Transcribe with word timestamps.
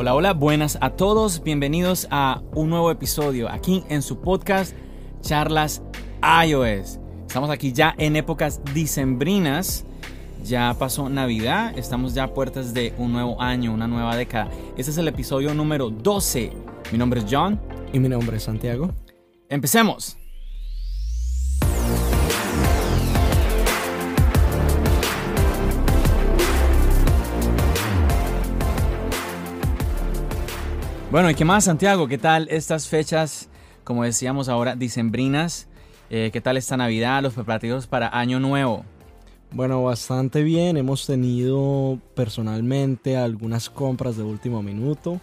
Hola, 0.00 0.14
hola, 0.14 0.32
buenas 0.32 0.78
a 0.80 0.96
todos. 0.96 1.42
Bienvenidos 1.42 2.08
a 2.10 2.40
un 2.54 2.70
nuevo 2.70 2.90
episodio 2.90 3.50
aquí 3.50 3.84
en 3.90 4.00
su 4.00 4.18
podcast 4.18 4.74
Charlas 5.20 5.82
iOS. 6.42 6.98
Estamos 7.26 7.50
aquí 7.50 7.74
ya 7.74 7.94
en 7.98 8.16
épocas 8.16 8.62
dicembrinas. 8.72 9.84
Ya 10.42 10.74
pasó 10.78 11.10
Navidad, 11.10 11.76
estamos 11.78 12.14
ya 12.14 12.24
a 12.24 12.32
puertas 12.32 12.72
de 12.72 12.94
un 12.96 13.12
nuevo 13.12 13.42
año, 13.42 13.74
una 13.74 13.86
nueva 13.88 14.16
década. 14.16 14.48
Este 14.78 14.90
es 14.90 14.96
el 14.96 15.06
episodio 15.06 15.52
número 15.52 15.90
12. 15.90 16.50
Mi 16.92 16.96
nombre 16.96 17.20
es 17.20 17.26
John. 17.30 17.60
Y 17.92 17.98
mi 17.98 18.08
nombre 18.08 18.38
es 18.38 18.44
Santiago. 18.44 18.90
Empecemos. 19.50 20.19
Bueno, 31.10 31.28
¿y 31.28 31.34
qué 31.34 31.44
más, 31.44 31.64
Santiago? 31.64 32.06
¿Qué 32.06 32.18
tal 32.18 32.46
estas 32.52 32.86
fechas, 32.86 33.48
como 33.82 34.04
decíamos 34.04 34.48
ahora, 34.48 34.76
dicembrinas? 34.76 35.66
Eh, 36.08 36.30
¿Qué 36.32 36.40
tal 36.40 36.56
esta 36.56 36.76
Navidad, 36.76 37.20
los 37.20 37.34
preparativos 37.34 37.88
para 37.88 38.16
Año 38.16 38.38
Nuevo? 38.38 38.84
Bueno, 39.50 39.82
bastante 39.82 40.44
bien. 40.44 40.76
Hemos 40.76 41.06
tenido 41.06 41.98
personalmente 42.14 43.16
algunas 43.16 43.68
compras 43.68 44.16
de 44.16 44.22
último 44.22 44.62
minuto 44.62 45.20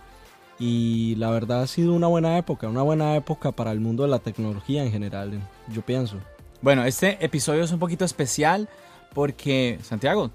y 0.59 1.15
la 1.15 1.30
verdad 1.30 1.61
ha 1.61 1.67
sido 1.67 1.93
una 1.93 2.08
buena 2.08 2.38
época, 2.38 2.67
una 2.67 2.81
buena 2.81 3.15
época 3.15 3.53
para 3.53 3.71
el 3.71 3.80
mundo 3.80 4.03
de 4.03 4.09
la 4.09 4.19
tecnología 4.19 4.83
en 4.83 4.91
general, 4.91 5.39
yo 5.69 5.83
pienso. 5.83 6.17
Bueno, 6.61 6.83
este 6.83 7.23
episodio 7.23 7.63
es 7.63 7.71
un 7.71 7.80
poquito 7.80 8.03
especial 8.03 8.67
porque, 9.13 9.80
Santiago, 9.83 10.31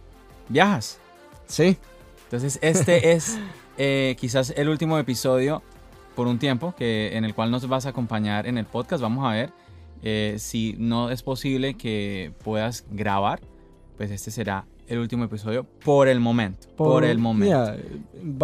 viajas. 0.48 0.98
Sí. 1.46 1.76
Entonces, 2.24 2.58
este 2.62 3.12
es 3.12 3.38
eh, 3.78 4.16
quizás 4.18 4.52
el 4.56 4.68
último 4.68 4.98
episodio 4.98 5.62
por 6.14 6.26
un 6.26 6.38
tiempo 6.38 6.74
que, 6.76 7.16
en 7.16 7.24
el 7.24 7.34
cual 7.34 7.50
nos 7.50 7.66
vas 7.68 7.86
a 7.86 7.90
acompañar 7.90 8.46
en 8.46 8.58
el 8.58 8.66
podcast. 8.66 9.02
Vamos 9.02 9.24
a 9.24 9.32
ver 9.32 9.50
eh, 10.02 10.36
si 10.38 10.74
no 10.78 11.10
es 11.10 11.22
posible 11.22 11.74
que 11.74 12.32
puedas 12.44 12.84
grabar, 12.90 13.40
pues 13.96 14.10
este 14.10 14.30
será 14.30 14.66
el 14.88 14.98
último 14.98 15.24
episodio 15.24 15.64
por 15.84 16.08
el 16.08 16.20
momento. 16.20 16.68
Por, 16.76 17.04
el 17.04 17.18
momento. 17.18 17.74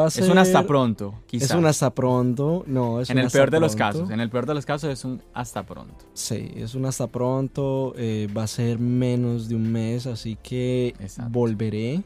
es 0.07 0.29
un 0.29 0.39
hasta 0.39 0.63
pronto, 0.67 1.15
quizás. 1.27 1.51
Es 1.51 1.57
un 1.57 1.67
hasta 1.67 1.91
pronto, 1.91 2.65
no, 2.67 3.01
es 3.01 3.11
En 3.11 3.19
el 3.19 3.31
peor 3.31 3.51
de 3.51 3.61
los 3.61 3.77
casos, 3.77 4.11
en 4.11 4.21
el 4.21 4.31
peor 4.31 4.47
de 4.47 4.55
los 4.55 4.65
casos 4.65 4.91
es 4.91 5.05
un 5.05 5.21
hasta 5.35 5.65
pronto. 5.65 6.07
Sí, 6.15 6.53
es 6.55 6.75
un 6.75 6.87
hasta 6.87 7.07
pronto, 7.09 7.93
eh, 7.97 8.29
va 8.35 8.45
a 8.45 8.47
ser 8.47 8.79
menos 8.79 9.49
de 9.49 9.57
un 9.57 9.71
mes, 9.71 10.07
así 10.07 10.39
que 10.43 10.95
volveré 11.29 12.03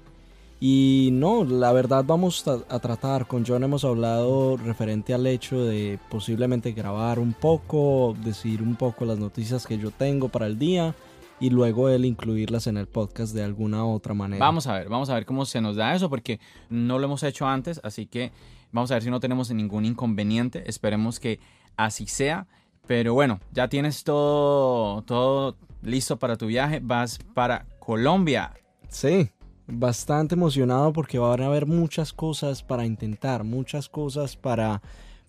y 0.64 1.08
no, 1.10 1.42
la 1.42 1.72
verdad 1.72 2.05
vamos 2.06 2.46
a, 2.46 2.78
tratar, 2.78 3.27
con 3.27 3.44
John 3.44 3.64
hemos 3.64 3.84
hablado 3.84 4.56
referente 4.56 5.12
al 5.12 5.27
hecho 5.27 5.64
de 5.64 5.98
posiblemente 6.08 6.70
grabar 6.70 7.18
un 7.18 7.33
poco, 7.33 8.14
decir 8.23 8.62
un 8.62 8.77
poco 8.77 9.05
las 9.05 9.18
noticias 9.18 9.67
que 9.67 9.77
yo 9.77 9.90
tengo 9.90 10.28
para 10.28 10.46
el 10.46 10.61
día 10.61 10.95
y 11.40 11.51
luego 11.51 11.89
él 11.89 12.05
incluirlas 12.05 12.68
en 12.68 12.77
el 12.77 12.86
podcast 12.86 13.34
de 13.34 13.42
alguna 13.42 13.84
otra 13.84 14.14
manera. 14.14 14.39
Vamos 14.39 14.68
a 14.68 14.74
ver, 14.74 14.89
vamos 14.89 15.11
a 15.11 15.14
ver 15.14 15.27
cómo 15.27 15.46
se 15.46 15.61
nos 15.61 15.74
da 15.74 15.96
eso 15.96 16.08
porque 16.08 16.39
no 16.70 17.01
lo 17.01 17.06
hemos 17.06 17.24
hecho 17.24 17.45
antes, 17.45 17.80
así 17.83 18.06
que 18.06 18.30
vamos 18.70 18.92
a 18.92 18.95
ver 18.95 19.02
si 19.02 19.11
no 19.11 19.18
tenemos 19.18 19.51
ningún 19.51 19.84
inconveniente, 19.84 20.62
esperemos 20.70 21.18
que 21.18 21.40
así 21.77 22.06
sea. 22.06 22.46
Pero 22.86 23.14
bueno, 23.14 23.40
ya 23.51 23.67
tienes 23.67 24.05
todo, 24.05 25.02
todo 25.02 25.56
listo 25.83 26.20
para 26.20 26.36
tu 26.36 26.46
viaje, 26.46 26.78
vas 26.80 27.18
para 27.34 27.67
Colombia. 27.80 28.52
Sí, 28.89 29.28
bastante 29.72 30.34
emocionado 30.34 30.92
porque 30.92 31.18
van 31.18 31.40
a 31.40 31.46
haber 31.46 31.66
muchas 31.66 32.12
cosas 32.12 32.62
para 32.62 32.84
intentar, 32.84 33.44
muchas 33.44 33.88
cosas 33.88 34.36
para 34.36 34.83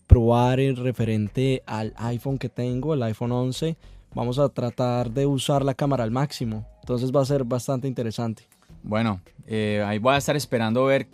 probar 0.08 0.60
en 0.60 0.76
referente 0.76 1.64
al 1.66 1.94
iPhone 1.98 2.38
que 2.38 2.50
tengo, 2.50 2.94
el 2.94 3.04
iPhone 3.04 3.32
11. 3.32 3.78
Vamos 4.14 4.38
a 4.38 4.50
tratar 4.50 5.12
de 5.12 5.26
usar 5.26 5.64
la 5.64 5.74
cámara 5.74 6.04
al 6.04 6.12
máximo. 6.12 6.68
Entonces 6.82 7.12
va 7.12 7.22
a 7.22 7.26
ser 7.26 7.44
bastante 7.46 7.88
interesante. 7.88 8.44
Bueno, 8.84 9.22
eh, 9.48 9.84
ahí 9.86 9.98
voy 9.98 10.14
a 10.14 10.18
estar 10.18 10.36
esperando 10.36 10.86
ver 10.86 11.08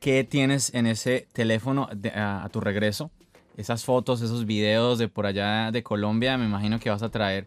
qué 0.00 0.24
tienes 0.24 0.74
en 0.74 0.86
ese 0.86 1.28
teléfono 1.32 1.88
a, 2.14 2.44
a 2.44 2.48
tu 2.48 2.60
regreso. 2.60 3.10
Esas 3.56 3.84
fotos, 3.84 4.22
esos 4.22 4.46
videos 4.46 4.98
de 4.98 5.08
por 5.08 5.26
allá 5.26 5.70
de 5.70 5.82
Colombia, 5.82 6.38
me 6.38 6.46
imagino 6.46 6.80
que 6.80 6.88
vas 6.88 7.02
a 7.02 7.10
traer 7.10 7.46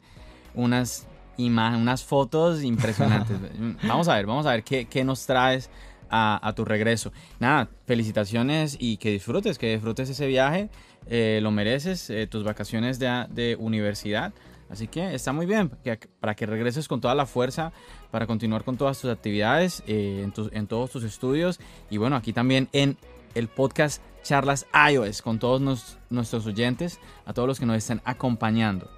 unas 0.54 1.08
unas 1.38 2.04
fotos 2.04 2.64
impresionantes. 2.64 3.38
vamos 3.88 4.08
a 4.08 4.16
ver, 4.16 4.26
vamos 4.26 4.46
a 4.46 4.52
ver 4.52 4.64
qué, 4.64 4.86
qué 4.86 5.04
nos 5.04 5.26
traes 5.26 5.70
a, 6.10 6.54
tu 6.56 6.64
regreso. 6.64 7.12
Nada, 7.40 7.70
felicitaciones 7.88 8.78
y 8.80 8.98
que 8.98 9.10
disfrutes, 9.10 9.58
que 9.58 9.74
disfrutes 9.74 10.10
ese 10.10 10.28
viaje. 10.28 10.70
Eh, 11.08 11.40
lo 11.42 11.52
mereces, 11.52 12.10
eh, 12.10 12.28
tus 12.28 12.44
vacaciones 12.44 13.00
de, 13.00 13.26
de, 13.32 13.56
universidad. 13.56 14.32
Así 14.70 14.88
que 14.88 15.14
está 15.14 15.34
muy 15.34 15.46
bien 15.46 15.72
para 16.20 16.36
que 16.36 16.46
regreses 16.46 16.88
con 16.88 17.02
toda 17.02 17.16
la 17.16 17.26
fuerza, 17.26 17.74
para 18.12 18.26
continuar 18.26 18.64
con 18.64 18.78
todas 18.78 19.00
tus 19.00 19.12
actividades, 19.12 19.84
eh, 19.88 20.24
en, 20.24 20.34
en 20.52 20.68
todos 20.68 20.92
tus 20.92 21.04
estudios. 21.04 21.60
Y 21.90 21.98
bueno, 21.98 22.16
aquí 22.16 22.32
también 22.32 22.70
en 22.72 22.98
el 23.36 23.48
podcast 23.48 24.02
Charlas 24.24 24.66
iOS 24.92 25.22
con 25.22 25.38
todos 25.38 25.98
nuestros 26.10 26.46
oyentes, 26.46 27.00
a 27.26 27.34
todos 27.34 27.48
los 27.48 27.60
que 27.60 27.66
nos 27.66 27.78
están 27.78 28.02
acompañando. 28.06 28.90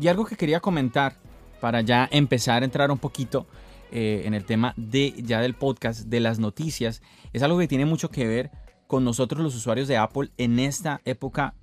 Y 0.00 0.08
algo 0.08 0.24
que 0.24 0.36
quería 0.36 0.60
comentar 0.60 1.16
para 1.64 1.80
ya 1.80 2.06
empezar 2.12 2.60
a 2.60 2.66
entrar 2.66 2.90
un 2.90 2.98
poquito 2.98 3.46
eh, 3.90 4.24
en 4.26 4.34
el 4.34 4.44
tema 4.44 4.74
de 4.76 5.14
ya 5.16 5.40
del 5.40 5.54
podcast, 5.54 6.02
de 6.08 6.20
las 6.20 6.38
noticias, 6.38 7.00
es 7.32 7.42
algo 7.42 7.58
que 7.58 7.66
tiene 7.66 7.86
mucho 7.86 8.10
que 8.10 8.26
ver 8.26 8.50
con 8.86 9.02
nosotros 9.02 9.42
los 9.42 9.56
usuarios 9.56 9.88
de 9.88 9.96
Apple 9.96 10.30
en 10.36 10.58
esta 10.58 11.00
época 11.06 11.54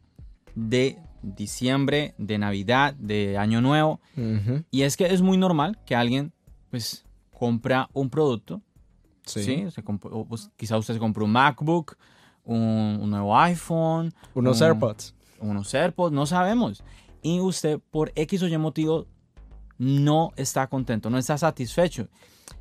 de 0.55 0.97
diciembre, 1.21 2.15
de 2.17 2.39
Navidad, 2.39 2.95
de 2.95 3.37
Año 3.37 3.61
Nuevo. 3.61 4.01
Y 4.71 4.81
es 4.81 4.97
que 4.97 5.05
es 5.05 5.21
muy 5.21 5.37
normal 5.37 5.77
que 5.85 5.95
alguien 5.95 6.33
pues 6.71 7.05
compra 7.31 7.87
un 7.93 8.09
producto. 8.09 8.59
Sí. 9.27 9.67
Pues, 10.27 10.49
quizá 10.57 10.79
usted 10.79 10.95
se 10.95 10.99
compró 10.99 11.25
un 11.25 11.31
MacBook, 11.31 11.95
un, 12.43 13.07
nuevo 13.07 13.37
iPhone. 13.37 14.15
Unos 14.33 14.63
AirPods. 14.63 15.13
Unos 15.39 15.71
AirPods, 15.71 16.11
no 16.11 16.25
sabemos. 16.25 16.83
Y 17.21 17.39
usted 17.39 17.79
por 17.91 18.11
X 18.15 18.41
o 18.41 18.47
Y 18.47 18.57
motivo 18.57 19.05
no 19.81 20.31
está 20.35 20.67
contento, 20.67 21.09
no 21.09 21.17
está 21.17 21.39
satisfecho. 21.39 22.07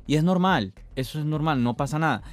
Y 0.07 0.15
es 0.15 0.23
normal, 0.23 0.73
eso 0.95 1.19
es 1.19 1.25
normal, 1.25 1.61
no 1.61 1.77
pasa 1.77 1.99
nada. 1.99 2.23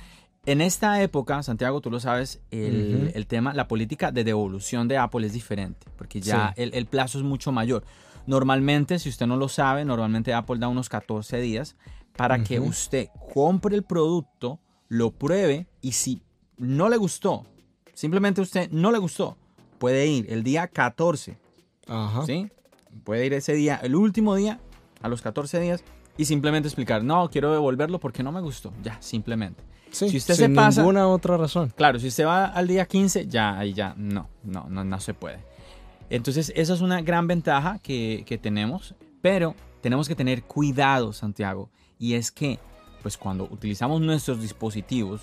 En 0.47 0.63
esta 0.63 1.03
época, 1.03 1.43
Santiago, 1.43 1.83
tú 1.83 1.91
lo 1.91 2.01
sabes, 2.01 2.41
el, 2.51 3.27
tema, 3.29 3.53
la 3.53 3.69
política 3.69 4.13
de 4.13 4.25
devolución 4.25 4.89
de 4.89 4.97
Apple 4.97 5.27
es 5.27 5.35
diferente, 5.35 5.87
porque 5.99 6.23
ya 6.23 6.55
el, 6.57 6.87
plazo 6.87 7.19
es 7.19 7.25
mucho 7.25 7.53
mayor. 7.53 7.85
Normalmente, 8.27 8.99
si 8.99 9.11
usted 9.11 9.27
no 9.27 9.37
lo 9.37 9.51
sabe, 9.51 9.85
normalmente 9.85 10.33
Apple 10.33 10.57
da 10.59 10.69
unos 10.69 10.89
14 10.89 11.39
días 11.39 11.77
para 12.17 12.43
que 12.43 12.59
usted 12.59 13.09
compre 13.35 13.77
el 13.77 13.83
producto, 13.83 14.59
lo 14.89 15.11
pruebe 15.11 15.67
y 15.83 15.93
si 15.93 16.23
no 16.57 16.89
le 16.89 16.97
gustó, 16.97 17.45
simplemente 17.93 18.41
usted 18.41 18.71
no 18.71 18.91
le 18.91 18.97
gustó, 18.97 19.37
puede 19.79 20.07
ir 20.07 20.33
el 20.33 20.43
día 20.45 20.67
14. 20.67 21.37
Ajá. 21.87 22.25
¿Sí? 22.25 22.49
Puede 23.05 23.27
ir 23.27 23.35
ese 23.35 23.53
día, 23.53 23.79
el 23.83 23.95
último 23.95 24.35
día, 24.35 24.61
a 25.01 25.09
los 25.09 25.23
14 25.23 25.61
días 25.61 25.85
y 26.17 26.25
simplemente 26.25 26.69
explicar, 26.69 27.05
no, 27.05 27.31
quiero 27.31 27.53
devolverlo 27.53 28.01
porque 28.01 28.23
no 28.23 28.33
me 28.33 28.41
gustó. 28.41 28.73
Ya, 28.83 29.01
simplemente. 29.01 29.63
si 29.91 30.17
usted 30.17 30.35
sin 30.35 30.49
se 30.49 30.49
pasa, 30.51 30.81
ninguna 30.81 31.07
otra 31.09 31.37
razón. 31.37 31.73
Claro, 31.77 31.99
si 31.99 32.09
usted 32.09 32.27
va 32.27 32.47
al 32.47 32.67
día 32.67 32.87
15, 32.87 33.29
ya, 33.29 33.59
ahí 33.59 33.73
ya, 33.73 33.95
no, 33.97 34.29
no, 34.43 34.67
no, 34.69 34.85
no 34.85 35.01
se 35.01 35.15
puede. 35.15 35.39
Entonces, 36.11 36.53
esa 36.57 36.75
es 36.75 36.81
una 36.81 37.03
gran 37.03 37.27
ventaja 37.27 37.79
que, 37.83 38.25
que 38.27 38.39
tenemos, 38.39 38.95
pero 39.23 39.55
tenemos 39.81 40.09
que 40.09 40.15
tener 40.15 40.43
cuidado, 40.43 41.13
Santiago, 41.13 41.71
y 41.99 42.15
es 42.15 42.33
que, 42.33 42.59
pues 43.03 43.17
cuando 43.17 43.45
utilizamos 43.45 44.01
nuestros 44.01 44.41
dispositivos, 44.41 45.23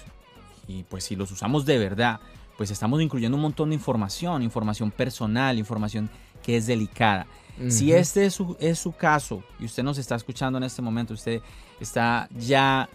y 0.67 0.83
pues 0.83 1.03
si 1.03 1.15
los 1.15 1.31
usamos 1.31 1.65
de 1.65 1.77
verdad, 1.77 2.19
pues 2.57 2.71
estamos 2.71 3.01
incluyendo 3.01 3.35
un 3.35 3.41
montón 3.41 3.69
de 3.69 3.75
información, 3.75 4.41
información 4.41 4.91
personal, 4.91 5.59
información 5.59 6.09
que 6.43 6.57
es 6.57 6.67
delicada. 6.67 7.27
Si 7.69 7.93
este 7.93 8.25
es 8.25 8.33
su, 8.33 8.57
es 8.59 8.79
su 8.79 8.91
caso 8.91 9.43
y 9.59 9.65
usted 9.65 9.83
nos 9.83 9.97
está 9.97 10.15
escuchando 10.15 10.57
en 10.57 10.63
este 10.63 10.81
momento, 10.81 11.13
usted 11.13 11.41
está 11.79 12.27
ya 12.37 12.89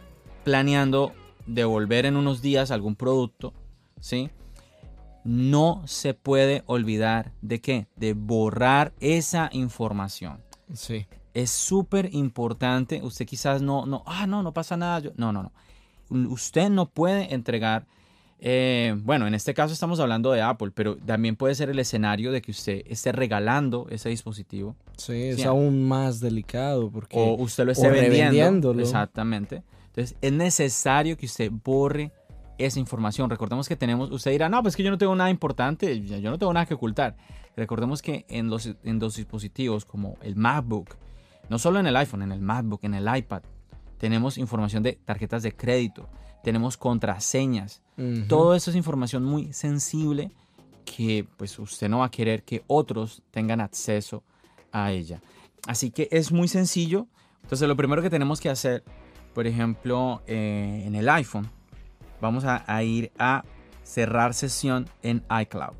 planeando 0.44 1.12
devolver 1.46 2.06
en 2.06 2.16
unos 2.16 2.42
días 2.42 2.70
algún 2.70 2.94
producto, 2.94 3.54
¿sí? 4.00 4.30
No 5.24 5.82
se 5.86 6.14
puede 6.14 6.62
olvidar 6.66 7.32
de 7.42 7.60
qué? 7.60 7.88
De 7.96 8.14
borrar 8.14 8.92
esa 9.00 9.50
información. 9.52 10.42
Sí. 10.72 11.06
Es 11.34 11.50
súper 11.50 12.14
importante. 12.14 13.02
Usted 13.02 13.26
quizás 13.26 13.62
no, 13.62 13.86
no, 13.86 14.02
ah, 14.06 14.26
no, 14.26 14.42
no 14.42 14.52
pasa 14.52 14.76
nada. 14.76 15.02
no, 15.16 15.32
no, 15.32 15.42
no. 15.42 15.52
Usted 16.30 16.70
no 16.70 16.86
puede 16.86 17.34
entregar 17.34 17.86
eh, 18.42 18.94
bueno, 18.96 19.26
en 19.26 19.34
este 19.34 19.52
caso 19.52 19.74
estamos 19.74 20.00
hablando 20.00 20.32
de 20.32 20.40
Apple, 20.40 20.70
pero 20.74 20.96
también 20.96 21.36
puede 21.36 21.54
ser 21.54 21.68
el 21.68 21.78
escenario 21.78 22.32
de 22.32 22.40
que 22.40 22.50
usted 22.50 22.82
esté 22.86 23.12
regalando 23.12 23.86
ese 23.90 24.08
dispositivo. 24.08 24.76
Sí, 24.96 25.12
es 25.12 25.44
aún 25.44 25.86
más 25.86 26.20
delicado 26.20 26.90
porque 26.90 27.18
o 27.18 27.34
usted 27.34 27.66
lo 27.66 27.72
esté 27.72 27.90
vendiendo. 27.90 28.72
Exactamente. 28.72 29.62
Entonces 29.88 30.16
es 30.20 30.32
necesario 30.32 31.18
que 31.18 31.26
usted 31.26 31.50
borre 31.52 32.12
esa 32.56 32.78
información. 32.78 33.28
Recordemos 33.28 33.68
que 33.68 33.76
tenemos, 33.76 34.10
usted 34.10 34.30
dirá, 34.30 34.48
no, 34.48 34.62
pues 34.62 34.74
que 34.74 34.82
yo 34.82 34.90
no 34.90 34.98
tengo 34.98 35.14
nada 35.14 35.30
importante, 35.30 36.00
yo 36.00 36.30
no 36.30 36.38
tengo 36.38 36.52
nada 36.52 36.64
que 36.64 36.74
ocultar. 36.74 37.16
Recordemos 37.56 38.00
que 38.00 38.24
en 38.28 38.48
los, 38.48 38.74
en 38.84 38.98
los 38.98 39.16
dispositivos 39.16 39.84
como 39.84 40.16
el 40.22 40.36
MacBook, 40.36 40.96
no 41.50 41.58
solo 41.58 41.78
en 41.78 41.86
el 41.86 41.96
iPhone, 41.96 42.22
en 42.22 42.32
el 42.32 42.40
MacBook, 42.40 42.84
en 42.84 42.94
el 42.94 43.16
iPad, 43.16 43.42
tenemos 43.98 44.38
información 44.38 44.82
de 44.82 44.98
tarjetas 45.04 45.42
de 45.42 45.52
crédito, 45.52 46.08
tenemos 46.42 46.76
contraseñas. 46.76 47.82
Todo 48.28 48.54
eso 48.54 48.70
es 48.70 48.76
información 48.76 49.24
muy 49.24 49.52
sensible 49.52 50.30
que 50.86 51.26
pues 51.36 51.58
usted 51.58 51.88
no 51.88 51.98
va 51.98 52.06
a 52.06 52.10
querer 52.10 52.42
que 52.44 52.64
otros 52.66 53.22
tengan 53.30 53.60
acceso 53.60 54.22
a 54.72 54.90
ella. 54.90 55.20
Así 55.66 55.90
que 55.90 56.08
es 56.10 56.32
muy 56.32 56.48
sencillo. 56.48 57.06
Entonces 57.42 57.68
lo 57.68 57.76
primero 57.76 58.00
que 58.00 58.08
tenemos 58.08 58.40
que 58.40 58.48
hacer, 58.48 58.82
por 59.34 59.46
ejemplo, 59.46 60.22
eh, 60.26 60.82
en 60.86 60.94
el 60.94 61.08
iPhone, 61.10 61.50
vamos 62.20 62.44
a, 62.46 62.82
ir 62.82 63.12
a 63.18 63.44
cerrar 63.82 64.34
sesión 64.34 64.88
en 65.02 65.22
iCloud. 65.42 65.74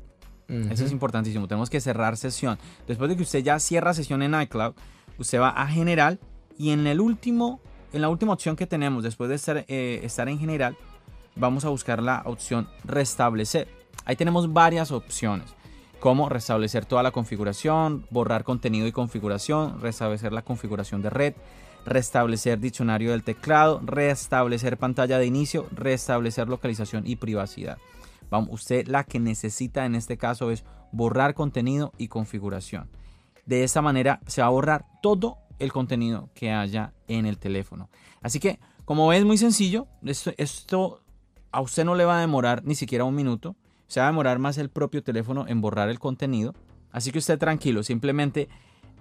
Eso 0.69 0.83
es 0.83 0.91
importantísimo. 0.91 1.47
Tenemos 1.47 1.69
que 1.69 1.79
cerrar 1.79 2.17
sesión. 2.17 2.59
Después 2.85 3.09
de 3.09 3.15
que 3.15 3.23
usted 3.23 3.39
ya 3.39 3.57
cierra 3.57 3.93
sesión 3.93 4.21
en 4.21 4.39
iCloud, 4.39 4.73
usted 5.17 5.39
va 5.39 5.49
a 5.49 5.65
general 5.67 6.19
y 6.57 6.71
en 6.71 6.85
el 6.87 6.99
último 6.99 7.61
en 7.93 8.01
la 8.01 8.09
última 8.09 8.33
opción 8.33 8.55
que 8.55 8.67
tenemos, 8.67 9.03
después 9.03 9.29
de 9.29 9.35
estar, 9.35 9.65
eh, 9.67 9.99
estar 10.03 10.29
en 10.29 10.39
general, 10.39 10.77
vamos 11.35 11.65
a 11.65 11.69
buscar 11.69 12.01
la 12.01 12.23
opción 12.25 12.67
restablecer. 12.83 13.67
Ahí 14.05 14.15
tenemos 14.15 14.51
varias 14.51 14.91
opciones, 14.91 15.53
como 15.99 16.29
restablecer 16.29 16.85
toda 16.85 17.03
la 17.03 17.11
configuración, 17.11 18.05
borrar 18.09 18.43
contenido 18.43 18.87
y 18.87 18.91
configuración, 18.91 19.79
restablecer 19.81 20.33
la 20.33 20.41
configuración 20.41 21.01
de 21.01 21.09
red, 21.09 21.33
restablecer 21.85 22.59
diccionario 22.59 23.11
del 23.11 23.23
teclado, 23.23 23.81
restablecer 23.83 24.77
pantalla 24.77 25.17
de 25.17 25.25
inicio, 25.25 25.67
restablecer 25.71 26.47
localización 26.47 27.05
y 27.05 27.17
privacidad. 27.17 27.77
Vamos, 28.29 28.49
usted 28.51 28.87
la 28.87 29.03
que 29.03 29.19
necesita 29.19 29.85
en 29.85 29.95
este 29.95 30.17
caso 30.17 30.51
es 30.51 30.63
borrar 30.91 31.33
contenido 31.33 31.91
y 31.97 32.07
configuración. 32.07 32.89
De 33.45 33.63
esta 33.63 33.81
manera 33.81 34.21
se 34.27 34.41
va 34.41 34.47
a 34.47 34.51
borrar 34.51 34.85
todo 35.01 35.37
el 35.61 35.71
contenido 35.71 36.29
que 36.33 36.51
haya 36.51 36.93
en 37.07 37.25
el 37.25 37.37
teléfono. 37.37 37.89
Así 38.21 38.39
que, 38.39 38.59
como 38.85 39.07
ves, 39.07 39.23
muy 39.23 39.37
sencillo. 39.37 39.87
Esto, 40.03 41.01
a 41.51 41.61
usted 41.61 41.85
no 41.85 41.95
le 41.95 42.05
va 42.05 42.17
a 42.17 42.21
demorar 42.21 42.63
ni 42.65 42.75
siquiera 42.75 43.05
un 43.05 43.15
minuto. 43.15 43.55
Se 43.87 43.99
va 43.99 44.07
a 44.07 44.09
demorar 44.09 44.39
más 44.39 44.57
el 44.57 44.69
propio 44.69 45.03
teléfono 45.03 45.45
en 45.47 45.61
borrar 45.61 45.89
el 45.89 45.99
contenido. 45.99 46.53
Así 46.91 47.11
que 47.11 47.19
usted 47.19 47.37
tranquilo, 47.37 47.83
simplemente 47.83 48.49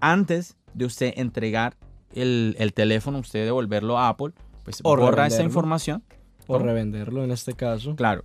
antes 0.00 0.56
de 0.74 0.84
usted 0.84 1.14
entregar 1.16 1.76
el, 2.14 2.72
teléfono, 2.74 3.18
usted 3.18 3.44
devolverlo 3.44 3.98
a 3.98 4.08
Apple, 4.08 4.32
pues 4.64 4.82
borra 4.82 5.26
esa 5.26 5.42
información. 5.42 6.02
O 6.46 6.58
revenderlo 6.58 7.24
en 7.24 7.30
este 7.30 7.54
caso. 7.54 7.94
Claro. 7.96 8.24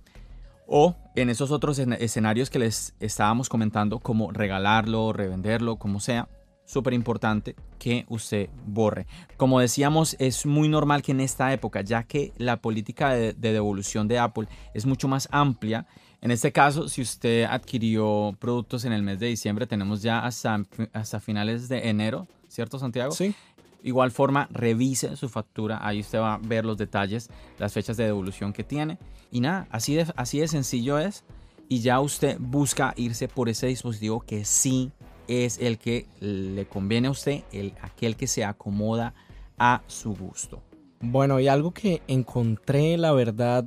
O 0.66 0.96
en 1.14 1.30
esos 1.30 1.52
otros 1.52 1.78
escenarios 1.78 2.50
que 2.50 2.58
les 2.58 2.94
estábamos 2.98 3.48
comentando, 3.48 4.00
como 4.00 4.32
regalarlo, 4.32 5.12
revenderlo, 5.12 5.76
como 5.76 6.00
sea, 6.00 6.28
súper 6.66 6.92
importante 6.92 7.56
que 7.78 8.04
usted 8.08 8.50
borre. 8.66 9.06
Como 9.36 9.60
decíamos, 9.60 10.16
es 10.18 10.44
muy 10.44 10.68
normal 10.68 11.02
que 11.02 11.12
en 11.12 11.20
esta 11.20 11.52
época, 11.52 11.80
ya 11.80 12.02
que 12.02 12.32
la 12.36 12.60
política 12.60 13.14
de, 13.14 13.32
devolución 13.32 14.08
de 14.08 14.18
Apple 14.18 14.48
es 14.74 14.84
mucho 14.84 15.08
más 15.08 15.28
amplia, 15.30 15.86
en 16.20 16.30
este 16.30 16.52
caso, 16.52 16.88
si 16.88 17.02
usted 17.02 17.44
adquirió 17.44 18.36
productos 18.38 18.84
en 18.84 18.92
el 18.92 19.02
mes 19.02 19.20
de 19.20 19.28
diciembre, 19.28 19.66
tenemos 19.66 20.02
ya 20.02 20.18
hasta, 20.20 20.60
hasta 20.92 21.20
finales 21.20 21.68
de 21.68 21.88
enero, 21.88 22.26
¿cierto 22.48 22.78
Santiago? 22.78 23.12
Sí. 23.12 23.34
Igual 23.82 24.10
forma, 24.10 24.48
revise 24.50 25.14
su 25.14 25.28
factura, 25.28 25.86
ahí 25.86 26.00
usted 26.00 26.18
va 26.18 26.34
a 26.34 26.38
ver 26.38 26.64
los 26.64 26.76
detalles, 26.76 27.30
las 27.58 27.72
fechas 27.72 27.96
de 27.96 28.04
devolución 28.04 28.52
que 28.52 28.64
tiene. 28.64 28.98
Y 29.30 29.40
nada, 29.40 29.68
así 29.70 29.94
de, 29.94 30.06
así 30.16 30.40
de 30.40 30.48
sencillo 30.48 30.98
es. 30.98 31.24
Y 31.68 31.80
ya 31.80 32.00
usted 32.00 32.36
busca 32.40 32.94
irse 32.96 33.28
por 33.28 33.48
ese 33.48 33.66
dispositivo 33.66 34.20
que 34.20 34.44
sí 34.44 34.92
es 35.28 35.58
el 35.58 35.78
que 35.78 36.06
le 36.20 36.66
conviene 36.66 37.08
a 37.08 37.12
usted, 37.12 37.42
el, 37.52 37.74
aquel 37.82 38.16
que 38.16 38.26
se 38.26 38.44
acomoda 38.44 39.14
a 39.58 39.82
su 39.86 40.14
gusto. 40.14 40.62
Bueno, 41.00 41.40
y 41.40 41.48
algo 41.48 41.72
que 41.72 42.02
encontré, 42.08 42.96
la 42.96 43.12
verdad, 43.12 43.66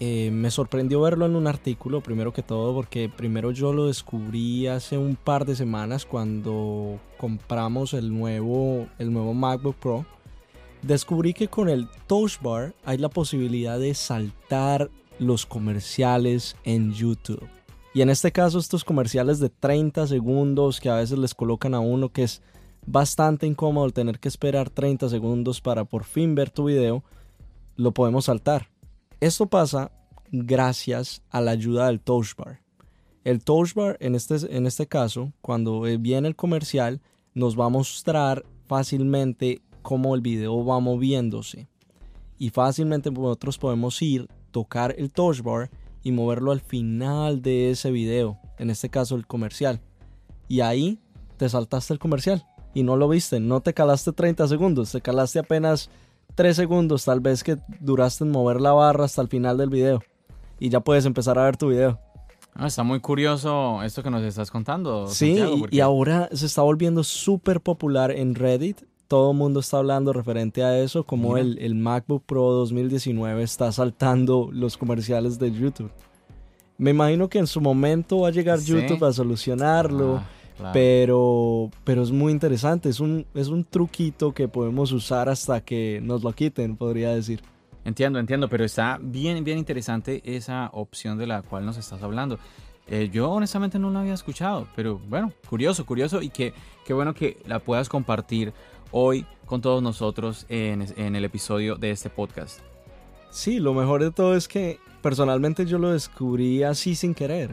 eh, 0.00 0.30
me 0.30 0.50
sorprendió 0.50 1.00
verlo 1.00 1.26
en 1.26 1.34
un 1.34 1.48
artículo, 1.48 2.00
primero 2.00 2.32
que 2.32 2.42
todo, 2.42 2.72
porque 2.72 3.08
primero 3.08 3.50
yo 3.50 3.72
lo 3.72 3.86
descubrí 3.86 4.68
hace 4.68 4.96
un 4.96 5.16
par 5.16 5.44
de 5.44 5.56
semanas 5.56 6.06
cuando 6.06 7.00
compramos 7.18 7.94
el 7.94 8.16
nuevo, 8.16 8.86
el 8.98 9.12
nuevo 9.12 9.34
MacBook 9.34 9.76
Pro. 9.76 10.06
Descubrí 10.82 11.34
que 11.34 11.48
con 11.48 11.68
el 11.68 11.88
Touch 12.06 12.40
Bar 12.40 12.74
hay 12.84 12.98
la 12.98 13.08
posibilidad 13.08 13.80
de 13.80 13.94
saltar 13.94 14.88
los 15.18 15.46
comerciales 15.46 16.56
en 16.62 16.92
YouTube. 16.92 17.48
Y 17.98 18.02
en 18.02 18.10
este 18.10 18.30
caso 18.30 18.60
estos 18.60 18.84
comerciales 18.84 19.40
de 19.40 19.48
30 19.48 20.06
segundos 20.06 20.78
que 20.78 20.88
a 20.88 20.94
veces 20.94 21.18
les 21.18 21.34
colocan 21.34 21.74
a 21.74 21.80
uno 21.80 22.12
que 22.12 22.22
es 22.22 22.42
bastante 22.86 23.44
incómodo 23.44 23.86
el 23.86 23.92
tener 23.92 24.20
que 24.20 24.28
esperar 24.28 24.70
30 24.70 25.08
segundos 25.08 25.60
para 25.60 25.84
por 25.84 26.04
fin 26.04 26.36
ver 26.36 26.48
tu 26.48 26.66
video, 26.66 27.02
lo 27.74 27.90
podemos 27.90 28.26
saltar. 28.26 28.68
Esto 29.18 29.46
pasa 29.46 29.90
gracias 30.30 31.22
a 31.30 31.40
la 31.40 31.50
ayuda 31.50 31.88
del 31.88 31.98
touch 31.98 32.36
bar. 32.36 32.60
El 33.24 33.42
touch 33.42 33.74
bar 33.74 33.96
en 33.98 34.14
este, 34.14 34.36
en 34.56 34.68
este 34.68 34.86
caso, 34.86 35.32
cuando 35.40 35.80
viene 35.80 36.28
el 36.28 36.36
comercial, 36.36 37.00
nos 37.34 37.58
va 37.58 37.64
a 37.64 37.68
mostrar 37.68 38.46
fácilmente 38.68 39.60
cómo 39.82 40.14
el 40.14 40.20
video 40.20 40.64
va 40.64 40.78
moviéndose. 40.78 41.66
Y 42.38 42.50
fácilmente 42.50 43.10
nosotros 43.10 43.58
podemos 43.58 44.00
ir, 44.00 44.28
tocar 44.52 44.94
el 44.96 45.10
touch 45.10 45.42
bar 45.42 45.68
y 46.08 46.12
moverlo 46.12 46.52
al 46.52 46.62
final 46.62 47.42
de 47.42 47.70
ese 47.70 47.90
video, 47.90 48.38
en 48.56 48.70
este 48.70 48.88
caso 48.88 49.14
el 49.14 49.26
comercial. 49.26 49.82
Y 50.48 50.60
ahí 50.60 51.00
te 51.36 51.50
saltaste 51.50 51.92
el 51.92 51.98
comercial 51.98 52.46
y 52.72 52.82
no 52.82 52.96
lo 52.96 53.10
viste, 53.10 53.40
no 53.40 53.60
te 53.60 53.74
calaste 53.74 54.12
30 54.12 54.48
segundos, 54.48 54.90
te 54.90 55.02
calaste 55.02 55.38
apenas 55.38 55.90
3 56.34 56.56
segundos 56.56 57.04
tal 57.04 57.20
vez 57.20 57.44
que 57.44 57.58
duraste 57.80 58.24
en 58.24 58.30
mover 58.30 58.58
la 58.58 58.72
barra 58.72 59.04
hasta 59.04 59.20
el 59.20 59.28
final 59.28 59.58
del 59.58 59.68
video 59.68 60.02
y 60.58 60.70
ya 60.70 60.80
puedes 60.80 61.04
empezar 61.04 61.38
a 61.38 61.44
ver 61.44 61.58
tu 61.58 61.68
video. 61.68 62.00
Ah, 62.54 62.68
está 62.68 62.84
muy 62.84 63.00
curioso 63.00 63.82
esto 63.82 64.02
que 64.02 64.10
nos 64.10 64.22
estás 64.22 64.50
contando. 64.50 65.08
Sí, 65.08 65.38
y 65.70 65.80
ahora 65.80 66.30
se 66.32 66.46
está 66.46 66.62
volviendo 66.62 67.04
súper 67.04 67.60
popular 67.60 68.12
en 68.12 68.34
Reddit 68.34 68.80
todo 69.08 69.32
el 69.32 69.38
mundo 69.38 69.60
está 69.60 69.78
hablando 69.78 70.12
referente 70.12 70.62
a 70.62 70.78
eso, 70.78 71.02
como 71.02 71.38
el, 71.38 71.74
MacBook 71.74 72.22
Pro 72.24 72.52
2019 72.52 73.42
está 73.42 73.72
saltando 73.72 74.50
los 74.52 74.76
comerciales 74.76 75.38
de 75.38 75.50
YouTube. 75.50 75.90
Me 76.76 76.90
imagino 76.90 77.28
que 77.28 77.38
en 77.38 77.46
su 77.46 77.60
momento 77.60 78.20
va 78.20 78.28
a 78.28 78.30
llegar 78.30 78.60
YouTube 78.60 79.02
a 79.04 79.12
solucionarlo, 79.12 80.22
ah, 80.62 80.70
pero, 80.74 81.70
pero 81.84 82.02
es 82.02 82.12
muy 82.12 82.30
interesante, 82.30 82.90
es 82.90 83.00
un, 83.00 83.26
es 83.34 83.48
un 83.48 83.64
truquito 83.64 84.32
que 84.32 84.46
podemos 84.46 84.92
usar 84.92 85.30
hasta 85.30 85.62
que 85.62 86.00
nos 86.02 86.22
lo 86.22 86.32
quiten, 86.32 86.76
podría 86.76 87.10
decir. 87.14 87.40
Entiendo, 87.84 88.18
entiendo, 88.18 88.48
pero 88.50 88.66
está 88.66 88.98
bien, 89.00 89.42
bien 89.42 89.56
interesante 89.56 90.20
esa 90.24 90.68
opción 90.74 91.16
de 91.16 91.26
la 91.26 91.40
cual 91.40 91.64
nos 91.64 91.78
estás 91.78 92.02
hablando. 92.02 92.38
Eh, 92.86 93.08
yo 93.10 93.30
honestamente 93.30 93.78
no 93.78 93.90
la 93.90 94.00
había 94.00 94.14
escuchado, 94.14 94.66
pero 94.76 94.98
bueno, 95.08 95.32
curioso, 95.48 95.84
curioso 95.84 96.20
y 96.22 96.28
qué 96.28 96.52
bueno 96.90 97.14
que 97.14 97.38
la 97.46 97.58
puedas 97.58 97.88
compartir 97.88 98.52
hoy 98.90 99.26
con 99.46 99.60
todos 99.60 99.82
nosotros 99.82 100.46
en, 100.48 100.82
el 101.16 101.24
episodio 101.24 101.76
de 101.76 101.90
este 101.90 102.10
podcast. 102.10 102.60
Sí, 103.30 103.58
lo 103.58 103.74
mejor 103.74 104.02
de 104.02 104.10
todo 104.10 104.34
es 104.34 104.48
que 104.48 104.78
personalmente 105.02 105.66
yo 105.66 105.78
lo 105.78 105.92
descubrí 105.92 106.62
así 106.62 106.94
sin 106.94 107.14
querer. 107.14 107.50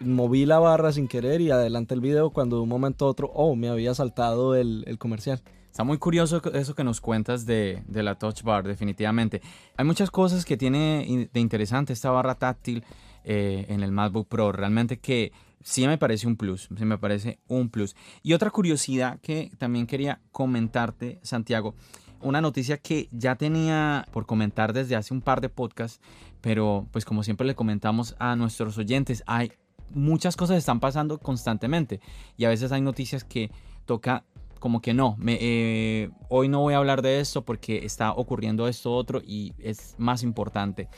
Moví 0.00 0.44
la 0.44 0.58
barra 0.58 0.92
sin 0.92 1.08
querer 1.08 1.40
y 1.40 1.50
adelanté 1.50 1.94
el 1.94 2.00
video 2.00 2.30
cuando 2.30 2.56
de 2.56 2.62
un 2.62 2.68
momento 2.68 3.06
a 3.06 3.08
otro, 3.08 3.30
oh, 3.34 3.56
me 3.56 3.68
había 3.68 3.94
saltado 3.94 4.54
el, 4.54 4.96
comercial. 4.98 5.40
Está 5.70 5.84
muy 5.84 5.96
curioso 5.96 6.42
eso 6.52 6.74
que 6.74 6.84
nos 6.84 7.00
cuentas 7.00 7.46
de, 7.46 7.82
la 7.88 8.16
Touch 8.16 8.42
Bar, 8.42 8.66
definitivamente. 8.66 9.40
Hay 9.76 9.84
muchas 9.84 10.10
cosas 10.10 10.44
que 10.44 10.56
tiene 10.56 11.28
de 11.32 11.40
interesante 11.40 11.92
esta 11.92 12.10
barra 12.10 12.34
táctil 12.34 12.84
eh, 13.24 13.66
en 13.68 13.82
el 13.82 13.92
MacBook 13.92 14.28
Pro. 14.28 14.52
Realmente 14.52 14.98
que 14.98 15.32
sí 15.62 15.86
me 15.86 15.98
parece 15.98 16.26
un 16.26 16.36
plus, 16.36 16.68
sí 16.76 16.84
me 16.84 16.98
parece 16.98 17.38
un 17.48 17.68
plus. 17.68 17.94
Y 18.22 18.32
otra 18.32 18.50
curiosidad 18.50 19.20
que 19.20 19.50
también 19.58 19.86
quería 19.86 20.20
comentarte, 20.30 21.20
Santiago, 21.22 21.74
una 22.20 22.40
noticia 22.40 22.78
que 22.78 23.08
ya 23.10 23.36
tenía 23.36 24.06
por 24.12 24.26
comentar 24.26 24.72
desde 24.72 24.96
hace 24.96 25.12
un 25.12 25.20
par 25.20 25.40
de 25.40 25.48
podcasts, 25.48 26.00
pero 26.40 26.86
pues 26.92 27.04
como 27.04 27.22
siempre 27.22 27.46
le 27.46 27.54
comentamos 27.54 28.14
a 28.18 28.36
nuestros 28.36 28.78
oyentes, 28.78 29.22
hay 29.26 29.52
muchas 29.90 30.36
cosas 30.36 30.56
están 30.56 30.80
pasando 30.80 31.18
constantemente 31.18 32.00
y 32.36 32.44
a 32.44 32.48
veces 32.48 32.72
hay 32.72 32.80
noticias 32.80 33.24
que 33.24 33.50
toca 33.84 34.24
como 34.58 34.80
que 34.80 34.94
no, 34.94 35.16
me, 35.18 35.38
eh, 35.40 36.10
hoy 36.28 36.48
no 36.48 36.60
voy 36.60 36.74
a 36.74 36.76
hablar 36.76 37.02
de 37.02 37.18
esto 37.18 37.44
porque 37.44 37.84
está 37.84 38.12
ocurriendo 38.12 38.68
esto 38.68 38.94
otro 38.94 39.20
y 39.20 39.54
es 39.58 39.96
más 39.98 40.22
importante. 40.22 40.88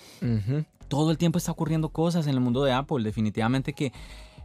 Todo 0.89 1.11
el 1.11 1.17
tiempo 1.17 1.39
está 1.39 1.53
ocurriendo 1.53 1.89
cosas 1.89 2.27
en 2.27 2.35
el 2.35 2.41
mundo 2.41 2.63
de 2.63 2.73
Apple, 2.73 3.03
definitivamente 3.03 3.73
que 3.73 3.91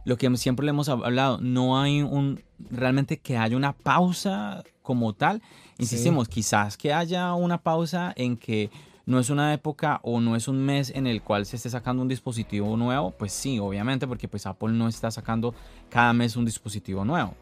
lo 0.04 0.16
que 0.16 0.34
siempre 0.36 0.64
le 0.64 0.70
hemos 0.70 0.88
hablado, 0.88 1.38
no 1.40 1.80
hay 1.80 2.02
un, 2.02 2.42
realmente 2.70 3.18
que 3.18 3.36
haya 3.36 3.56
una 3.56 3.72
pausa 3.72 4.62
como 4.82 5.12
tal. 5.12 5.42
Insistimos, 5.78 6.28
quizás 6.28 6.76
que 6.76 6.92
haya 6.92 7.32
una 7.34 7.62
pausa 7.62 8.12
en 8.16 8.36
que 8.36 8.70
no 9.06 9.18
es 9.18 9.30
una 9.30 9.52
época 9.52 10.00
o 10.02 10.20
no 10.20 10.36
es 10.36 10.48
un 10.48 10.64
mes 10.64 10.90
en 10.94 11.06
el 11.06 11.22
cual 11.22 11.46
se 11.46 11.56
esté 11.56 11.70
sacando 11.70 12.02
un 12.02 12.08
dispositivo 12.08 12.76
nuevo, 12.76 13.10
pues 13.10 13.32
sí, 13.32 13.58
obviamente, 13.58 14.06
porque 14.06 14.28
pues 14.28 14.46
Apple 14.46 14.72
no 14.72 14.88
está 14.88 15.10
sacando 15.10 15.54
cada 15.88 16.12
mes 16.12 16.36
un 16.36 16.44
dispositivo 16.44 17.04
nuevo. 17.04 17.34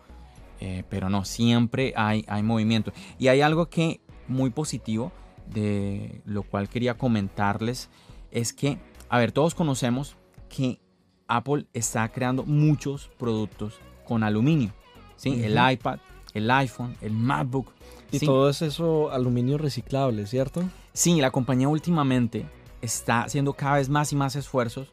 Eh, 0.61 0.83
pero 0.89 1.09
no, 1.09 1.25
siempre 1.25 1.93
hay, 1.97 2.25
hay 2.27 2.43
movimiento. 2.43 2.93
Y 3.19 3.29
hay 3.29 3.41
algo 3.41 3.69
que 3.69 4.01
muy 4.27 4.51
positivo, 4.51 5.13
de 5.47 6.21
lo 6.25 6.43
cual 6.43 6.69
quería 6.69 6.97
comentarles, 6.97 7.91
es 8.31 8.53
que, 8.53 8.79
a 9.09 9.19
ver, 9.19 9.33
todos 9.33 9.55
conocemos 9.55 10.17
que 10.49 10.81
Apple 11.29 11.67
está 11.75 12.09
creando 12.09 12.45
muchos 12.45 13.11
productos 13.19 13.79
con 14.07 14.25
aluminio. 14.25 14.73
¿sí? 15.17 15.45
El 15.45 15.59
iPad, 15.73 15.99
el 16.35 16.51
iPhone, 16.51 16.97
el 17.01 17.13
MacBook. 17.13 17.73
Y 18.11 18.21
todo 18.21 18.49
es 18.49 18.63
eso 18.63 19.11
aluminio 19.13 19.59
reciclable, 19.59 20.27
¿cierto? 20.27 20.65
Sí, 20.95 21.21
la 21.21 21.31
compañía 21.31 21.69
últimamente 21.69 22.47
está 22.81 23.23
haciendo 23.23 23.53
cada 23.53 23.77
vez 23.77 23.89
más 23.89 24.13
y 24.13 24.17
más 24.17 24.35
esfuerzos 24.35 24.89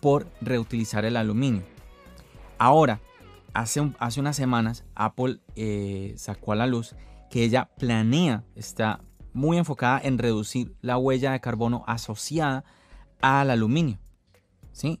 por 0.00 0.26
reutilizar 0.40 1.04
el 1.04 1.16
aluminio. 1.16 1.62
Ahora, 2.58 3.00
hace, 3.52 3.92
hace 3.98 4.20
unas 4.20 4.36
semanas, 4.36 4.84
Apple 4.94 5.40
eh, 5.56 6.14
sacó 6.16 6.52
a 6.52 6.56
la 6.56 6.66
luz 6.66 6.94
que 7.30 7.42
ella 7.42 7.68
planea, 7.78 8.44
está 8.54 9.00
muy 9.32 9.58
enfocada 9.58 10.00
en 10.02 10.18
reducir 10.18 10.74
la 10.82 10.98
huella 10.98 11.32
de 11.32 11.40
carbono 11.40 11.82
asociada 11.86 12.64
al 13.20 13.50
aluminio. 13.50 13.98
¿sí? 14.72 15.00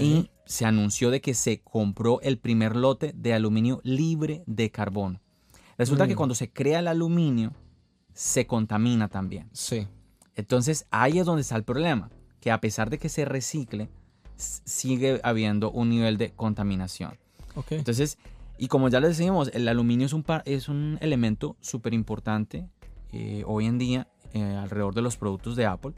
Y 0.00 0.30
se 0.44 0.64
anunció 0.64 1.10
de 1.10 1.20
que 1.20 1.34
se 1.34 1.60
compró 1.60 2.20
el 2.22 2.38
primer 2.38 2.76
lote 2.76 3.12
de 3.14 3.34
aluminio 3.34 3.80
libre 3.84 4.42
de 4.46 4.70
carbono. 4.70 5.20
Resulta 5.76 6.06
que 6.06 6.14
mm. 6.14 6.16
cuando 6.16 6.34
se 6.34 6.50
crea 6.50 6.78
el 6.78 6.88
aluminio, 6.88 7.52
se 8.14 8.46
contamina 8.46 9.08
también. 9.08 9.50
Sí. 9.52 9.86
Entonces 10.34 10.86
ahí 10.90 11.18
es 11.18 11.26
donde 11.26 11.42
está 11.42 11.56
el 11.56 11.64
problema, 11.64 12.10
que 12.40 12.50
a 12.50 12.60
pesar 12.60 12.90
de 12.90 12.98
que 12.98 13.08
se 13.08 13.24
recicle, 13.24 13.88
sigue 14.36 15.20
habiendo 15.22 15.70
un 15.70 15.90
nivel 15.90 16.16
de 16.16 16.32
contaminación. 16.32 17.18
Okay. 17.54 17.78
Entonces, 17.78 18.18
y 18.58 18.68
como 18.68 18.88
ya 18.88 19.00
les 19.00 19.10
decíamos, 19.10 19.50
el 19.52 19.68
aluminio 19.68 20.06
es 20.06 20.12
un, 20.12 20.24
es 20.44 20.68
un 20.68 20.98
elemento 21.00 21.56
súper 21.60 21.94
importante 21.94 22.68
eh, 23.12 23.44
hoy 23.46 23.66
en 23.66 23.78
día 23.78 24.08
eh, 24.32 24.42
alrededor 24.42 24.94
de 24.94 25.02
los 25.02 25.16
productos 25.16 25.56
de 25.56 25.66
Apple. 25.66 25.92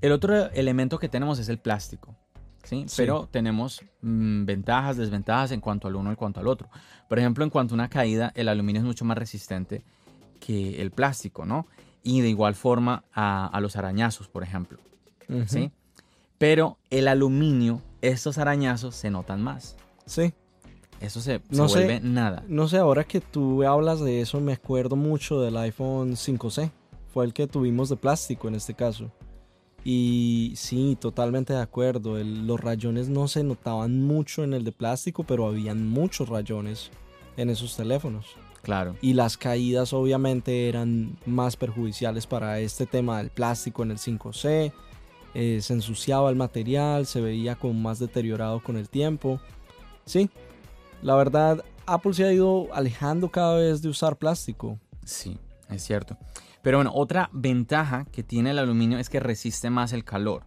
El 0.00 0.12
otro 0.12 0.50
elemento 0.50 0.98
que 0.98 1.08
tenemos 1.08 1.38
es 1.38 1.48
el 1.48 1.58
plástico. 1.58 2.16
¿Sí? 2.62 2.86
Pero 2.96 3.28
tenemos 3.30 3.82
mm, 4.02 4.44
ventajas, 4.44 4.96
desventajas 4.96 5.52
en 5.52 5.60
cuanto 5.60 5.88
al 5.88 5.96
uno 5.96 6.10
y 6.10 6.12
en 6.12 6.16
cuanto 6.16 6.40
al 6.40 6.48
otro. 6.48 6.68
Por 7.08 7.18
ejemplo, 7.18 7.44
en 7.44 7.50
cuanto 7.50 7.74
a 7.74 7.76
una 7.76 7.88
caída, 7.88 8.32
el 8.34 8.48
aluminio 8.48 8.80
es 8.80 8.86
mucho 8.86 9.04
más 9.04 9.18
resistente 9.18 9.82
que 10.40 10.80
el 10.80 10.90
plástico, 10.90 11.44
¿no? 11.44 11.66
Y 12.02 12.20
de 12.20 12.28
igual 12.28 12.54
forma 12.54 13.04
a, 13.14 13.58
los 13.60 13.76
arañazos, 13.76 14.28
por 14.28 14.42
ejemplo, 14.42 14.78
¿sí? 15.46 15.70
Pero 16.38 16.78
el 16.90 17.06
aluminio, 17.06 17.80
estos 18.00 18.38
arañazos 18.38 18.96
se 18.96 19.10
notan 19.10 19.42
más. 19.42 19.76
Sí. 20.06 20.34
Eso 21.00 21.20
se, 21.20 21.40
no 21.50 21.66
vuelve 21.66 22.00
nada. 22.00 22.44
No 22.46 22.68
sé, 22.68 22.78
ahora 22.78 23.04
que 23.04 23.20
tú 23.20 23.64
hablas 23.64 24.00
de 24.00 24.20
eso, 24.20 24.40
me 24.40 24.52
acuerdo 24.52 24.94
mucho 24.94 25.40
del 25.40 25.56
iPhone 25.56 26.12
5C. 26.12 26.70
Fue 27.12 27.24
el 27.24 27.32
que 27.32 27.46
tuvimos 27.46 27.88
de 27.88 27.96
plástico 27.96 28.48
en 28.48 28.54
este 28.54 28.74
caso. 28.74 29.10
Y 29.84 30.52
sí, 30.56 30.96
totalmente 31.00 31.52
de 31.52 31.60
acuerdo. 31.60 32.18
los 32.22 32.60
rayones 32.60 33.08
no 33.08 33.28
se 33.28 33.42
notaban 33.42 34.02
mucho 34.02 34.44
en 34.44 34.54
el 34.54 34.64
de 34.64 34.72
plástico, 34.72 35.24
pero 35.24 35.46
habían 35.46 35.88
muchos 35.88 36.28
rayones 36.28 36.90
en 37.36 37.50
esos 37.50 37.76
teléfonos. 37.76 38.26
Claro. 38.62 38.96
Y 39.02 39.14
las 39.14 39.36
caídas 39.36 39.92
obviamente 39.92 40.68
eran 40.68 41.16
más 41.26 41.56
perjudiciales 41.56 42.26
para 42.28 42.60
este 42.60 42.86
tema 42.86 43.18
del 43.18 43.30
plástico 43.30 43.82
en 43.82 43.90
el 43.90 43.98
5C. 43.98 44.72
Eh, 45.34 45.58
se 45.60 45.72
ensuciaba 45.72 46.30
el 46.30 46.36
material, 46.36 47.06
se 47.06 47.20
veía 47.20 47.56
como 47.56 47.74
más 47.74 47.98
deteriorado 47.98 48.62
con 48.62 48.76
el 48.76 48.88
tiempo. 48.88 49.40
Sí, 50.04 50.30
la 51.02 51.16
verdad, 51.16 51.64
Apple 51.86 52.14
se 52.14 52.24
ha 52.24 52.32
ido 52.32 52.68
alejando 52.72 53.28
cada 53.30 53.56
vez 53.56 53.82
de 53.82 53.88
usar 53.88 54.16
plástico. 54.16 54.78
Sí, 55.04 55.38
es 55.68 55.82
cierto. 55.82 56.16
Pero 56.62 56.78
bueno, 56.78 56.92
otra 56.94 57.28
ventaja 57.32 58.06
que 58.06 58.22
tiene 58.22 58.50
el 58.50 58.58
aluminio 58.58 58.98
es 58.98 59.08
que 59.08 59.20
resiste 59.20 59.70
más 59.70 59.92
el 59.92 60.04
calor. 60.04 60.44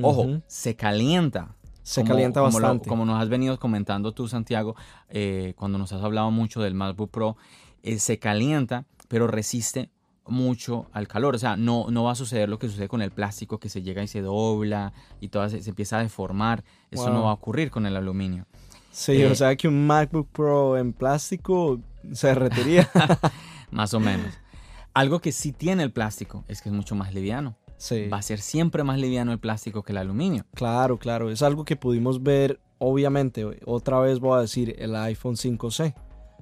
Ojo, 0.00 0.40
se 0.46 0.74
calienta. 0.74 1.54
Se 1.82 2.04
calienta 2.04 2.40
bastante. 2.40 2.88
como 2.88 3.04
nos 3.04 3.20
has 3.20 3.28
venido 3.28 3.58
comentando 3.58 4.12
tú, 4.12 4.28
Santiago, 4.28 4.76
eh, 5.08 5.54
cuando 5.56 5.78
nos 5.78 5.92
has 5.92 6.02
hablado 6.02 6.30
mucho 6.30 6.62
del 6.62 6.74
MacBook 6.74 7.10
Pro, 7.10 7.36
eh, 7.82 7.98
se 7.98 8.18
calienta, 8.18 8.86
pero 9.08 9.26
resiste 9.26 9.90
mucho 10.26 10.86
al 10.92 11.08
calor. 11.08 11.34
O 11.34 11.38
sea, 11.38 11.56
no, 11.56 11.86
no 11.90 12.04
va 12.04 12.12
a 12.12 12.14
suceder 12.14 12.48
lo 12.48 12.58
que 12.58 12.68
sucede 12.68 12.88
con 12.88 13.02
el 13.02 13.10
plástico, 13.10 13.58
que 13.58 13.68
se 13.68 13.82
llega 13.82 14.02
y 14.02 14.08
se 14.08 14.20
dobla 14.20 14.92
y 15.20 15.28
todo 15.28 15.48
se, 15.48 15.58
empieza 15.68 15.98
a 15.98 16.02
deformar. 16.02 16.64
Eso 16.90 17.10
no 17.10 17.24
va 17.24 17.30
a 17.30 17.34
ocurrir 17.34 17.70
con 17.70 17.86
el 17.86 17.96
aluminio. 17.96 18.46
Sí, 18.90 19.22
o 19.24 19.32
eh, 19.32 19.36
sea 19.36 19.56
que 19.56 19.68
un 19.68 19.86
MacBook 19.86 20.28
Pro 20.28 20.76
en 20.76 20.92
plástico 20.92 21.80
se 22.12 22.28
derretiría. 22.28 22.88
Más 23.70 23.94
o 23.94 24.00
menos. 24.00 24.38
Algo 24.94 25.20
que 25.20 25.32
sí 25.32 25.52
tiene 25.52 25.82
el 25.82 25.92
plástico 25.92 26.44
es 26.48 26.60
que 26.60 26.68
es 26.68 26.74
mucho 26.74 26.94
más 26.94 27.14
liviano. 27.14 27.56
Sí. 27.78 28.08
Va 28.08 28.18
a 28.18 28.22
ser 28.22 28.40
siempre 28.40 28.84
más 28.84 28.98
liviano 28.98 29.32
el 29.32 29.38
plástico 29.38 29.82
que 29.82 29.92
el 29.92 29.98
aluminio. 29.98 30.44
Claro, 30.54 30.98
claro. 30.98 31.30
Es 31.30 31.42
algo 31.42 31.64
que 31.64 31.76
pudimos 31.76 32.22
ver, 32.22 32.60
obviamente, 32.78 33.44
otra 33.64 33.98
vez 34.00 34.20
voy 34.20 34.38
a 34.38 34.42
decir, 34.42 34.76
el 34.78 34.94
iPhone 34.94 35.36
5C. 35.36 35.94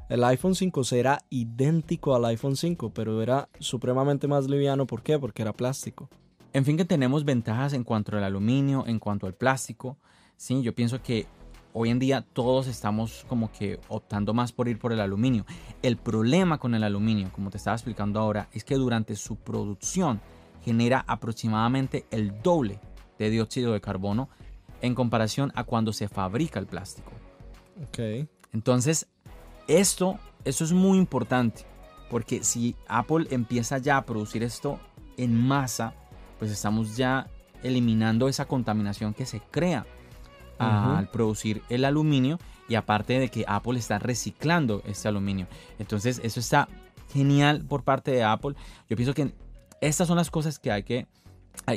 El 0.09 0.25
iPhone 0.25 0.55
5C 0.55 0.97
era 0.97 1.21
idéntico 1.31 2.17
al 2.17 2.25
iPhone 2.25 2.57
5, 2.57 2.93
pero 2.93 3.23
era 3.23 3.49
supremamente 3.61 4.27
más 4.27 4.49
liviano. 4.49 4.87
¿Por 4.87 5.03
qué? 5.03 5.19
Porque 5.19 5.43
era 5.43 5.53
plástico. 5.53 6.11
En 6.53 6.65
fin, 6.65 6.77
que 6.77 6.85
tenemos 6.85 7.25
ventajas 7.25 7.73
en 7.75 7.85
cuanto 7.85 8.17
al 8.17 8.25
aluminio, 8.25 8.85
en 8.89 8.99
cuanto 8.99 9.29
al 9.29 9.35
plástico. 9.35 9.97
Sí, 10.37 10.63
yo 10.63 10.75
pienso 10.75 11.01
que 11.01 11.29
hoy 11.73 11.91
en 11.91 11.99
día 11.99 12.25
todos 12.33 12.67
estamos 12.67 13.25
como 13.29 13.51
que 13.53 13.81
optando 13.89 14.35
más 14.35 14.53
por 14.53 14.69
ir 14.69 14.79
por 14.79 14.93
el 14.93 15.01
aluminio. 15.01 15.47
El 15.83 15.97
problema 15.97 16.59
con 16.59 16.75
el 16.75 16.85
aluminio, 16.85 17.31
como 17.33 17.51
te 17.51 17.57
estaba 17.59 17.77
explicando 17.77 18.21
ahora, 18.21 18.49
es 18.53 18.65
que 18.65 18.75
durante 18.75 19.17
su 19.17 19.37
producción 19.37 20.21
genera 20.65 21.05
aproximadamente 21.07 22.07
el 22.11 22.41
doble 22.43 22.81
de 23.19 23.31
dióxido 23.31 23.73
de 23.73 23.81
carbono 23.81 24.29
en 24.83 24.95
comparación 24.95 25.53
a 25.55 25.65
cuando 25.65 25.93
se 25.93 26.09
fabrica 26.09 26.59
el 26.59 26.67
plástico. 26.67 27.13
Ok. 27.83 28.29
Entonces, 28.53 29.07
esto, 29.69 30.19
esto 30.45 30.65
es 30.65 30.73
muy 30.73 30.99
importante, 30.99 31.65
porque 32.11 32.43
si 32.43 32.75
Apple 32.89 33.27
empieza 33.31 33.79
ya 33.79 33.99
a 33.99 34.05
producir 34.05 34.43
esto 34.43 34.81
en 35.17 35.35
masa, 35.35 35.95
pues 36.39 36.51
estamos 36.51 36.97
ya 36.97 37.29
eliminando 37.63 38.29
esa 38.29 38.47
contaminación 38.47 39.13
que 39.15 39.27
se 39.27 39.41
crea 39.41 39.87
al 40.61 41.09
producir 41.09 41.63
el 41.69 41.85
aluminio 41.85 42.39
y 42.69 42.75
aparte 42.77 43.19
de 43.19 43.29
que 43.29 43.45
Apple 43.49 43.79
está 43.79 43.99
reciclando 43.99 44.83
este 44.87 45.09
aluminio. 45.09 45.49
Entonces 45.79 46.21
eso 46.23 46.39
está 46.39 46.69
genial 47.13 47.65
por 47.65 47.83
parte 47.83 48.11
de 48.13 48.23
Apple. 48.23 48.55
Yo 48.89 48.97
pienso 48.97 49.15
que 49.15 49.33
estas 49.81 50.07
son 50.07 50.17
las 50.17 50.31
cosas 50.31 50.59
que 50.59 50.71
hay 50.71 50.83
que, 50.83 51.07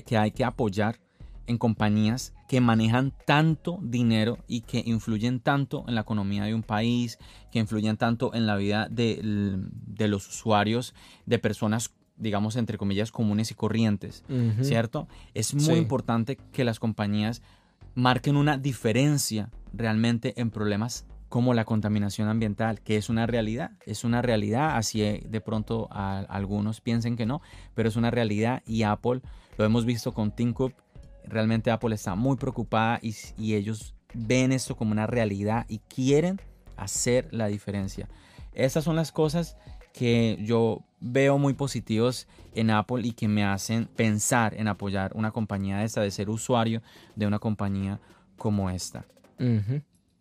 que, 0.05 0.17
hay 0.17 0.31
que 0.31 0.43
apoyar 0.43 0.99
en 1.47 1.57
compañías 1.57 2.33
que 2.47 2.61
manejan 2.61 3.13
tanto 3.25 3.79
dinero 3.81 4.37
y 4.47 4.61
que 4.61 4.83
influyen 4.85 5.39
tanto 5.39 5.83
en 5.87 5.95
la 5.95 6.01
economía 6.01 6.43
de 6.43 6.53
un 6.53 6.63
país, 6.63 7.17
que 7.51 7.59
influyen 7.59 7.97
tanto 7.97 8.33
en 8.33 8.45
la 8.45 8.55
vida 8.55 8.87
de, 8.89 9.19
los 10.07 10.27
usuarios, 10.27 10.93
de 11.25 11.39
personas 11.39 11.93
digamos, 12.15 12.55
entre 12.57 12.77
comillas, 12.77 13.11
comunes 13.11 13.49
y 13.49 13.55
corrientes, 13.55 14.23
¿cierto? 14.61 15.07
Es 15.33 15.55
muy 15.55 15.79
importante 15.79 16.37
que 16.51 16.63
las 16.63 16.79
compañías 16.79 17.41
marquen 17.95 18.35
una 18.35 18.57
diferencia 18.57 19.49
realmente 19.73 20.39
en 20.39 20.51
problemas 20.51 21.05
como 21.29 21.55
la 21.55 21.65
contaminación 21.65 22.27
ambiental, 22.27 22.81
que 22.81 22.95
es 22.95 23.09
una 23.09 23.25
realidad, 23.25 23.71
es 23.87 24.03
una 24.03 24.21
realidad, 24.21 24.77
así 24.77 25.01
de 25.01 25.41
pronto 25.41 25.87
algunos 25.91 26.79
piensen 26.79 27.17
que 27.17 27.25
no, 27.25 27.41
pero 27.73 27.89
es 27.89 27.95
una 27.95 28.11
realidad 28.11 28.61
y 28.67 28.83
Apple, 28.83 29.21
lo 29.57 29.65
hemos 29.65 29.83
visto 29.85 30.13
con 30.13 30.35
Tim 30.35 30.53
realmente 31.25 31.71
Apple 31.71 31.95
está 31.95 32.13
muy 32.15 32.37
preocupada 32.37 32.99
y, 33.01 33.55
ellos 33.55 33.95
ven 34.13 34.51
esto 34.51 34.75
como 34.75 34.91
una 34.91 35.07
realidad 35.07 35.65
y 35.67 35.79
quieren 35.79 36.39
hacer 36.77 37.29
la 37.31 37.47
diferencia. 37.47 38.07
Estas 38.53 38.83
son 38.83 38.95
las 38.95 39.11
cosas 39.11 39.57
que 39.93 40.37
yo 40.41 40.83
veo 40.99 41.37
muy 41.37 41.53
positivos 41.53 42.27
en 42.55 42.69
Apple 42.69 43.01
y 43.03 43.13
que 43.13 43.27
me 43.27 43.45
hacen 43.45 43.85
pensar 43.85 44.53
en 44.55 44.67
apoyar 44.67 45.11
una 45.15 45.31
compañía 45.31 45.77
de 45.77 45.85
esta, 45.85 46.01
de 46.01 46.11
ser 46.11 46.29
usuario 46.29 46.81
de 47.15 47.27
una 47.27 47.39
compañía 47.39 47.99
como 48.37 48.69
esta. 48.69 49.05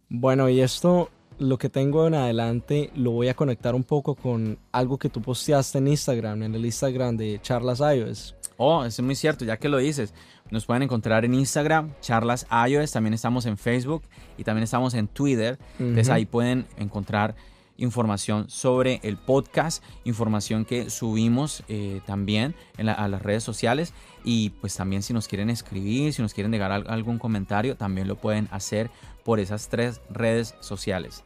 Bueno, 0.09 0.49
y 0.49 0.61
esto 0.61 1.11
lo 1.39 1.59
que 1.59 1.69
tengo 1.69 2.07
en 2.07 2.15
adelante 2.15 2.91
lo 2.95 3.13
voy 3.13 3.29
a 3.29 3.35
conectar 3.35 3.75
un 3.75 3.85
poco 3.85 4.15
con 4.15 4.59
algo 4.71 4.99
que 4.99 5.09
tú 5.09 5.23
posteaste 5.23 5.79
en 5.79 5.89
Instagram, 5.89 6.43
en 6.43 6.55
el 6.55 6.65
Instagram 6.65 7.17
de 7.17 7.41
Charlas 7.43 7.81
iOS. 7.81 8.37
Oh, 8.57 8.85
eso 8.85 9.03
es 9.03 9.07
muy 9.07 9.15
cierto, 9.15 9.45
ya 9.45 9.57
que 9.57 9.69
lo 9.69 9.79
dices. 9.79 10.13
Nos 10.51 10.67
pueden 10.67 10.83
encontrar 10.83 11.25
en 11.25 11.35
Instagram, 11.35 11.93
Charlas 12.01 12.47
iOS, 12.69 12.93
también 12.93 13.15
estamos 13.15 13.47
en 13.47 13.57
Facebook 13.57 14.03
y 14.37 14.45
también 14.45 14.65
estamos 14.65 14.95
en 14.95 15.09
Twitter. 15.09 15.59
Entonces 15.79 16.11
ahí 16.11 16.27
pueden 16.27 16.67
encontrar 16.77 17.35
información 17.83 18.49
sobre 18.49 19.01
el 19.03 19.17
podcast, 19.17 19.83
información 20.05 20.65
que 20.65 20.91
subimos 20.91 21.63
eh, 21.69 22.01
también 22.07 22.55
a 22.79 23.09
las 23.09 23.23
redes 23.23 23.43
sociales 23.43 23.93
y 24.25 24.51
pues 24.51 24.75
también 24.77 25.03
si 25.03 25.13
nos 25.13 25.29
quieren 25.29 25.51
escribir, 25.51 26.13
si 26.13 26.23
nos 26.23 26.33
quieren 26.33 26.53
dejar 26.53 26.73
algún 26.73 27.19
comentario, 27.19 27.77
también 27.77 28.09
lo 28.09 28.17
pueden 28.17 28.49
hacer 28.51 28.91
por 29.25 29.41
esas 29.41 29.69
tres 29.69 30.01
redes 30.11 30.55
sociales. 30.61 31.25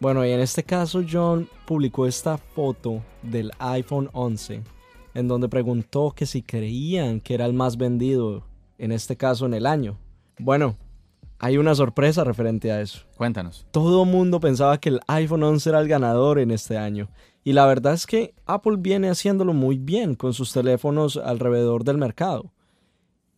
Bueno, 0.00 0.26
y 0.26 0.30
en 0.30 0.40
este 0.40 0.64
caso 0.64 1.02
John 1.08 1.48
publicó 1.64 2.06
esta 2.06 2.36
foto 2.36 3.02
del 3.22 3.52
iPhone 3.58 4.10
11 4.12 4.62
en 5.14 5.28
donde 5.28 5.48
preguntó 5.48 6.12
que 6.16 6.26
si 6.26 6.42
creían 6.42 7.20
que 7.20 7.34
era 7.34 7.46
el 7.46 7.52
más 7.52 7.76
vendido, 7.76 8.44
en 8.78 8.92
este 8.92 9.16
caso 9.16 9.46
en 9.46 9.54
el 9.54 9.66
año. 9.66 9.98
Bueno, 10.38 10.76
hay 11.42 11.58
una 11.58 11.74
sorpresa 11.74 12.22
referente 12.22 12.70
a 12.70 12.80
eso. 12.80 13.00
Cuéntanos. 13.16 13.66
Todo 13.72 14.04
mundo 14.04 14.38
pensaba 14.38 14.78
que 14.78 14.90
el 14.90 15.00
iPhone 15.08 15.42
11 15.42 15.70
era 15.70 15.80
el 15.80 15.88
ganador 15.88 16.38
en 16.38 16.52
este 16.52 16.78
año. 16.78 17.08
Y 17.42 17.52
la 17.52 17.66
verdad 17.66 17.94
es 17.94 18.06
que 18.06 18.32
Apple 18.46 18.76
viene 18.78 19.10
haciéndolo 19.10 19.52
muy 19.52 19.76
bien 19.76 20.14
con 20.14 20.34
sus 20.34 20.52
teléfonos 20.52 21.16
alrededor 21.16 21.82
del 21.82 21.98
mercado. 21.98 22.52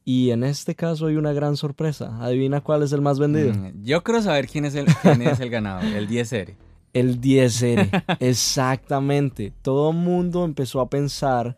Y 0.04 0.32
en 0.32 0.44
este 0.44 0.74
caso 0.74 1.06
hay 1.06 1.16
una 1.16 1.32
gran 1.32 1.56
sorpresa. 1.56 2.18
Adivina 2.20 2.60
cuál 2.60 2.82
es 2.82 2.92
el 2.92 3.00
más 3.00 3.18
vendido. 3.18 3.54
Mm, 3.54 3.82
yo 3.82 4.04
quiero 4.04 4.20
saber 4.20 4.48
quién 4.48 4.66
es 4.66 4.74
el, 4.74 4.84
quién 4.84 5.22
es 5.22 5.40
el 5.40 5.48
ganador, 5.48 5.84
el 5.84 6.06
10R. 6.06 6.56
El 6.92 7.20
10R, 7.20 8.04
exactamente. 8.20 9.52
Todo 9.62 9.92
mundo 9.92 10.44
empezó 10.44 10.80
a 10.80 10.88
pensar 10.88 11.56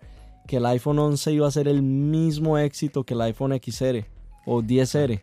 que 0.48 0.56
el 0.56 0.64
iPhone 0.64 0.98
11 0.98 1.30
iba 1.32 1.46
a 1.46 1.50
ser 1.50 1.68
el 1.68 1.82
mismo 1.82 2.56
éxito 2.56 3.04
que 3.04 3.12
el 3.12 3.20
iPhone 3.20 3.52
XR 3.52 4.06
o 4.46 4.62
10R. 4.62 5.22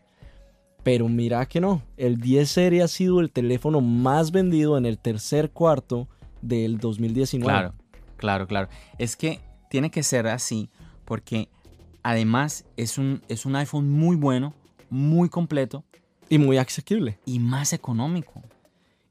Pero 0.84 1.08
mira 1.08 1.46
que 1.46 1.62
no, 1.62 1.82
el 1.96 2.18
10 2.18 2.50
serie 2.50 2.84
ha 2.84 2.88
sido 2.90 3.22
el 3.22 3.32
teléfono 3.32 3.80
más 3.80 4.32
vendido 4.32 4.78
en 4.78 4.86
el 4.86 4.98
tercer 5.00 5.50
cuarto 5.50 6.10
del 6.42 6.78
2019. 6.78 7.46
Claro, 7.46 7.74
claro, 8.18 8.48
claro. 8.48 8.68
Es 9.00 9.16
que 9.16 9.40
tiene 9.70 9.90
que 9.90 10.04
ser 10.04 10.28
así 10.28 10.70
porque 11.06 11.48
además 12.04 12.66
es 12.76 12.98
un, 12.98 13.22
es 13.30 13.46
un 13.46 13.56
iPhone 13.56 13.90
muy 13.90 14.18
bueno, 14.18 14.54
muy 14.90 15.30
completo. 15.30 15.86
Y 16.30 16.38
muy 16.38 16.58
asequible. 16.58 17.18
Y 17.26 17.40
más 17.40 17.74
económico. 17.74 18.42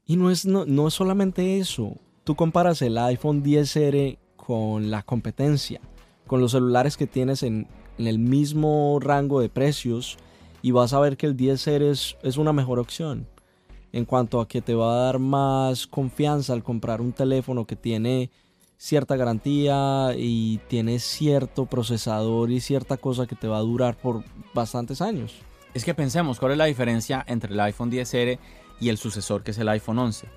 Y 0.05 0.17
no 0.17 0.29
es, 0.29 0.45
no, 0.45 0.65
no 0.65 0.87
es 0.87 0.93
solamente 0.93 1.57
eso. 1.57 1.97
Tú 2.23 2.35
comparas 2.35 2.81
el 2.81 2.97
iPhone 2.97 3.43
10R 3.43 4.17
con 4.35 4.91
la 4.91 5.03
competencia, 5.03 5.81
con 6.27 6.39
los 6.39 6.51
celulares 6.51 6.97
que 6.97 7.07
tienes 7.07 7.41
en, 7.43 7.67
en 7.97 8.07
el 8.07 8.19
mismo 8.19 8.99
rango 9.01 9.39
de 9.39 9.49
precios 9.49 10.17
y 10.63 10.71
vas 10.71 10.93
a 10.93 10.99
ver 10.99 11.17
que 11.17 11.27
el 11.27 11.37
10R 11.37 11.83
es, 11.83 12.17
es 12.23 12.37
una 12.37 12.53
mejor 12.53 12.79
opción 12.79 13.27
en 13.91 14.05
cuanto 14.05 14.41
a 14.41 14.47
que 14.47 14.61
te 14.61 14.73
va 14.73 14.93
a 14.93 15.05
dar 15.05 15.19
más 15.19 15.85
confianza 15.85 16.53
al 16.53 16.63
comprar 16.63 16.99
un 16.99 17.13
teléfono 17.13 17.65
que 17.65 17.75
tiene 17.75 18.31
cierta 18.77 19.15
garantía 19.15 20.15
y 20.17 20.57
tiene 20.67 20.97
cierto 20.97 21.67
procesador 21.67 22.49
y 22.49 22.59
cierta 22.59 22.97
cosa 22.97 23.27
que 23.27 23.35
te 23.35 23.47
va 23.47 23.57
a 23.57 23.61
durar 23.61 23.95
por 23.95 24.23
bastantes 24.55 25.01
años. 25.01 25.35
Es 25.75 25.85
que 25.85 25.93
pensemos, 25.93 26.39
¿cuál 26.39 26.53
es 26.53 26.57
la 26.57 26.65
diferencia 26.65 27.23
entre 27.27 27.53
el 27.53 27.59
iPhone 27.59 27.91
10R 27.91 28.39
y 28.79 28.89
el 28.89 28.97
sucesor 28.97 29.43
que 29.43 29.51
es 29.51 29.57
el 29.59 29.69
iPhone 29.69 29.99
11? 29.99 30.27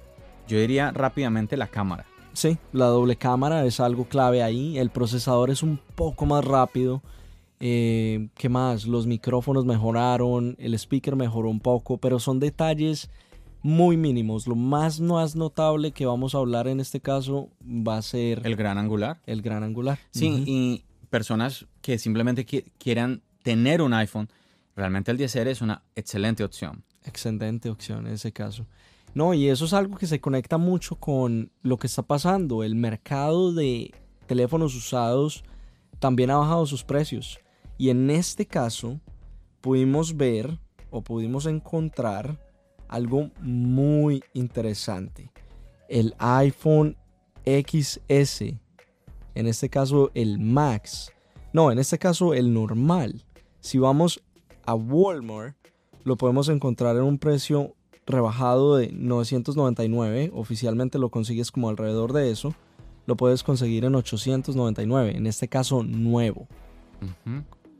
Yo 0.49 0.59
diría 0.59 0.91
rápidamente 0.91 1.57
la 1.57 1.69
cámara. 1.69 2.05
Sí, 2.35 2.59
la 2.73 2.87
doble 2.87 3.17
cámara 3.17 3.65
es 3.65 3.81
algo 3.81 4.05
clave 4.05 4.43
ahí. 4.43 4.79
El 4.79 4.91
procesador 4.91 5.51
es 5.51 5.63
un 5.63 5.81
poco 5.95 6.27
más 6.27 6.45
rápido. 6.45 7.03
Eh, 7.61 8.29
¿Qué 8.35 8.49
más? 8.49 8.87
Los 8.87 9.07
micrófonos 9.07 9.65
mejoraron, 9.65 10.57
el 10.59 10.75
speaker 10.75 11.17
mejoró 11.17 11.49
un 11.49 11.61
poco, 11.61 11.99
pero 11.99 12.19
son 12.19 12.41
detalles 12.41 13.11
muy 13.63 13.97
mínimos. 13.97 14.47
Lo 14.47 14.55
más, 14.55 15.01
más 15.01 15.35
notable 15.35 15.93
que 15.93 16.07
vamos 16.07 16.35
a 16.35 16.39
hablar 16.39 16.69
en 16.69 16.81
este 16.81 17.01
caso 17.01 17.51
va 17.63 17.97
a 17.97 18.03
ser... 18.03 18.47
El 18.47 18.57
gran 18.57 18.79
angular. 18.79 19.21
El 19.27 19.43
gran 19.43 19.63
angular. 19.63 19.99
Sí, 20.11 20.45
y 20.47 20.85
personas 21.11 21.67
que 21.81 21.99
simplemente 21.99 22.45
quieran 22.45 23.23
tener 23.43 23.81
un 23.81 23.95
iPhone, 23.95 24.29
realmente 24.75 25.11
el 25.11 25.19
10R 25.19 25.49
es 25.49 25.63
una 25.63 25.83
excelente 25.95 26.45
opción. 26.45 26.85
Excelente 27.05 27.71
opción 27.71 28.07
en 28.07 28.15
ese 28.15 28.33
caso. 28.33 28.67
No, 29.15 29.33
y 29.33 29.49
eso 29.49 29.65
es 29.65 29.73
algo 29.73 29.97
que 29.97 30.07
se 30.07 30.21
conecta 30.21 30.59
mucho 30.59 30.97
con 30.97 31.51
lo 31.63 31.79
que 31.79 31.87
está 31.87 32.03
pasando. 32.03 32.63
El 32.63 32.75
mercado 32.75 33.53
de 33.53 33.95
teléfonos 34.27 34.75
usados 34.75 35.43
también 35.99 36.31
ha 36.31 36.37
bajado 36.37 36.67
sus 36.67 36.85
precios. 36.85 37.41
Y 37.79 37.91
en 37.91 38.11
este 38.11 38.47
caso 38.47 39.01
pudimos 39.61 40.17
ver 40.17 40.59
o 40.91 41.03
pudimos 41.03 41.47
encontrar 41.47 42.41
algo 42.89 43.31
muy 43.41 44.23
interesante. 44.33 45.31
El 45.89 46.15
iPhone 46.19 46.97
XS, 47.45 48.43
en 49.35 49.47
este 49.47 49.69
caso 49.69 50.11
el 50.15 50.39
Max, 50.39 51.13
no, 51.53 51.71
en 51.71 51.79
este 51.79 51.99
caso 51.99 52.35
el 52.35 52.53
normal. 52.53 53.25
Si 53.61 53.79
vamos 53.79 54.23
a 54.65 54.75
Walmart, 54.75 55.57
lo 56.05 56.17
podemos 56.17 56.49
encontrar 56.49 56.97
en 56.97 57.03
un 57.03 57.19
precio 57.19 57.75
rebajado 58.07 58.77
de 58.77 58.93
999, 58.93 60.31
oficialmente 60.33 60.99
lo 60.99 61.11
consigues 61.11 61.51
como 61.51 61.69
alrededor 61.69 62.13
de 62.13 62.31
eso, 62.31 62.55
lo 63.07 63.17
puedes 63.17 63.43
conseguir 63.43 63.85
en 63.85 63.97
899, 63.97 65.17
en 65.17 65.27
este 65.27 65.49
caso 65.49 65.83
nuevo 65.83 66.47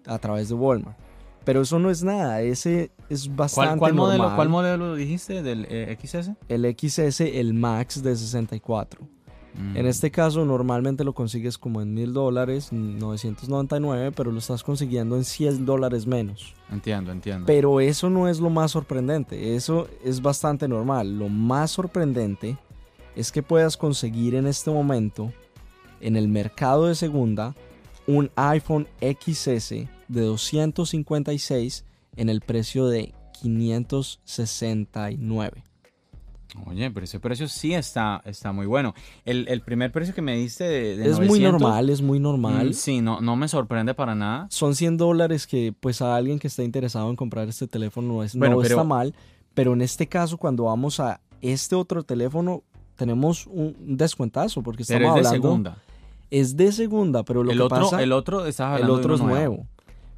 a 0.07 0.19
través 0.19 0.49
de 0.49 0.55
Walmart. 0.55 0.97
Pero 1.45 1.61
eso 1.61 1.79
no 1.79 1.91
es 1.91 2.03
nada, 2.03 2.43
ese 2.43 2.91
es 3.09 3.35
bastante 3.35 3.79
¿Cuál, 3.79 3.79
cuál 3.79 3.95
Modelo, 3.95 4.35
¿Cuál 4.35 4.49
modelo 4.49 4.97
dijiste 4.97 5.45
del 5.45 5.65
eh, 5.71 5.97
XS? 6.03 6.33
El 6.49 6.77
XS, 6.77 7.21
el 7.21 7.55
Max 7.55 8.03
de 8.03 8.17
64. 8.17 9.01
En 9.75 9.85
mm. 9.85 9.87
este 9.87 10.11
caso 10.11 10.45
normalmente 10.45 11.05
lo 11.05 11.15
consigues 11.15 11.57
como 11.57 11.81
en 11.81 11.95
mil 11.95 12.13
dólares, 12.13 12.73
999, 12.73 14.13
pero 14.13 14.33
lo 14.33 14.39
estás 14.39 14.63
consiguiendo 14.63 15.17
en 15.17 15.25
100 15.25 15.65
dólares 15.65 16.07
menos. 16.07 16.53
Entiendo, 16.71 17.13
entiendo. 17.13 17.47
Pero 17.47 17.81
eso 17.81 18.11
no 18.11 18.29
es 18.29 18.41
lo 18.41 18.51
más 18.51 18.73
sorprendente, 18.73 19.55
eso 19.55 19.89
es 20.05 20.21
bastante 20.21 20.69
normal. 20.69 21.19
Lo 21.19 21.29
más 21.29 21.71
sorprendente 21.71 22.59
es 23.15 23.33
que 23.33 23.43
puedas 23.43 23.77
conseguir 23.77 24.35
en 24.35 24.47
este 24.47 24.71
momento 24.71 25.33
en 26.01 26.17
el 26.17 26.29
mercado 26.29 26.87
de 26.87 26.95
segunda 26.95 27.55
un 28.07 28.31
iPhone 28.37 28.87
XS 29.01 29.87
de 30.09 30.23
256 30.23 31.85
en 32.17 32.29
el 32.29 32.41
precio 32.41 32.87
de 32.87 33.15
569. 33.41 35.67
Oye, 36.65 36.91
pero 36.91 37.05
ese 37.05 37.21
precio 37.21 37.49
sí 37.49 37.75
está, 37.75 38.23
está 38.25 38.53
muy 38.53 38.67
bueno. 38.67 38.95
El, 39.25 39.61
primer 39.61 39.93
precio 39.93 40.15
que 40.15 40.23
me 40.23 40.37
diste 40.37 40.65
de, 40.65 41.11
Es 41.11 41.21
muy 41.21 41.41
normal, 41.41 41.91
es 41.91 42.01
muy 42.01 42.19
normal. 42.19 42.71
Mm, 42.71 42.73
sí, 42.73 43.01
no, 43.03 43.21
no 43.21 43.37
me 43.37 43.49
sorprende 43.49 43.95
para 43.95 44.15
nada. 44.15 44.47
Son 44.51 44.75
100 44.75 44.97
dólares 44.97 45.47
que 45.47 45.75
pues 45.79 46.01
a 46.01 46.17
alguien 46.17 46.39
que 46.39 46.49
está 46.49 46.63
interesado 46.63 47.11
en 47.11 47.17
comprar 47.17 47.49
este 47.49 47.67
teléfono 47.67 48.15
no, 48.15 48.23
es, 48.23 48.35
no 48.35 48.63
está 48.63 48.85
mal. 48.85 49.15
Pero 49.55 49.75
en 49.75 49.83
este 49.83 50.07
caso, 50.07 50.39
cuando 50.39 50.65
vamos 50.65 51.01
a 51.01 51.21
este 51.41 51.75
otro 51.75 52.03
teléfono, 52.03 52.63
tenemos 52.97 53.47
un 53.47 53.97
descuentazo 53.97 54.63
porque 54.63 54.83
estamos 54.83 55.09
hablando... 55.09 55.31
De 55.31 55.37
segunda. 55.37 55.79
Es 56.31 56.57
de 56.57 56.73
segunda, 56.73 57.23
pero 57.23 57.45
lo 57.45 57.53
el 57.53 57.59
que 57.59 57.63
otro, 57.63 57.83
pasa... 57.83 58.03
El 58.03 58.13
otro, 58.13 58.45
el 58.45 58.91
otro 58.91 59.15
es 59.15 59.21
nuevo. 59.21 59.67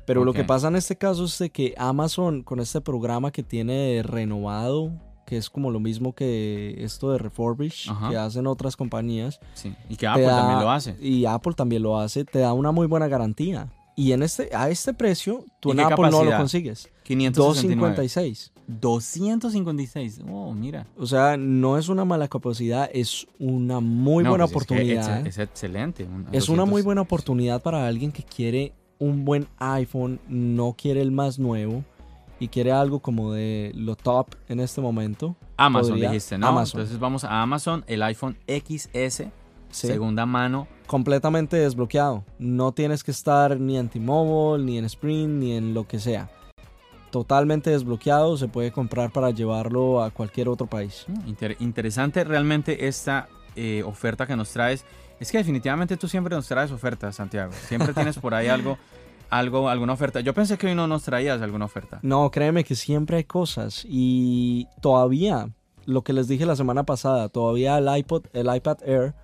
Pero 0.08 0.24
lo 0.24 0.32
que 0.32 0.42
pasa 0.42 0.68
en 0.68 0.76
este 0.76 0.96
caso 0.96 1.26
es 1.26 1.38
que 1.52 1.74
Amazon, 1.76 2.42
con 2.42 2.60
este 2.60 2.80
programa 2.80 3.30
que 3.30 3.42
tiene 3.42 4.02
renovado, 4.02 4.90
que 5.26 5.36
es 5.36 5.50
como 5.50 5.70
lo 5.70 5.80
mismo 5.80 6.14
que 6.14 6.76
esto 6.78 7.12
de 7.12 7.18
refurbish 7.18 7.92
que 8.08 8.16
hacen 8.16 8.46
otras 8.46 8.74
compañías. 8.74 9.38
Sí. 9.52 9.74
Y 9.90 9.96
que 9.96 10.06
Apple 10.06 10.24
también 10.24 10.60
lo 10.60 10.70
hace. 10.70 10.96
Y 10.98 11.26
Apple 11.26 11.52
también 11.52 11.82
lo 11.82 11.98
hace, 11.98 12.24
te 12.24 12.38
da 12.38 12.54
una 12.54 12.72
muy 12.72 12.86
buena 12.86 13.06
garantía. 13.08 13.68
Y 13.94 14.12
en 14.12 14.22
este, 14.22 14.48
a 14.56 14.70
este 14.70 14.94
precio, 14.94 15.44
tú 15.60 15.72
en 15.72 15.80
Apple 15.80 16.10
no 16.10 16.24
lo 16.24 16.34
consigues. 16.36 16.88
256. 17.06 18.52
256. 18.68 20.20
Oh, 20.30 20.54
mira. 20.54 20.86
O 20.96 21.04
sea, 21.06 21.36
no 21.36 21.76
es 21.76 21.88
una 21.88 22.04
mala 22.04 22.28
capacidad, 22.28 22.88
es 22.92 23.26
una 23.38 23.80
muy 23.80 24.24
buena 24.24 24.46
pues 24.46 24.52
oportunidad. 24.52 25.26
Es, 25.26 25.38
excelente. 25.38 26.08
Es 26.32 26.48
una 26.48 26.64
muy 26.64 26.80
buena 26.82 27.00
oportunidad 27.00 27.60
para 27.60 27.86
alguien 27.86 28.12
que 28.12 28.22
quiere 28.22 28.72
un 28.98 29.24
buen 29.24 29.48
iPhone, 29.58 30.20
no 30.28 30.74
quiere 30.76 31.00
el 31.00 31.12
más 31.12 31.38
nuevo 31.38 31.84
y 32.40 32.48
quiere 32.48 32.72
algo 32.72 33.00
como 33.00 33.32
de 33.32 33.72
lo 33.74 33.96
top 33.96 34.34
en 34.48 34.60
este 34.60 34.80
momento. 34.80 35.36
Amazon 35.56 36.00
dijiste, 36.00 36.38
¿no? 36.38 36.48
Amazon. 36.48 36.80
Entonces 36.80 37.00
vamos 37.00 37.24
a 37.24 37.42
Amazon, 37.42 37.84
el 37.86 38.02
iPhone 38.02 38.36
XS, 38.46 39.24
segunda 39.70 40.26
mano. 40.26 40.68
Completamente 40.86 41.56
desbloqueado. 41.56 42.24
No 42.38 42.72
tienes 42.72 43.04
que 43.04 43.10
estar 43.10 43.58
ni 43.60 43.76
en 43.76 43.88
T-Mobile, 43.88 44.64
ni 44.64 44.78
en 44.78 44.84
Sprint, 44.84 45.34
ni 45.34 45.52
en 45.52 45.74
lo 45.74 45.86
que 45.86 45.98
sea. 45.98 46.30
Totalmente 47.10 47.70
desbloqueado, 47.70 48.36
se 48.36 48.48
puede 48.48 48.70
comprar 48.70 49.10
para 49.10 49.30
llevarlo 49.30 50.02
a 50.02 50.10
cualquier 50.10 50.48
otro 50.48 50.66
país. 50.66 51.06
Mm, 51.08 51.54
interesante 51.60 52.22
realmente 52.22 52.86
esta 52.86 53.28
eh, 53.56 53.82
oferta 53.84 54.26
que 54.26 54.36
nos 54.36 54.50
traes. 54.50 54.84
Es 55.20 55.32
que 55.32 55.38
definitivamente 55.38 55.96
tú 55.96 56.08
siempre 56.08 56.34
nos 56.34 56.46
traes 56.46 56.70
ofertas, 56.70 57.16
Santiago. 57.16 57.52
Siempre 57.52 57.92
tienes 57.92 58.18
por 58.18 58.34
ahí 58.34 58.48
algo 58.48 58.78
algo, 59.30 59.68
alguna 59.68 59.92
oferta. 59.92 60.20
Yo 60.20 60.34
pensé 60.34 60.58
que 60.58 60.68
hoy 60.68 60.74
no 60.74 60.86
nos 60.86 61.02
traías 61.02 61.40
alguna 61.42 61.64
oferta. 61.64 61.98
No, 62.02 62.30
créeme 62.30 62.64
que 62.64 62.74
siempre 62.74 63.18
hay 63.18 63.24
cosas 63.24 63.84
y 63.88 64.66
todavía, 64.80 65.50
lo 65.86 66.02
que 66.02 66.12
les 66.12 66.28
dije 66.28 66.46
la 66.46 66.56
semana 66.56 66.84
pasada, 66.84 67.28
todavía 67.28 67.78
el 67.78 67.96
iPod, 67.98 68.26
el 68.32 68.54
iPad 68.54 68.78
Air 68.84 69.14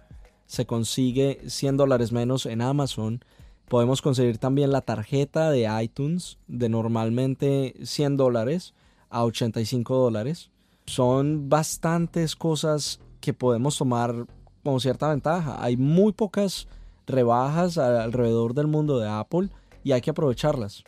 se 0.46 0.66
consigue 0.66 1.40
100 1.46 1.76
dólares 1.76 2.12
menos 2.12 2.46
en 2.46 2.60
Amazon. 2.60 3.24
Podemos 3.68 4.02
conseguir 4.02 4.38
también 4.38 4.72
la 4.72 4.82
tarjeta 4.82 5.50
de 5.50 5.68
iTunes 5.82 6.38
de 6.48 6.68
normalmente 6.68 7.74
100 7.82 8.16
dólares 8.16 8.74
a 9.08 9.24
85 9.24 9.96
dólares. 9.96 10.50
Son 10.86 11.48
bastantes 11.48 12.36
cosas 12.36 13.00
que 13.20 13.32
podemos 13.32 13.78
tomar 13.78 14.26
con 14.64 14.80
cierta 14.80 15.08
ventaja. 15.08 15.62
Hay 15.62 15.76
muy 15.76 16.12
pocas 16.12 16.66
rebajas 17.06 17.78
alrededor 17.78 18.54
del 18.54 18.66
mundo 18.66 18.98
de 18.98 19.08
Apple 19.08 19.50
y 19.84 19.92
hay 19.92 20.00
que 20.00 20.10
aprovecharlas. 20.10 20.82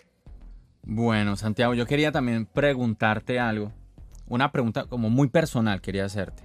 Bueno, 0.82 1.36
Santiago, 1.36 1.74
yo 1.74 1.86
quería 1.86 2.10
también 2.10 2.46
preguntarte 2.46 3.38
algo. 3.38 3.72
Una 4.28 4.50
pregunta 4.50 4.86
como 4.86 5.10
muy 5.10 5.28
personal 5.28 5.80
quería 5.80 6.04
hacerte. 6.04 6.44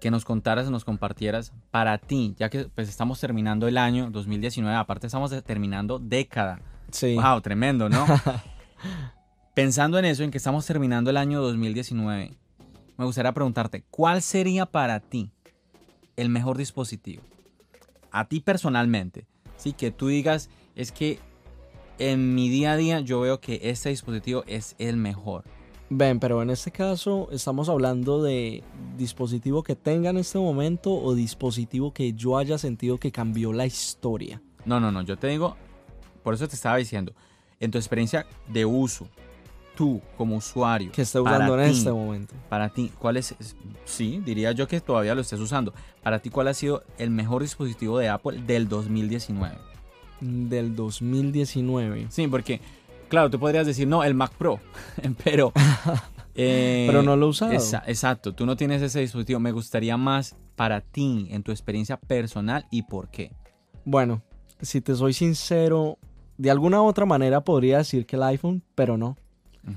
Que 0.00 0.10
nos 0.10 0.24
contaras, 0.24 0.70
nos 0.70 0.84
compartieras 0.84 1.52
para 1.70 1.98
ti, 1.98 2.34
ya 2.38 2.48
que 2.50 2.66
pues 2.66 2.88
estamos 2.88 3.20
terminando 3.20 3.66
el 3.66 3.78
año 3.78 4.10
2019, 4.10 4.76
aparte 4.76 5.08
estamos 5.08 5.30
terminando 5.42 5.98
década. 5.98 6.60
Sí. 6.92 7.16
Wow, 7.16 7.40
tremendo, 7.40 7.88
¿no? 7.88 8.06
Pensando 9.54 9.98
en 9.98 10.04
eso, 10.04 10.22
en 10.22 10.30
que 10.30 10.38
estamos 10.38 10.64
terminando 10.66 11.10
el 11.10 11.16
año 11.16 11.42
2019, 11.42 12.38
me 12.96 13.04
gustaría 13.04 13.32
preguntarte, 13.32 13.82
¿cuál 13.90 14.22
sería 14.22 14.66
para 14.66 15.00
ti 15.00 15.32
el 16.18 16.28
mejor 16.28 16.58
dispositivo? 16.58 17.22
A 18.10 18.28
ti 18.28 18.40
personalmente, 18.40 19.26
sí, 19.56 19.72
que 19.72 19.90
tú 19.90 20.08
digas, 20.08 20.50
es 20.74 20.92
que 20.92 21.18
en 21.98 22.34
mi 22.34 22.48
día 22.48 22.72
a 22.72 22.76
día 22.76 23.00
yo 23.00 23.20
veo 23.20 23.40
que 23.40 23.60
este 23.62 23.88
dispositivo 23.88 24.44
es 24.46 24.74
el 24.78 24.96
mejor. 24.96 25.44
Ven, 25.90 26.20
pero 26.20 26.42
en 26.42 26.50
este 26.50 26.70
caso 26.70 27.28
estamos 27.32 27.68
hablando 27.70 28.22
de 28.22 28.62
dispositivo 28.98 29.62
que 29.62 29.74
tenga 29.74 30.10
en 30.10 30.18
este 30.18 30.38
momento 30.38 30.92
o 30.92 31.14
dispositivo 31.14 31.94
que 31.94 32.12
yo 32.12 32.36
haya 32.36 32.58
sentido 32.58 32.98
que 32.98 33.10
cambió 33.10 33.54
la 33.54 33.64
historia. 33.64 34.42
No, 34.66 34.80
no, 34.80 34.92
no, 34.92 35.00
yo 35.02 35.16
te 35.16 35.28
digo, 35.28 35.56
por 36.22 36.34
eso 36.34 36.46
te 36.46 36.56
estaba 36.56 36.76
diciendo, 36.76 37.14
en 37.58 37.70
tu 37.70 37.78
experiencia 37.78 38.26
de 38.48 38.66
uso, 38.66 39.08
tú 39.78 40.02
como 40.16 40.34
usuario. 40.34 40.90
Que 40.90 41.02
esté 41.02 41.20
usando 41.20 41.54
en 41.54 41.70
este 41.70 41.92
momento. 41.92 42.34
Para 42.48 42.68
ti, 42.68 42.90
¿cuál 42.98 43.16
es? 43.16 43.36
Sí, 43.84 44.20
diría 44.26 44.50
yo 44.50 44.66
que 44.66 44.80
todavía 44.80 45.14
lo 45.14 45.20
estés 45.20 45.38
usando. 45.38 45.72
Para 46.02 46.18
ti, 46.18 46.30
¿cuál 46.30 46.48
ha 46.48 46.54
sido 46.54 46.82
el 46.98 47.10
mejor 47.10 47.42
dispositivo 47.42 47.96
de 47.96 48.08
Apple 48.08 48.42
del 48.44 48.68
2019? 48.68 49.68
del 50.20 50.74
2019. 50.74 52.06
Sí, 52.10 52.26
porque, 52.26 52.60
claro, 53.08 53.30
tú 53.30 53.38
podrías 53.38 53.68
decir, 53.68 53.86
no, 53.86 54.02
el 54.02 54.14
Mac 54.14 54.32
Pro, 54.32 54.60
pero... 55.24 55.52
Eh, 56.40 56.84
pero 56.86 57.02
no 57.02 57.16
lo 57.16 57.26
he 57.26 57.28
usado. 57.30 57.52
exacto, 57.52 58.32
tú 58.32 58.46
no 58.46 58.54
tienes 58.54 58.80
ese 58.80 59.00
dispositivo. 59.00 59.40
Me 59.40 59.50
gustaría 59.50 59.96
más 59.96 60.36
para 60.54 60.80
ti, 60.80 61.26
en 61.32 61.42
tu 61.42 61.50
experiencia 61.50 61.96
personal 61.96 62.64
y 62.70 62.82
por 62.82 63.10
qué. 63.10 63.32
Bueno, 63.84 64.22
si 64.60 64.80
te 64.80 64.94
soy 64.94 65.14
sincero, 65.14 65.98
de 66.36 66.52
alguna 66.52 66.80
u 66.80 66.86
otra 66.86 67.06
manera 67.06 67.40
podría 67.40 67.78
decir 67.78 68.06
que 68.06 68.14
el 68.14 68.22
iPhone, 68.22 68.62
pero 68.76 68.96
no. 68.96 69.16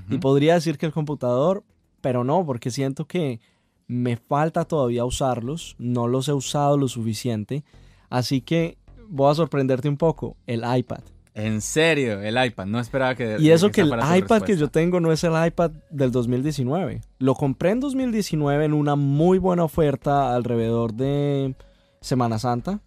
Y 0.08 0.18
podría 0.18 0.54
decir 0.54 0.78
que 0.78 0.86
el 0.86 0.92
computador, 0.92 1.64
pero 2.00 2.24
no, 2.24 2.44
porque 2.46 2.70
siento 2.70 3.06
que 3.06 3.40
me 3.86 4.16
falta 4.16 4.64
todavía 4.64 5.04
usarlos, 5.04 5.76
no 5.78 6.08
los 6.08 6.28
he 6.28 6.32
usado 6.32 6.78
lo 6.78 6.88
suficiente. 6.88 7.64
Así 8.08 8.40
que 8.40 8.78
voy 9.08 9.30
a 9.30 9.34
sorprenderte 9.34 9.88
un 9.88 9.96
poco, 9.96 10.36
el 10.46 10.62
iPad. 10.76 11.00
En 11.34 11.62
serio, 11.62 12.20
el 12.20 12.42
iPad, 12.42 12.66
no 12.66 12.78
esperaba 12.78 13.14
que... 13.14 13.36
Y 13.38 13.50
eso 13.50 13.70
que, 13.70 13.80
el 13.80 13.88
iPad 14.16 14.42
que 14.42 14.56
yo 14.56 14.68
tengo 14.68 15.00
no 15.00 15.12
es 15.12 15.24
el 15.24 15.32
iPad 15.46 15.70
del 15.90 16.12
2019. 16.12 17.00
Lo 17.18 17.34
compré 17.34 17.70
en 17.70 17.80
2019 17.80 18.66
en 18.66 18.74
una 18.74 18.96
muy 18.96 19.38
buena 19.38 19.64
oferta 19.64 20.34
alrededor 20.34 20.92
de 20.92 21.54
Semana 22.02 22.38
Santa. 22.38 22.80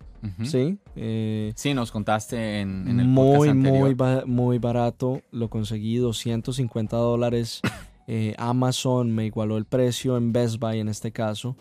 Sí. 0.43 0.77
Eh, 0.95 1.53
sí, 1.55 1.73
nos 1.73 1.91
contaste 1.91 2.61
en, 2.61 2.99
el 2.99 3.07
muy, 3.07 3.53
Muy, 3.53 3.95
muy 4.25 4.59
barato. 4.59 5.21
Lo 5.31 5.49
conseguí 5.49 5.97
250 5.97 6.97
dólares. 6.97 7.61
Eh, 8.07 8.35
Amazon 8.37 9.09
me 9.09 9.25
igualó 9.25 9.57
el 9.57 9.65
precio 9.65 10.15
en 10.15 10.31
Best 10.31 10.59
Buy 10.59 10.79
en 10.79 10.89
este 10.89 11.11
caso. 11.11 11.57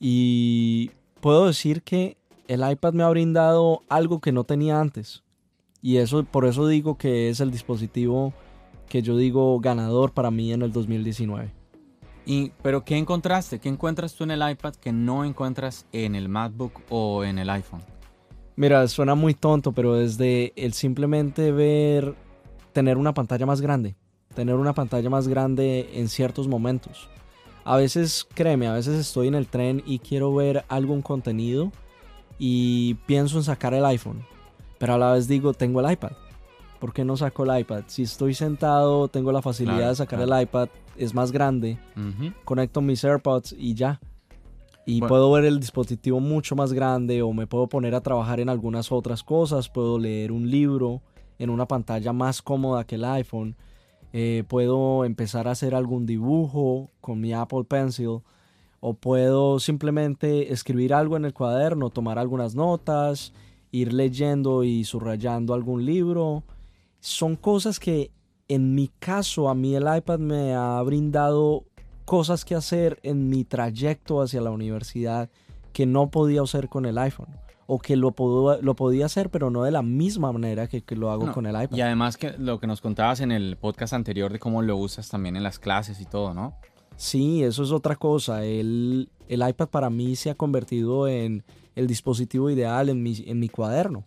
Y 0.00 0.90
puedo 1.20 1.46
decir 1.46 1.82
que 1.82 2.16
el 2.48 2.68
iPad 2.68 2.94
me 2.94 3.04
ha 3.04 3.08
brindado 3.08 3.82
algo 3.88 4.20
que 4.20 4.32
no 4.32 4.42
tenía 4.42 4.80
antes. 4.80 5.22
Y 5.80 5.98
eso, 5.98 6.24
por 6.24 6.46
eso 6.46 6.66
digo 6.66 6.98
que 6.98 7.28
es 7.28 7.38
el 7.38 7.52
dispositivo 7.52 8.32
que 8.88 9.02
yo 9.02 9.16
digo 9.16 9.60
ganador 9.60 10.12
para 10.12 10.30
mí 10.30 10.52
en 10.52 10.62
el 10.62 10.72
2019. 10.72 11.52
Y, 12.28 12.52
pero 12.60 12.84
¿qué 12.84 12.98
encontraste? 12.98 13.58
¿Qué 13.58 13.70
encuentras 13.70 14.14
tú 14.14 14.24
en 14.24 14.30
el 14.32 14.50
iPad 14.50 14.74
que 14.74 14.92
no 14.92 15.24
encuentras 15.24 15.86
en 15.92 16.14
el 16.14 16.28
MacBook 16.28 16.82
o 16.90 17.24
en 17.24 17.38
el 17.38 17.48
iPhone? 17.48 17.80
Mira, 18.54 18.86
suena 18.86 19.14
muy 19.14 19.32
tonto, 19.32 19.72
pero 19.72 19.94
desde 19.94 20.52
el 20.54 20.74
simplemente 20.74 21.52
ver, 21.52 22.14
tener 22.74 22.98
una 22.98 23.14
pantalla 23.14 23.46
más 23.46 23.62
grande, 23.62 23.96
tener 24.34 24.56
una 24.56 24.74
pantalla 24.74 25.08
más 25.08 25.26
grande 25.26 25.88
en 25.94 26.10
ciertos 26.10 26.48
momentos. 26.48 27.08
A 27.64 27.78
veces, 27.78 28.26
créeme, 28.34 28.66
a 28.66 28.74
veces 28.74 28.98
estoy 28.98 29.28
en 29.28 29.34
el 29.34 29.46
tren 29.46 29.82
y 29.86 29.98
quiero 29.98 30.34
ver 30.34 30.66
algún 30.68 31.00
contenido 31.00 31.72
y 32.38 32.92
pienso 33.06 33.38
en 33.38 33.44
sacar 33.44 33.72
el 33.72 33.86
iPhone, 33.86 34.22
pero 34.76 34.92
a 34.92 34.98
la 34.98 35.12
vez 35.12 35.28
digo, 35.28 35.54
tengo 35.54 35.80
el 35.80 35.90
iPad. 35.90 36.12
¿Por 36.78 36.92
qué 36.92 37.06
no 37.06 37.16
saco 37.16 37.44
el 37.44 37.58
iPad? 37.60 37.84
Si 37.86 38.02
estoy 38.02 38.34
sentado, 38.34 39.08
tengo 39.08 39.32
la 39.32 39.40
facilidad 39.40 39.88
de 39.88 39.96
sacar 39.96 40.20
el 40.20 40.42
iPad, 40.42 40.68
es 40.98 41.14
más 41.14 41.32
grande, 41.32 41.78
conecto 42.44 42.80
mis 42.80 43.04
AirPods 43.04 43.54
y 43.58 43.74
ya. 43.74 44.00
Y 44.86 45.00
puedo 45.02 45.30
ver 45.32 45.44
el 45.44 45.60
dispositivo 45.60 46.18
mucho 46.18 46.56
más 46.56 46.72
grande 46.72 47.20
o 47.20 47.32
me 47.34 47.46
puedo 47.46 47.66
poner 47.66 47.94
a 47.94 48.00
trabajar 48.00 48.40
en 48.40 48.48
algunas 48.48 48.90
otras 48.90 49.22
cosas, 49.22 49.68
puedo 49.68 49.98
leer 49.98 50.32
un 50.32 50.50
libro 50.50 51.02
en 51.38 51.50
una 51.50 51.66
pantalla 51.66 52.12
más 52.12 52.40
cómoda 52.40 52.84
que 52.84 52.94
el 52.94 53.04
iPhone, 53.04 53.54
eh, 54.12 54.44
puedo 54.48 55.04
empezar 55.04 55.46
a 55.46 55.50
hacer 55.50 55.74
algún 55.74 56.06
dibujo 56.06 56.90
con 57.00 57.20
mi 57.20 57.34
Apple 57.34 57.64
Pencil 57.64 58.20
o 58.80 58.94
puedo 58.94 59.58
simplemente 59.60 60.52
escribir 60.52 60.94
algo 60.94 61.16
en 61.16 61.24
el 61.24 61.34
cuaderno, 61.34 61.90
tomar 61.90 62.18
algunas 62.18 62.54
notas, 62.54 63.32
ir 63.70 63.92
leyendo 63.92 64.64
y 64.64 64.84
subrayando 64.84 65.52
algún 65.52 65.84
libro. 65.84 66.44
Son 67.00 67.36
cosas 67.36 67.78
que 67.78 68.10
en 68.48 68.74
mi 68.74 68.88
caso 68.98 69.48
a 69.48 69.54
mí 69.54 69.74
el 69.74 69.84
iPad 69.94 70.18
me 70.18 70.54
ha 70.54 70.80
brindado 70.82 71.64
cosas 72.04 72.44
que 72.44 72.54
hacer 72.54 72.98
en 73.02 73.28
mi 73.28 73.44
trayecto 73.44 74.22
hacia 74.22 74.40
la 74.40 74.50
universidad 74.50 75.28
que 75.72 75.84
no 75.84 76.10
podía 76.10 76.42
hacer 76.42 76.68
con 76.68 76.86
el 76.86 76.96
iPhone 76.98 77.28
o 77.66 77.78
que 77.78 77.96
lo, 77.96 78.14
lo 78.62 78.76
podía 78.76 79.06
hacer 79.06 79.28
pero 79.28 79.50
no 79.50 79.62
de 79.62 79.70
la 79.70 79.82
misma 79.82 80.32
manera 80.32 80.66
que, 80.66 80.82
lo 80.96 81.10
hago 81.10 81.30
con 81.32 81.44
el 81.44 81.62
iPad. 81.62 81.76
Y 81.76 81.82
además 81.82 82.16
que 82.16 82.32
lo 82.38 82.58
que 82.58 82.66
nos 82.66 82.80
contabas 82.80 83.20
en 83.20 83.30
el 83.30 83.58
podcast 83.58 83.92
anterior 83.92 84.32
de 84.32 84.38
cómo 84.38 84.62
lo 84.62 84.76
usas 84.78 85.10
también 85.10 85.36
en 85.36 85.42
las 85.42 85.58
clases 85.58 86.00
y 86.00 86.06
todo, 86.06 86.32
¿no? 86.32 86.56
Sí, 86.96 87.44
eso 87.44 87.62
es 87.62 87.70
otra 87.70 87.94
cosa. 87.94 88.44
El, 88.44 89.10
iPad 89.28 89.68
para 89.68 89.90
mí 89.90 90.16
se 90.16 90.30
ha 90.30 90.34
convertido 90.34 91.06
en 91.06 91.44
el 91.76 91.86
dispositivo 91.86 92.48
ideal 92.48 92.88
en 92.88 93.02
mi, 93.02 93.22
en 93.26 93.38
mi 93.38 93.50
cuaderno. 93.50 94.02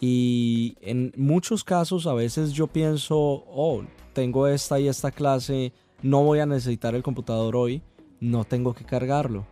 Y 0.00 0.76
en 0.80 1.12
muchos 1.16 1.64
casos 1.64 2.06
a 2.06 2.12
veces 2.12 2.52
yo 2.52 2.66
pienso, 2.66 3.16
oh, 3.18 3.82
tengo 4.12 4.46
esta 4.46 4.78
y 4.78 4.88
esta 4.88 5.10
clase, 5.10 5.72
no 6.02 6.22
voy 6.22 6.40
a 6.40 6.46
necesitar 6.46 6.94
el 6.94 7.02
computador 7.02 7.56
hoy, 7.56 7.82
no 8.20 8.44
tengo 8.44 8.74
que 8.74 8.84
cargarlo. 8.84 9.46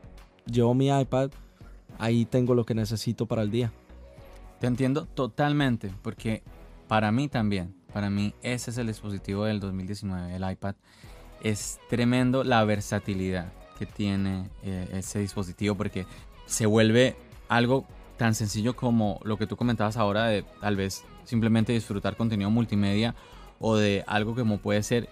Llevo 0.47 0.75
mi 0.75 0.89
iPad, 0.89 1.31
ahí 1.99 2.27
tengo 2.27 2.55
lo 2.55 2.65
que 2.65 2.75
necesito 2.75 3.27
para 3.27 3.43
el 3.43 3.51
día. 3.51 3.73
Te 4.61 4.67
entiendo 4.67 5.07
totalmente, 5.07 5.91
porque 6.03 6.43
para 6.89 7.11
mí 7.11 7.29
también, 7.29 7.75
para 7.93 8.11
mí 8.11 8.35
ese 8.43 8.71
es 8.71 8.79
el 8.79 8.89
dispositivo 8.89 9.45
del 9.45 9.61
2019, 9.61 10.37
el 10.37 10.51
iPad 10.51 10.75
es 11.43 11.79
tremendo 11.89 12.43
la 12.43 12.65
versatilidad 12.65 13.53
que 13.79 13.87
tiene 13.87 14.49
eh, 14.63 14.89
ese 14.93 15.19
dispositivo 15.19 15.75
porque 15.75 16.07
se 16.47 16.67
vuelve 16.67 17.17
algo 17.49 17.87
tan 18.17 18.35
sencillo 18.35 18.77
como 18.77 19.21
lo 19.25 19.37
que 19.39 19.47
tú 19.47 19.57
comentabas 19.57 19.97
ahora 19.97 20.27
de 20.27 20.45
tal 20.61 20.77
vez 20.77 21.05
simplemente 21.25 21.73
disfrutar 21.73 22.17
contenido 22.17 22.51
multimedia 22.51 23.15
o 23.59 23.77
de 23.77 24.05
algo 24.07 24.35
como 24.35 24.59
puede 24.59 24.83
ser 24.83 25.09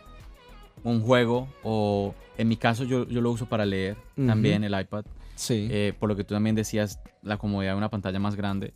un 0.84 1.00
juego 1.02 1.48
o 1.62 2.14
en 2.38 2.48
mi 2.48 2.56
caso 2.56 2.84
yo, 2.84 3.06
yo 3.06 3.20
lo 3.20 3.30
uso 3.30 3.46
para 3.46 3.64
leer 3.64 3.96
también 4.26 4.64
el 4.64 4.78
iPad. 4.78 5.04
Sí. 5.34 5.68
Eh, 5.70 5.94
por 5.98 6.08
lo 6.08 6.16
que 6.16 6.24
tú 6.24 6.34
también 6.34 6.54
decías, 6.54 7.00
la 7.22 7.36
comodidad 7.36 7.72
de 7.72 7.78
una 7.78 7.90
pantalla 7.90 8.18
más 8.18 8.36
grande. 8.36 8.72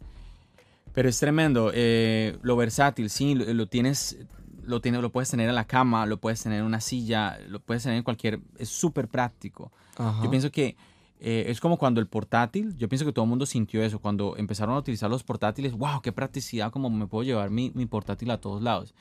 Pero 0.93 1.09
es 1.09 1.19
tremendo. 1.19 1.71
Eh, 1.75 2.39
lo 2.43 2.57
versátil, 2.57 3.11
sí, 3.11 3.35
lo, 3.35 3.67
tienes, 3.67 4.19
lo, 4.63 4.81
tienes, 4.81 5.01
lo 5.01 5.11
puedes 5.11 5.31
tener 5.31 5.49
en 5.49 5.55
la 5.55 5.67
cama, 5.67 6.07
lo 6.07 6.19
puedes 6.19 6.43
tener 6.43 6.61
en 6.61 6.65
una 6.65 6.81
silla, 6.81 7.39
lo 7.49 7.61
puedes 7.61 7.83
tener 7.83 7.99
en 7.99 8.05
cualquier... 8.05 8.41
Es 8.59 8.69
súper 8.69 9.09
práctico. 9.09 9.73
Yo 10.23 10.31
pienso 10.31 10.51
que 10.51 10.77
eh, 11.19 11.47
es 11.49 11.61
como 11.61 11.79
cuando 11.79 12.01
el 12.01 12.07
portátil, 12.07 12.77
yo 12.77 12.89
pienso 12.89 13.07
que 13.07 13.13
todo 13.13 13.25
el 13.25 13.29
mundo 13.29 13.47
sintió 13.47 13.83
eso, 13.83 13.99
cuando 13.99 14.37
empezaron 14.37 14.75
a 14.75 14.79
utilizar 14.79 15.09
los 15.09 15.25
portátiles, 15.25 15.73
wow, 15.73 16.01
qué 16.03 16.13
practicidad, 16.13 16.71
como 16.71 16.91
me 16.91 17.07
puedo 17.07 17.25
llevar 17.25 17.51
mi, 17.51 17.71
mi 17.75 17.87
portátil 17.87 18.31
a 18.31 18.41
todos 18.41 18.63
lados. 18.63 18.95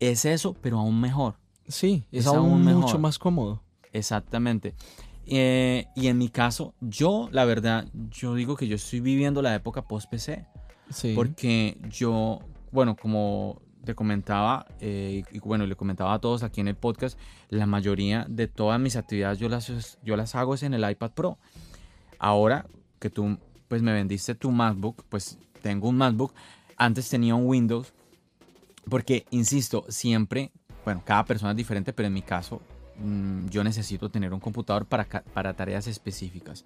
Es 0.00 0.24
eso, 0.24 0.54
pero 0.60 0.78
aún 0.78 1.00
mejor. 1.00 1.36
Sí, 1.68 2.04
es, 2.10 2.26
aún, 2.26 2.64
mucho 2.64 2.98
más 2.98 3.18
cómodo. 3.18 3.62
Exactamente. 3.92 4.74
Eh, 5.26 5.86
y 5.94 6.08
en 6.08 6.18
mi 6.18 6.28
caso, 6.28 6.74
yo, 6.80 7.28
la 7.30 7.44
verdad, 7.44 7.86
yo 8.10 8.34
digo 8.34 8.56
que 8.56 8.66
yo 8.66 8.76
estoy 8.76 9.00
viviendo 9.00 9.42
la 9.42 9.54
época 9.54 9.82
post-PC. 9.82 10.46
Sí. 10.90 11.12
Porque 11.14 11.78
yo, 11.88 12.40
bueno, 12.70 12.96
como 12.96 13.62
te 13.84 13.94
comentaba, 13.94 14.66
eh, 14.80 15.24
y 15.32 15.38
bueno, 15.40 15.66
le 15.66 15.76
comentaba 15.76 16.14
a 16.14 16.18
todos 16.18 16.42
aquí 16.42 16.60
en 16.60 16.68
el 16.68 16.76
podcast, 16.76 17.18
la 17.48 17.66
mayoría 17.66 18.26
de 18.28 18.48
todas 18.48 18.80
mis 18.80 18.96
actividades 18.96 19.38
yo 19.38 19.48
las, 19.48 19.98
yo 20.02 20.16
las 20.16 20.34
hago 20.34 20.54
es 20.54 20.62
en 20.62 20.74
el 20.74 20.88
iPad 20.88 21.10
Pro. 21.12 21.38
Ahora 22.18 22.66
que 22.98 23.10
tú 23.10 23.38
pues 23.68 23.82
me 23.82 23.92
vendiste 23.92 24.34
tu 24.34 24.50
MacBook, 24.50 25.02
pues 25.08 25.38
tengo 25.62 25.88
un 25.88 25.96
MacBook. 25.96 26.34
Antes 26.76 27.08
tenía 27.08 27.34
un 27.34 27.46
Windows, 27.46 27.94
porque, 28.88 29.24
insisto, 29.30 29.86
siempre, 29.88 30.50
bueno, 30.84 31.02
cada 31.04 31.24
persona 31.24 31.52
es 31.52 31.56
diferente, 31.56 31.92
pero 31.92 32.08
en 32.08 32.12
mi 32.12 32.22
caso, 32.22 32.60
mm, 32.98 33.46
yo 33.46 33.64
necesito 33.64 34.10
tener 34.10 34.34
un 34.34 34.40
computador 34.40 34.86
para, 34.86 35.04
para 35.04 35.54
tareas 35.54 35.86
específicas. 35.86 36.64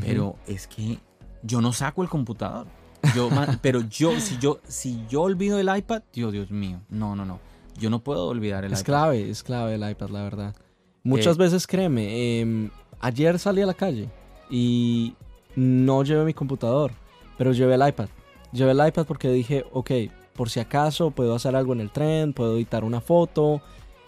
Pero 0.00 0.36
es 0.46 0.66
que 0.66 0.98
yo 1.42 1.60
no 1.60 1.72
saco 1.72 2.02
el 2.02 2.08
computador. 2.08 2.66
Yo, 3.14 3.28
pero 3.60 3.80
yo 3.80 4.18
si, 4.20 4.38
yo, 4.38 4.60
si 4.66 5.04
yo 5.08 5.22
olvido 5.22 5.58
el 5.58 5.74
iPad, 5.74 6.02
Dios, 6.12 6.32
Dios 6.32 6.50
mío, 6.50 6.80
no, 6.88 7.16
no, 7.16 7.24
no. 7.24 7.40
Yo 7.78 7.90
no 7.90 8.00
puedo 8.00 8.26
olvidar 8.28 8.64
el 8.64 8.72
es 8.72 8.80
iPad. 8.80 8.80
Es 8.80 8.84
clave, 8.84 9.30
es 9.30 9.42
clave 9.42 9.74
el 9.74 9.90
iPad, 9.90 10.08
la 10.10 10.22
verdad. 10.22 10.56
Muchas 11.02 11.36
eh, 11.36 11.40
veces, 11.40 11.66
créeme, 11.66 12.40
em, 12.40 12.70
ayer 13.00 13.38
salí 13.38 13.62
a 13.62 13.66
la 13.66 13.74
calle 13.74 14.08
y 14.50 15.14
no 15.56 16.04
llevé 16.04 16.24
mi 16.24 16.34
computador, 16.34 16.92
pero 17.38 17.52
llevé 17.52 17.74
el 17.74 17.88
iPad. 17.88 18.08
Llevé 18.52 18.72
el 18.72 18.86
iPad 18.86 19.06
porque 19.06 19.30
dije, 19.30 19.64
ok, 19.72 19.90
por 20.34 20.50
si 20.50 20.60
acaso 20.60 21.10
puedo 21.10 21.34
hacer 21.34 21.56
algo 21.56 21.72
en 21.72 21.80
el 21.80 21.90
tren, 21.90 22.32
puedo 22.32 22.56
editar 22.56 22.84
una 22.84 23.00
foto. 23.00 23.62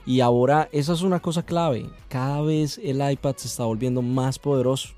Y 0.06 0.20
ahora, 0.20 0.68
esa 0.70 0.92
es 0.92 1.00
una 1.00 1.20
cosa 1.20 1.44
clave. 1.44 1.86
Cada 2.08 2.42
vez 2.42 2.78
el 2.82 3.10
iPad 3.10 3.36
se 3.36 3.48
está 3.48 3.64
volviendo 3.64 4.02
más 4.02 4.38
poderoso 4.38 4.90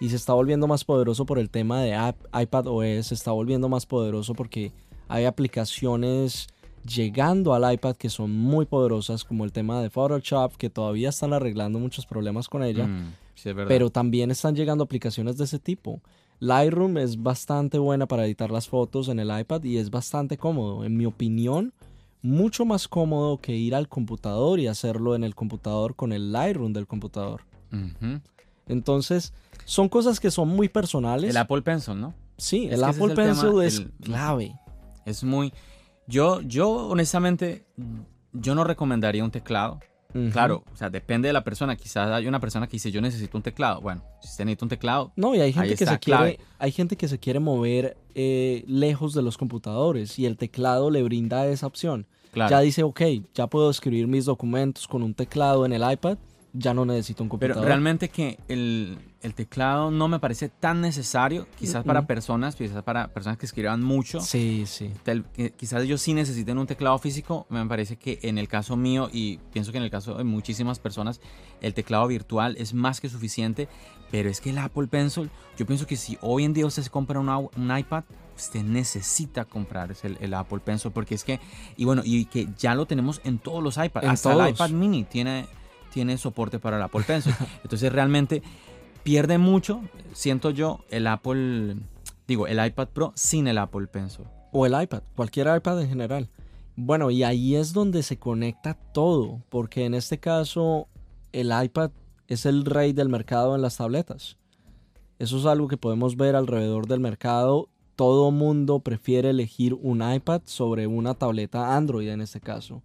y 0.00 0.08
se 0.08 0.16
está 0.16 0.32
volviendo 0.32 0.66
más 0.66 0.84
poderoso 0.84 1.26
por 1.26 1.38
el 1.38 1.50
tema 1.50 1.82
de 1.82 1.90
iPad 2.32 2.66
OS, 2.66 3.06
se 3.06 3.14
está 3.14 3.32
volviendo 3.32 3.68
más 3.68 3.86
poderoso 3.86 4.34
porque 4.34 4.72
hay 5.08 5.26
aplicaciones 5.26 6.48
llegando 6.86 7.52
al 7.52 7.72
iPad 7.72 7.96
que 7.96 8.08
son 8.08 8.30
muy 8.30 8.64
poderosas, 8.64 9.24
como 9.24 9.44
el 9.44 9.52
tema 9.52 9.82
de 9.82 9.90
Photoshop, 9.90 10.56
que 10.56 10.70
todavía 10.70 11.10
están 11.10 11.32
arreglando 11.32 11.78
muchos 11.78 12.06
problemas 12.06 12.48
con 12.48 12.62
ella, 12.62 12.86
mm, 12.86 13.12
pero 13.68 13.90
también 13.90 14.30
están 14.30 14.54
llegando 14.54 14.84
aplicaciones 14.84 15.36
de 15.36 15.44
ese 15.44 15.58
tipo. 15.58 16.00
Lightroom 16.40 16.96
es 16.96 17.22
bastante 17.22 17.78
buena 17.78 18.06
para 18.06 18.24
editar 18.24 18.50
las 18.50 18.66
fotos 18.66 19.08
en 19.08 19.18
el 19.18 19.38
iPad 19.38 19.62
y 19.64 19.76
es 19.76 19.90
bastante 19.90 20.38
cómodo. 20.38 20.84
En 20.84 20.96
mi 20.96 21.04
opinión, 21.04 21.74
mucho 22.22 22.64
más 22.64 22.88
cómodo 22.88 23.38
que 23.38 23.54
ir 23.54 23.74
al 23.74 23.88
computador 23.88 24.58
y 24.58 24.66
hacerlo 24.66 25.14
en 25.14 25.24
el 25.24 25.34
computador 25.34 25.94
con 25.94 26.12
el 26.12 26.32
Lightroom 26.32 26.72
del 26.72 26.86
computador. 26.86 27.42
Entonces, 28.66 29.34
son 29.70 29.88
cosas 29.88 30.18
que 30.18 30.32
son 30.32 30.48
muy 30.48 30.68
personales. 30.68 31.30
El 31.30 31.36
Apple 31.36 31.62
Pencil, 31.62 32.00
¿no? 32.00 32.12
Sí, 32.36 32.66
el 32.68 32.82
Apple 32.82 33.14
Pencil 33.14 33.62
es 33.62 33.86
clave. 34.02 34.58
Es 35.06 35.22
muy... 35.22 35.52
Yo, 36.08 36.40
yo 36.40 36.88
honestamente, 36.88 37.66
yo 38.32 38.56
no 38.56 38.64
recomendaría 38.64 39.22
un 39.22 39.30
teclado. 39.30 39.78
Claro, 40.32 40.64
o 40.72 40.76
sea, 40.76 40.90
depende 40.90 41.28
de 41.28 41.32
la 41.32 41.44
persona. 41.44 41.76
Quizás 41.76 42.10
hay 42.10 42.26
una 42.26 42.40
persona 42.40 42.66
que 42.66 42.72
dice, 42.72 42.90
yo 42.90 43.00
necesito 43.00 43.38
un 43.38 43.44
teclado. 43.44 43.80
Bueno, 43.80 44.02
si 44.20 44.30
usted 44.30 44.44
necesita 44.44 44.64
un 44.64 44.70
teclado. 44.70 45.12
No, 45.14 45.36
y 45.36 45.40
hay 45.40 45.52
gente, 45.52 45.76
que 45.76 45.86
se, 45.86 45.98
quiere, 46.00 46.40
hay 46.58 46.72
gente 46.72 46.96
que 46.96 47.06
se 47.06 47.20
quiere 47.20 47.38
mover 47.38 47.96
eh, 48.16 48.64
lejos 48.66 49.14
de 49.14 49.22
los 49.22 49.38
computadores 49.38 50.18
y 50.18 50.26
el 50.26 50.36
teclado 50.36 50.90
le 50.90 51.04
brinda 51.04 51.46
esa 51.46 51.68
opción. 51.68 52.08
Ya 52.34 52.58
dice, 52.58 52.82
ok, 52.82 53.02
ya 53.34 53.46
puedo 53.46 53.70
escribir 53.70 54.08
mis 54.08 54.24
documentos 54.24 54.88
con 54.88 55.04
un 55.04 55.14
teclado 55.14 55.64
en 55.64 55.72
el 55.72 55.88
iPad 55.88 56.18
ya 56.52 56.74
no 56.74 56.84
necesito 56.84 57.22
un 57.22 57.28
computador. 57.28 57.56
Pero 57.56 57.66
realmente 57.66 58.08
que 58.08 58.38
el, 58.48 58.98
teclado 59.34 59.90
no 59.90 60.08
me 60.08 60.18
parece 60.18 60.48
tan 60.48 60.80
necesario, 60.80 61.46
quizás 61.58 61.84
para 61.84 62.06
personas, 62.06 62.56
quizás 62.56 62.82
para 62.82 63.08
personas 63.08 63.38
que 63.38 63.46
escriban 63.46 63.82
mucho. 63.82 64.20
Sí, 64.20 64.64
sí. 64.66 64.90
quizás 65.56 65.82
ellos 65.82 66.00
sí 66.00 66.14
necesiten 66.14 66.58
un 66.58 66.66
teclado 66.66 66.98
físico. 66.98 67.46
Me 67.50 67.64
parece 67.66 67.96
que 67.96 68.18
en 68.22 68.38
el 68.38 68.48
caso 68.48 68.76
mío 68.76 69.08
y 69.12 69.38
pienso 69.52 69.72
que 69.72 69.78
en 69.78 69.84
el 69.84 69.90
caso 69.90 70.14
de 70.14 70.24
muchísimas 70.24 70.78
personas, 70.78 71.20
el 71.60 71.74
teclado 71.74 72.06
virtual 72.06 72.56
es 72.58 72.74
más 72.74 73.00
que 73.00 73.08
suficiente. 73.08 73.68
Pero 74.10 74.28
es 74.28 74.40
que 74.40 74.50
el 74.50 74.58
Apple 74.58 74.88
Pencil, 74.88 75.30
yo 75.56 75.66
pienso 75.66 75.86
que 75.86 75.94
si 75.94 76.18
hoy 76.20 76.44
en 76.44 76.52
día 76.52 76.66
usted 76.66 76.82
se 76.82 76.90
compra 76.90 77.20
un 77.20 77.78
iPad, 77.78 78.02
usted 78.36 78.62
necesita 78.64 79.44
comprar 79.44 79.94
el, 80.02 80.18
el, 80.20 80.34
Apple 80.34 80.58
Pencil 80.58 80.90
porque 80.90 81.14
es 81.14 81.22
que, 81.22 81.38
y 81.76 81.84
bueno, 81.84 82.02
y 82.04 82.24
que 82.24 82.48
ya 82.58 82.74
lo 82.74 82.86
tenemos 82.86 83.20
en 83.22 83.38
todos 83.38 83.62
los 83.62 83.76
iPads. 83.76 84.06
Hasta 84.06 84.32
el 84.32 84.50
iPad 84.52 84.70
mini 84.70 85.04
tiene 85.04 85.46
tiene 85.92 86.16
soporte 86.18 86.58
para 86.58 86.76
el 86.76 86.82
Apple 86.82 87.04
Pencil. 87.06 87.34
Entonces 87.62 87.92
realmente 87.92 88.42
pierde 89.02 89.38
mucho, 89.38 89.82
siento 90.12 90.50
yo, 90.50 90.80
el 90.90 91.06
Apple, 91.06 91.76
digo, 92.26 92.46
el 92.46 92.64
iPad 92.64 92.88
Pro 92.88 93.12
sin 93.14 93.46
el 93.48 93.58
Apple 93.58 93.86
Pencil. 93.86 94.24
O 94.52 94.66
el 94.66 94.80
iPad, 94.80 95.02
cualquier 95.14 95.54
iPad 95.56 95.82
en 95.82 95.88
general. 95.88 96.28
Bueno, 96.76 97.10
y 97.10 97.22
ahí 97.22 97.56
es 97.56 97.72
donde 97.72 98.02
se 98.02 98.18
conecta 98.18 98.74
todo, 98.74 99.42
porque 99.48 99.84
en 99.84 99.94
este 99.94 100.18
caso 100.18 100.88
el 101.32 101.52
iPad 101.52 101.90
es 102.26 102.46
el 102.46 102.64
rey 102.64 102.92
del 102.92 103.08
mercado 103.08 103.54
en 103.54 103.62
las 103.62 103.76
tabletas. 103.76 104.36
Eso 105.18 105.38
es 105.38 105.46
algo 105.46 105.68
que 105.68 105.76
podemos 105.76 106.16
ver 106.16 106.34
alrededor 106.36 106.86
del 106.86 107.00
mercado. 107.00 107.68
Todo 107.96 108.30
mundo 108.30 108.80
prefiere 108.80 109.30
elegir 109.30 109.74
un 109.74 110.00
iPad 110.00 110.42
sobre 110.46 110.86
una 110.86 111.14
tableta 111.14 111.76
Android 111.76 112.08
en 112.08 112.22
este 112.22 112.40
caso. 112.40 112.82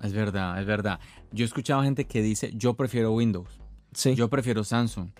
Es 0.00 0.12
verdad, 0.12 0.60
es 0.60 0.66
verdad. 0.66 1.00
Yo 1.32 1.44
he 1.44 1.46
escuchado 1.46 1.82
gente 1.82 2.04
que 2.04 2.22
dice, 2.22 2.52
yo 2.54 2.74
prefiero 2.74 3.12
Windows. 3.12 3.60
Sí. 3.92 4.14
Yo 4.14 4.28
prefiero 4.28 4.62
Samsung. 4.62 5.10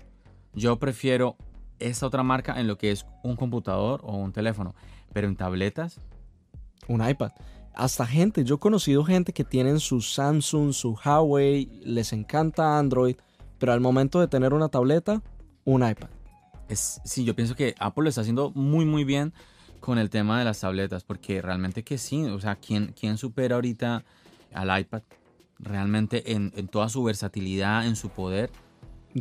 Yo 0.55 0.79
prefiero 0.79 1.37
esta 1.79 2.07
otra 2.07 2.23
marca 2.23 2.59
en 2.61 2.67
lo 2.67 2.77
que 2.77 2.91
es 2.91 3.07
un 3.23 3.37
computador 3.37 4.01
o 4.05 4.17
un 4.17 4.33
teléfono. 4.33 4.75
Pero 5.13 5.29
en 5.29 5.37
tabletas. 5.37 6.01
Un 6.89 7.07
iPad. 7.07 7.33
Hasta 7.75 8.07
gente, 8.07 8.45
yo 8.45 8.55
he 8.55 8.59
conocido 8.59 9.05
gente 9.05 9.33
que 9.33 9.45
tienen 9.45 9.81
su 9.81 10.01
Samsung, 10.01 10.73
su 10.73 10.97
Huawei, 11.05 11.67
les 11.85 12.13
encanta 12.15 12.79
Android, 12.79 13.17
pero 13.59 13.73
al 13.73 13.81
momento 13.81 14.19
de 14.19 14.29
tener 14.29 14.55
una 14.55 14.69
tableta, 14.69 15.23
un 15.65 15.87
iPad. 15.87 16.09
Es, 16.69 17.03
sí, 17.05 17.25
yo 17.25 17.37
pienso 17.37 17.55
que 17.55 17.75
Apple 17.79 18.05
lo 18.05 18.09
está 18.09 18.23
haciendo 18.23 18.51
muy, 18.55 18.87
muy 18.87 19.05
bien 19.05 19.35
con 19.81 19.99
el 19.99 20.09
tema 20.09 20.39
de 20.39 20.47
las 20.47 20.61
tabletas, 20.61 21.05
porque 21.05 21.43
realmente 21.43 21.85
que 21.85 21.99
sí, 21.99 22.25
o 22.25 22.41
sea, 22.41 22.57
¿quién, 22.57 22.95
quién 22.99 23.19
supera 23.19 23.57
ahorita 23.57 24.05
al 24.57 24.81
iPad 24.81 25.03
realmente 25.59 26.33
en, 26.33 26.51
toda 26.69 26.89
su 26.89 27.03
versatilidad, 27.03 27.87
en 27.87 27.97
su 27.97 28.09
poder. 28.11 28.51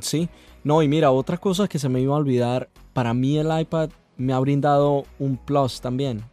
Sí, 0.01 0.29
no, 0.63 0.81
y 0.81 0.87
mira, 0.87 1.11
otra 1.11 1.37
cosa 1.37 1.67
que 1.67 1.79
se 1.79 1.87
me 1.87 2.01
iba 2.01 2.13
a 2.13 2.17
olvidar, 2.17 2.69
para 2.93 3.13
mí 3.13 3.37
el 3.37 3.47
iPad 3.59 3.89
me 4.17 4.33
ha 4.33 4.39
brindado 4.39 5.05
un 5.19 5.37
plus 5.37 5.79
también, 5.79 6.23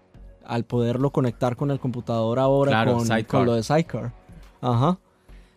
al 0.45 0.65
poderlo 0.65 1.11
conectar 1.11 1.57
con 1.57 1.71
el 1.71 1.79
computador 1.79 2.39
ahora 2.39 2.85
con, 2.85 3.47
lo 3.47 3.55
de 3.55 3.63
Sidecar. 3.63 4.13
Ajá. 4.61 4.99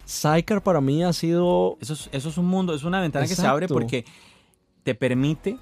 Sidecar 0.05 0.62
para 0.62 0.81
mí 0.81 1.03
ha 1.03 1.13
sido... 1.13 1.77
Eso 1.81 1.93
es, 1.93 2.10
eso 2.12 2.29
es 2.29 2.38
un 2.38 2.45
mundo, 2.45 2.75
es 2.75 2.84
una 2.84 3.01
ventana 3.01 3.25
que 3.27 3.36
se 3.36 3.47
abre 3.47 3.67
porque 3.67 4.05
te 4.84 4.93
permite 4.93 5.58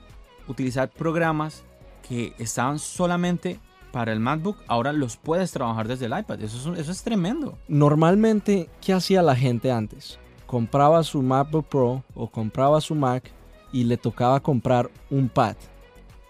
utilizar 0.49 0.89
programas 0.89 1.63
que 2.07 2.33
estaban 2.37 2.77
solamente 2.79 3.59
para 3.93 4.11
el 4.11 4.19
MacBook, 4.19 4.57
ahora 4.65 4.91
los 4.91 5.17
puedes 5.17 5.51
trabajar 5.51 5.87
desde 5.87 6.07
el 6.07 6.17
iPad. 6.17 6.41
Eso 6.41 6.73
es, 6.73 7.03
tremendo. 7.03 7.59
Normalmente, 7.67 8.67
¿qué 8.81 8.91
hacía 8.91 9.21
la 9.21 9.35
gente 9.35 9.71
antes? 9.71 10.17
Compraba 10.47 11.03
su 11.03 11.21
MacBook 11.21 11.67
Pro 11.67 12.03
o 12.15 12.27
compraba 12.27 12.81
su 12.81 12.95
Mac 12.95 13.31
y 13.71 13.83
le 13.83 13.97
tocaba 13.97 14.39
comprar 14.39 14.89
un 15.11 15.29
pad. 15.29 15.55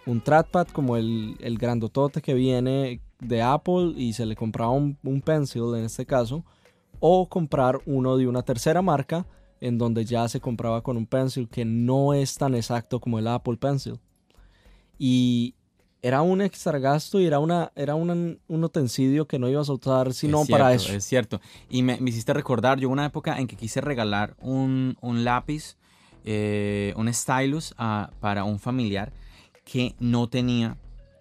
Un 0.06 0.20
trackpad 0.20 0.68
como 0.68 0.98
el, 0.98 1.38
el 1.40 1.58
grandotote 1.58 2.22
que 2.22 2.34
viene 2.34 3.00
de 3.22 3.42
Apple 3.42 3.94
y 3.96 4.12
se 4.12 4.26
le 4.26 4.36
compraba 4.36 4.72
un, 4.72 4.98
un 5.02 5.22
pencil 5.22 5.74
en 5.78 5.86
este 5.86 6.06
caso. 6.06 6.44
O 7.00 7.30
comprar 7.30 7.80
uno 7.86 8.18
de 8.18 8.28
una 8.28 8.42
tercera 8.42 8.82
marca 8.82 9.26
en 9.62 9.78
donde 9.78 10.04
ya 10.04 10.28
se 10.28 10.42
compraba 10.42 10.84
con 10.84 10.98
un 10.98 11.06
pencil 11.06 11.48
que 11.48 11.64
no 11.64 12.14
es 12.14 12.36
tan 12.36 12.56
exacto 12.56 13.00
como 13.00 13.20
el 13.20 13.28
Apple 13.30 13.56
Pencil. 13.56 14.02
Y 15.00 15.56
era 16.04 16.22
un 16.22 16.42
extra 16.42 16.80
gasto 16.80 17.22
y 17.22 17.26
era, 17.26 17.40
una, 17.40 17.72
era 17.78 17.96
un, 17.96 18.38
un 18.46 18.64
utensilio 18.64 19.26
que 19.26 19.40
no 19.40 19.48
ibas 19.48 19.70
a 19.70 19.74
usar 19.74 20.14
sino 20.14 20.46
para 20.46 20.74
eso. 20.74 20.92
Es 20.92 21.06
cierto. 21.06 21.40
Y 21.70 21.82
me, 21.82 21.98
hiciste 22.06 22.34
recordar, 22.34 22.78
yo 22.78 22.90
una 22.90 23.06
época 23.06 23.40
en 23.40 23.48
que 23.48 23.56
quise 23.56 23.80
regalar 23.80 24.36
un, 24.42 24.98
un 25.00 25.24
lápiz, 25.24 25.78
eh, 26.26 26.94
un 26.98 27.12
stylus 27.12 27.74
para 28.20 28.44
un 28.44 28.60
familiar 28.60 29.14
que 29.64 29.96
no 29.98 30.28
tenía 30.28 30.78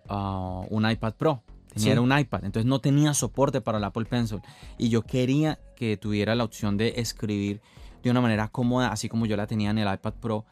ah, 0.09 0.63
un 0.69 0.91
iPad 0.91 1.15
Pro. 1.15 1.43
Tenía 1.73 2.01
un 2.01 2.19
iPad, 2.19 2.45
entonces 2.45 2.67
no 2.67 2.81
tenía 2.81 3.15
soporte 3.15 3.61
para 3.61 3.79
el 3.79 3.85
Apple 3.85 4.05
Pencil. 4.05 4.41
Y 4.79 4.89
yo 4.89 5.03
quería 5.03 5.61
que 5.77 5.97
tuviera 5.97 6.35
la 6.35 6.43
opción 6.43 6.77
de 6.77 6.95
escribir 6.97 7.63
de 8.03 8.11
una 8.11 8.21
manera 8.21 8.49
cómoda, 8.49 8.89
así 8.89 9.09
como 9.09 9.27
yo 9.27 9.37
la 9.37 9.47
tenía 9.47 9.71
en 9.71 9.79
el 9.79 9.95
iPad 9.95 10.15
Pro. 10.21 10.45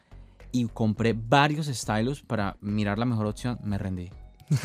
Y 0.53 0.65
compré 0.67 1.13
varios 1.13 1.67
stylus 1.67 2.21
para 2.21 2.55
mirar 2.61 2.97
la 2.97 3.05
mejor 3.05 3.27
opción. 3.27 3.59
Me 3.63 3.77
rendí. 3.77 4.09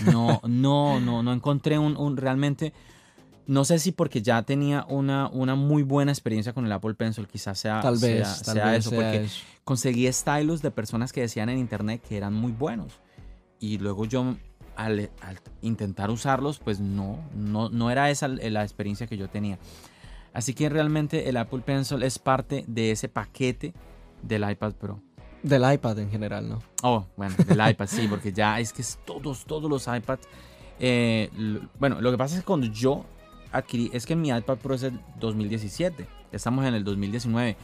No, 0.05 0.41
no, 0.47 1.01
no, 1.01 1.23
no 1.23 1.33
encontré 1.33 1.79
un, 1.79 2.17
realmente. 2.17 2.73
No 3.47 3.65
sé 3.65 3.79
si 3.79 3.93
porque 3.93 4.23
ya 4.23 4.43
tenía 4.43 4.85
una, 4.89 5.29
una 5.29 5.55
muy 5.55 5.85
buena 5.85 6.11
experiencia 6.11 6.53
con 6.53 6.67
el 6.67 6.73
Apple 6.73 6.95
Pencil, 6.95 7.29
quizás 7.29 7.59
sea, 7.59 7.81
tal 7.81 7.97
vez, 7.99 8.27
sea, 8.29 8.75
eso, 8.75 8.91
porque 8.91 9.29
conseguí 9.63 10.13
stylus 10.13 10.63
de 10.63 10.73
personas 10.73 11.13
que 11.13 11.21
decían 11.21 11.49
en 11.49 11.59
internet 11.59 12.03
que 12.09 12.17
eran 12.17 12.35
muy 12.35 12.51
buenos. 12.51 12.99
Y 13.61 13.79
luego 13.79 14.05
yo, 14.05 14.35
al, 14.75 15.11
intentar 15.63 16.11
usarlos, 16.11 16.59
pues 16.59 16.81
no, 16.81 17.21
no, 17.37 17.69
no 17.69 17.91
era 17.91 18.11
esa 18.11 18.27
la 18.27 18.63
experiencia 18.63 19.07
que 19.07 19.17
yo 19.17 19.29
tenía. 19.29 19.59
Así 20.33 20.53
que 20.53 20.69
realmente 20.69 21.29
el 21.29 21.37
Apple 21.37 21.61
Pencil 21.61 22.03
es 22.03 22.19
parte 22.19 22.65
de 22.67 22.91
ese 22.91 23.09
paquete 23.09 23.73
del 24.23 24.51
iPad 24.51 24.73
Pro. 24.75 25.01
Del 25.47 25.73
iPad 25.73 26.01
en 26.01 26.11
general, 26.11 26.49
¿no? 26.49 26.63
Oh, 26.83 27.07
bueno, 27.17 27.37
del 27.47 27.61
iPad 27.71 27.87
sí, 27.87 28.09
porque 28.09 28.33
ya 28.33 28.59
es 28.59 28.73
que 28.73 28.83
es 28.83 28.99
todos, 29.05 29.45
todos 29.45 29.71
los 29.71 29.87
iPads. 29.87 30.27
Eh, 30.81 31.31
bueno, 31.79 32.01
lo 32.01 32.11
que 32.11 32.19
pasa 32.19 32.35
es 32.35 32.41
que 32.41 32.47
cuando 32.47 32.67
yo 32.67 33.05
adquirí, 33.53 33.91
es 33.93 34.07
que 34.07 34.17
mi 34.17 34.31
iPad 34.31 34.57
Pro 34.57 34.75
es 34.75 34.83
el 34.83 34.99
2017, 35.21 36.07
estamos 36.33 36.67
en 36.67 36.75
el 36.75 36.83
2019 36.83 37.57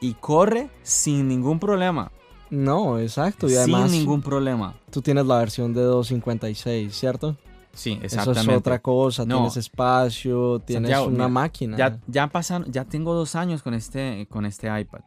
y 0.00 0.12
corre 0.14 0.68
sin 0.82 1.26
ningún 1.28 1.58
problema. 1.58 2.12
No, 2.50 2.98
exacto. 2.98 3.48
Y 3.48 3.56
además, 3.56 3.90
sin 3.90 4.00
ningún 4.00 4.20
problema. 4.20 4.74
Tú 4.90 5.00
tienes 5.00 5.24
la 5.24 5.38
versión 5.38 5.72
de 5.72 5.82
256, 5.82 6.94
¿cierto? 6.94 7.34
Sí, 7.72 7.98
exactamente. 8.02 8.40
Eso 8.40 8.50
es 8.50 8.58
otra 8.58 8.78
cosa, 8.78 9.24
tienes 9.24 9.56
espacio, 9.56 10.58
tienes 10.60 10.98
una 10.98 11.28
máquina. 11.28 11.78
Ya, 11.78 11.98
ya 12.06 12.26
pasaron, 12.26 12.70
ya 12.70 12.84
tengo 12.84 13.14
dos 13.14 13.34
años 13.34 13.62
con 13.62 13.72
este, 13.72 14.26
con 14.30 14.44
este 14.44 14.66
iPad. 14.66 15.00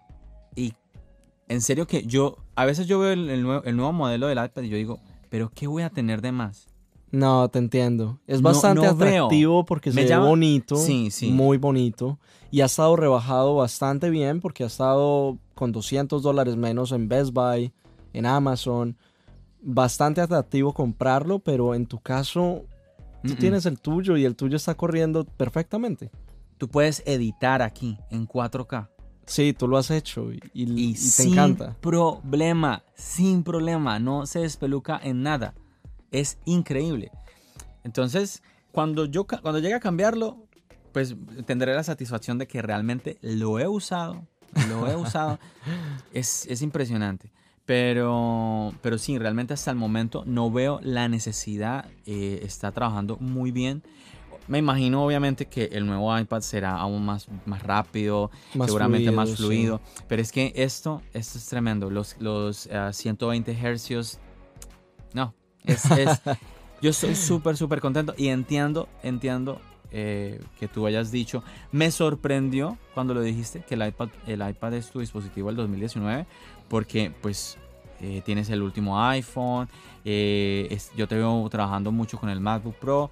Y 0.55 0.73
en 1.49 1.61
serio 1.61 1.87
que 1.87 2.03
yo, 2.03 2.37
a 2.55 2.63
veces 2.63 2.87
yo 2.87 2.99
veo 2.99 3.11
el, 3.11 3.43
nuevo, 3.43 3.91
modelo 3.91 4.27
del 4.27 4.43
iPad 4.43 4.61
y 4.61 4.69
yo 4.69 4.77
digo, 4.77 4.99
pero 5.29 5.51
¿qué 5.53 5.67
voy 5.67 5.83
a 5.83 5.89
tener 5.89 6.21
de 6.21 6.31
más? 6.31 6.67
No, 7.11 7.49
te 7.49 7.57
entiendo. 7.57 8.19
Es 8.27 8.41
bastante 8.41 8.85
atractivo 8.85 9.65
porque 9.65 9.91
se 9.91 10.05
ve 10.05 10.17
bonito. 10.17 10.75
Sí, 10.75 11.09
sí. 11.09 11.31
Muy 11.31 11.57
bonito. 11.57 12.19
Y 12.51 12.61
ha 12.61 12.65
estado 12.65 12.95
rebajado 12.95 13.55
bastante 13.55 14.11
bien 14.11 14.41
porque 14.41 14.63
ha 14.63 14.67
estado 14.67 15.39
con 15.55 15.71
200 15.71 16.21
dólares 16.21 16.55
menos 16.55 16.91
en 16.91 17.09
Best 17.09 17.33
Buy, 17.33 17.73
en 18.13 18.27
Amazon. 18.27 18.95
Bastante 19.61 20.21
atractivo 20.21 20.73
comprarlo, 20.73 21.39
pero 21.39 21.73
en 21.73 21.87
tu 21.87 21.99
caso, 21.99 22.63
tú 23.23 23.33
tienes 23.35 23.65
el 23.65 23.79
tuyo 23.79 24.15
y 24.15 24.25
el 24.25 24.35
tuyo 24.35 24.55
está 24.55 24.75
corriendo 24.75 25.25
perfectamente. 25.25 26.11
Tú 26.59 26.67
puedes 26.67 27.01
editar 27.07 27.63
aquí 27.63 27.97
en 28.11 28.27
4K. 28.27 28.87
Sí, 29.29 29.53
tú 29.53 29.67
lo 29.67 29.77
has 29.77 29.91
hecho 29.91 30.31
y, 30.53 30.95
te 30.95 31.23
encanta. 31.23 31.65
Sin 31.65 31.75
problema, 31.75 32.83
sin 32.95 33.43
problema, 33.43 33.99
no 33.99 34.25
se 34.25 34.39
despeluca 34.39 34.99
en 35.03 35.21
nada. 35.21 35.53
Es 36.09 36.39
increíble. 36.45 37.11
Entonces, 37.83 38.41
cuando 38.71 39.05
yo 39.05 39.27
cuando 39.27 39.59
llegue 39.59 39.75
a 39.75 39.79
cambiarlo, 39.79 40.47
pues 40.93 41.15
tendré 41.45 41.75
la 41.75 41.83
satisfacción 41.83 42.39
de 42.39 42.47
que 42.47 42.63
realmente 42.63 43.19
lo 43.21 43.59
he 43.59 43.67
usado, 43.67 44.25
lo 44.67 44.87
he 44.89 44.95
usado. 44.95 45.37
es, 46.13 46.47
es, 46.47 46.63
impresionante. 46.63 47.31
Pero, 47.67 48.73
pero 48.81 48.97
sí, 48.97 49.19
realmente 49.19 49.53
hasta 49.53 49.69
el 49.69 49.77
momento 49.77 50.23
no 50.25 50.49
veo 50.49 50.79
la 50.81 51.07
necesidad. 51.07 51.85
Eh, 52.07 52.39
está 52.41 52.71
trabajando 52.71 53.17
muy 53.17 53.51
bien. 53.51 53.83
Me 54.49 54.57
imagino 54.57 55.05
obviamente 55.05 55.45
que 55.45 55.65
el 55.65 55.85
nuevo 55.85 56.17
iPad 56.17 56.41
será 56.41 56.75
aún 56.75 57.05
más, 57.05 57.27
más 57.45 57.61
rápido, 57.61 58.31
seguramente 58.51 59.11
más 59.11 59.35
fluido. 59.35 59.79
Pero 60.07 60.23
es 60.23 60.31
que 60.31 60.51
esto, 60.55 61.03
esto 61.13 61.37
es 61.37 61.45
tremendo. 61.45 61.91
Los, 61.91 62.15
los 62.19 62.67
120 62.91 63.51
ah, 63.51 63.75
Hz. 63.75 64.19
No, 65.13 65.35
es, 65.63 65.83
yo 66.81 66.89
estoy 66.89 67.13
súper, 67.13 67.57
súper 67.57 67.79
contento 67.79 68.15
y 68.17 68.29
entiendo, 68.29 68.89
entiendo 69.03 69.61
eh, 69.91 70.41
que 70.59 70.67
tú 70.67 70.87
hayas 70.87 71.11
dicho. 71.11 71.43
Me 71.71 71.91
sorprendió 71.91 72.79
cuando 72.95 73.13
lo 73.13 73.21
dijiste 73.21 73.61
que 73.61 73.75
el 73.75 73.85
iPad, 73.85 74.09
el 74.25 74.49
iPad 74.49 74.73
es 74.73 74.89
tu 74.89 74.99
dispositivo 74.99 75.49
del 75.49 75.57
2019 75.57 76.25
porque 76.67 77.11
pues 77.21 77.59
eh, 78.01 78.23
tienes 78.25 78.49
el 78.49 78.63
último 78.63 78.99
iPhone. 78.99 79.69
Eh, 80.05 80.75
yo 80.97 81.07
te 81.07 81.13
veo 81.13 81.47
trabajando 81.51 81.91
mucho 81.91 82.17
con 82.17 82.29
el 82.29 82.39
MacBook 82.39 82.77
Pro 82.77 83.11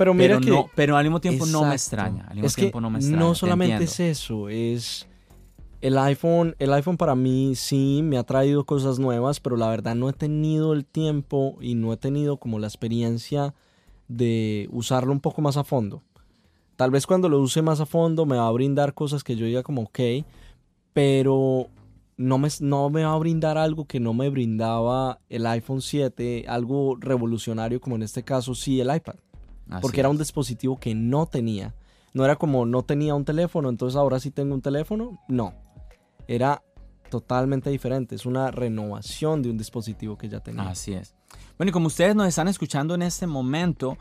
pero 0.00 0.14
mira 0.14 0.40
que. 0.40 0.64
pero 0.74 0.96
al 0.96 1.04
mismo 1.04 1.20
tiempo 1.20 1.44
no 1.44 1.62
me 1.62 1.74
extraña. 1.74 2.24
Al 2.26 2.36
mismo 2.36 2.46
es 2.46 2.54
tiempo 2.54 2.80
no 2.80 2.88
me 2.88 3.00
extraña. 3.00 3.20
No 3.20 3.34
solamente 3.34 3.84
es 3.84 4.00
eso, 4.00 4.48
es. 4.48 5.06
El 5.82 5.98
iPhone, 5.98 6.56
el 6.58 6.72
iPhone 6.72 6.96
para 6.96 7.14
mí 7.14 7.52
sí 7.54 8.00
me 8.02 8.16
ha 8.16 8.22
traído 8.22 8.64
cosas 8.64 8.98
nuevas, 8.98 9.40
pero 9.40 9.58
la 9.58 9.68
verdad 9.68 9.94
no 9.94 10.08
he 10.08 10.14
tenido 10.14 10.72
el 10.72 10.86
tiempo 10.86 11.58
y 11.60 11.74
no 11.74 11.92
he 11.92 11.98
tenido 11.98 12.38
como 12.38 12.58
la 12.58 12.66
experiencia 12.66 13.54
de 14.08 14.70
usarlo 14.72 15.12
un 15.12 15.20
poco 15.20 15.42
más 15.42 15.58
a 15.58 15.64
fondo. 15.64 16.02
Tal 16.76 16.90
vez 16.90 17.06
cuando 17.06 17.28
lo 17.28 17.38
use 17.38 17.60
más 17.60 17.80
a 17.80 17.86
fondo 17.86 18.24
me 18.24 18.36
va 18.36 18.46
a 18.46 18.52
brindar 18.52 18.94
cosas 18.94 19.22
que 19.22 19.36
yo 19.36 19.44
diga 19.44 19.62
como 19.62 19.82
ok, 19.82 20.00
pero 20.94 21.68
no 22.16 22.38
me, 22.38 22.48
no 22.60 22.88
me 22.88 23.04
va 23.04 23.12
a 23.12 23.18
brindar 23.18 23.58
algo 23.58 23.84
que 23.84 24.00
no 24.00 24.14
me 24.14 24.30
brindaba 24.30 25.20
el 25.28 25.44
iPhone 25.44 25.82
7, 25.82 26.46
algo 26.48 26.96
revolucionario 26.98 27.82
como 27.82 27.96
en 27.96 28.02
este 28.02 28.22
caso 28.22 28.54
sí 28.54 28.80
el 28.80 28.94
iPad 28.96 29.16
porque 29.80 30.00
era 30.00 30.08
un 30.08 30.18
dispositivo 30.18 30.78
que 30.78 30.94
no 30.94 31.26
tenía. 31.26 31.74
No 32.12 32.24
era 32.24 32.36
como 32.36 32.66
no 32.66 32.82
tenía 32.82 33.14
un 33.14 33.24
teléfono, 33.24 33.68
entonces 33.68 33.96
ahora 33.96 34.18
sí 34.18 34.30
tengo 34.30 34.54
un 34.54 34.62
teléfono. 34.62 35.20
No. 35.28 35.54
Era 36.26 36.62
totalmente 37.10 37.70
diferente. 37.70 38.14
Es 38.14 38.26
una 38.26 38.50
renovación 38.50 39.42
de 39.42 39.50
un 39.50 39.58
dispositivo 39.58 40.16
que 40.16 40.28
ya 40.28 40.40
tenía. 40.40 40.68
Así 40.68 40.92
es. 40.92 41.14
Bueno, 41.56 41.70
y 41.70 41.72
como 41.72 41.88
ustedes 41.88 42.16
nos 42.16 42.26
están 42.26 42.48
escuchando 42.48 42.94
en 42.94 43.02
este 43.02 43.26
momento, 43.26 43.96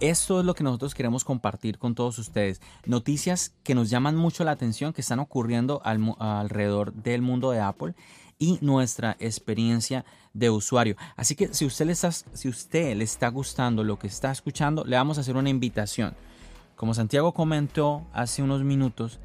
esto 0.00 0.40
es 0.40 0.46
lo 0.46 0.54
que 0.54 0.64
nosotros 0.64 0.94
queremos 0.94 1.24
compartir 1.24 1.78
con 1.78 1.94
todos 1.94 2.18
ustedes. 2.18 2.60
Noticias 2.86 3.54
que 3.62 3.74
nos 3.74 3.90
llaman 3.90 4.16
mucho 4.16 4.44
la 4.44 4.50
atención, 4.52 4.92
que 4.92 5.02
están 5.02 5.18
ocurriendo 5.18 5.82
alrededor 5.84 6.92
del 6.92 7.22
mundo 7.22 7.50
de 7.50 7.60
Apple 7.60 7.94
y 8.38 8.58
nuestra 8.62 9.16
experiencia 9.20 10.04
de 10.32 10.50
usuario. 10.50 10.96
Así 11.16 11.34
que 11.34 11.52
si 11.52 11.66
usted, 11.66 11.86
le 11.86 11.92
está, 11.92 12.10
si 12.10 12.48
usted 12.48 12.96
le 12.96 13.04
está 13.04 13.28
gustando 13.28 13.84
lo 13.84 13.98
que 13.98 14.06
está 14.06 14.30
escuchando, 14.30 14.84
le 14.84 14.96
vamos 14.96 15.18
a 15.18 15.20
hacer 15.20 15.36
una 15.36 15.50
invitación. 15.50 16.14
Como 16.76 16.94
Santiago 16.94 17.32
comentó 17.32 18.06
hace 18.12 18.42
unos 18.42 18.64
minutos, 18.64 19.20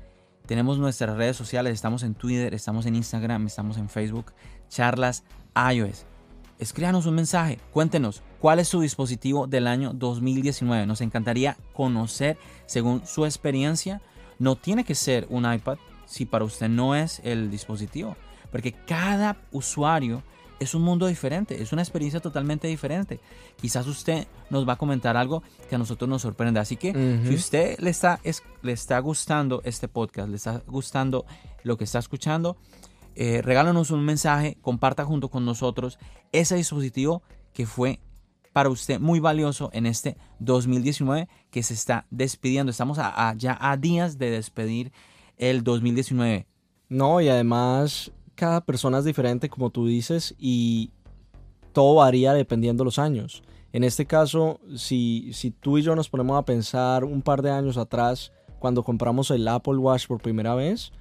tenemos 0.45 0.77
nuestras 0.77 1.15
redes 1.15 1.37
sociales, 1.37 1.73
estamos 1.73 2.03
en 2.03 2.13
Twitter, 2.13 2.53
estamos 2.53 2.85
en 2.85 2.95
Instagram, 2.95 3.47
estamos 3.47 3.77
en 3.77 3.89
Facebook, 3.89 4.33
charlas 4.67 5.23
iOS. 5.55 6.05
Escríbanos 6.57 7.05
un 7.05 7.15
mensaje, 7.15 7.59
cuéntenos 7.71 8.23
cuál 8.39 8.59
es 8.59 8.69
su 8.69 8.79
dispositivo 8.79 9.45
del 9.45 9.67
año 9.67 9.91
2019. 9.93 10.85
Nos 10.85 11.01
encantaría 11.01 11.57
conocer 11.73 12.37
según 12.65 13.05
su 13.05 13.25
experiencia. 13.25 14.01
No 14.39 14.55
tiene 14.55 14.85
que 14.85 14.95
ser 14.95 15.27
un 15.29 15.51
iPad 15.51 15.77
si 16.05 16.25
para 16.25 16.45
usted 16.45 16.69
no 16.69 16.95
es 16.95 17.19
el 17.25 17.51
dispositivo. 17.51 18.15
Porque 18.51 18.71
cada 18.71 19.35
usuario 19.51 20.23
es 20.59 20.73
un 20.73 20.83
mundo 20.83 21.07
diferente, 21.07 21.61
es 21.61 21.73
una 21.73 21.81
experiencia 21.81 22.21
totalmente 22.21 22.69
diferente. 22.69 23.19
Quizás 23.59 23.85
usted 23.87 24.25
nos 24.49 24.67
va 24.67 24.73
a 24.73 24.77
comentar 24.77 25.17
algo 25.17 25.43
que 25.69 25.75
a 25.75 25.77
nosotros 25.77 26.09
nos 26.09 26.21
sorprende. 26.21 26.61
Así 26.61 26.77
que 26.77 26.93
si 27.27 27.35
usted 27.35 27.77
le 27.79 27.89
está, 27.89 28.21
le 28.61 28.71
está 28.71 28.99
gustando 28.99 29.61
este 29.65 29.89
podcast, 29.89 30.29
le 30.29 30.37
está 30.37 30.61
gustando 30.67 31.25
lo 31.63 31.77
que 31.77 31.83
está 31.83 31.99
escuchando, 31.99 32.55
eh, 33.15 33.41
regálanos 33.41 33.91
un 33.91 34.03
mensaje, 34.03 34.57
comparta 34.61 35.05
junto 35.05 35.29
con 35.29 35.45
nosotros 35.45 35.97
ese 36.31 36.55
dispositivo 36.55 37.23
que 37.53 37.65
fue 37.65 37.99
para 38.53 38.69
usted 38.69 38.99
muy 38.99 39.19
valioso 39.19 39.69
en 39.73 39.85
este 39.85 40.17
2019 40.39 41.27
que 41.49 41.63
se 41.63 41.73
está 41.73 42.05
despidiendo. 42.09 42.71
Estamos 42.71 42.99
ya 43.37 43.57
a 43.59 43.77
días 43.77 44.17
de 44.17 44.31
despedir 44.31 44.91
el 45.37 45.63
2019. 45.63 46.47
No, 46.89 47.19
y 47.21 47.29
además 47.29 48.11
cada 48.35 48.61
persona 48.61 48.99
es 48.99 49.05
diferente, 49.05 49.49
como 49.49 49.69
tú 49.69 49.87
dices, 49.87 50.35
y 50.37 50.91
todo 51.73 51.95
varía 51.95 52.33
dependiendo 52.33 52.83
de 52.83 52.85
los 52.85 52.99
años. 52.99 53.43
En 53.73 53.83
este 53.83 54.05
caso, 54.05 54.59
si, 54.75 55.31
si 55.33 55.51
tú 55.51 55.77
y 55.77 55.81
yo 55.81 55.95
nos 55.95 56.09
ponemos 56.09 56.37
a 56.37 56.45
pensar 56.45 57.03
un 57.03 57.21
par 57.21 57.41
de 57.41 57.51
años 57.51 57.77
atrás, 57.77 58.31
cuando 58.59 58.83
compramos 58.83 59.31
el 59.31 59.47
Apple 59.47 59.77
Watch 59.77 60.07
por 60.07 60.21
primera 60.21 60.55
vez, 60.55 60.93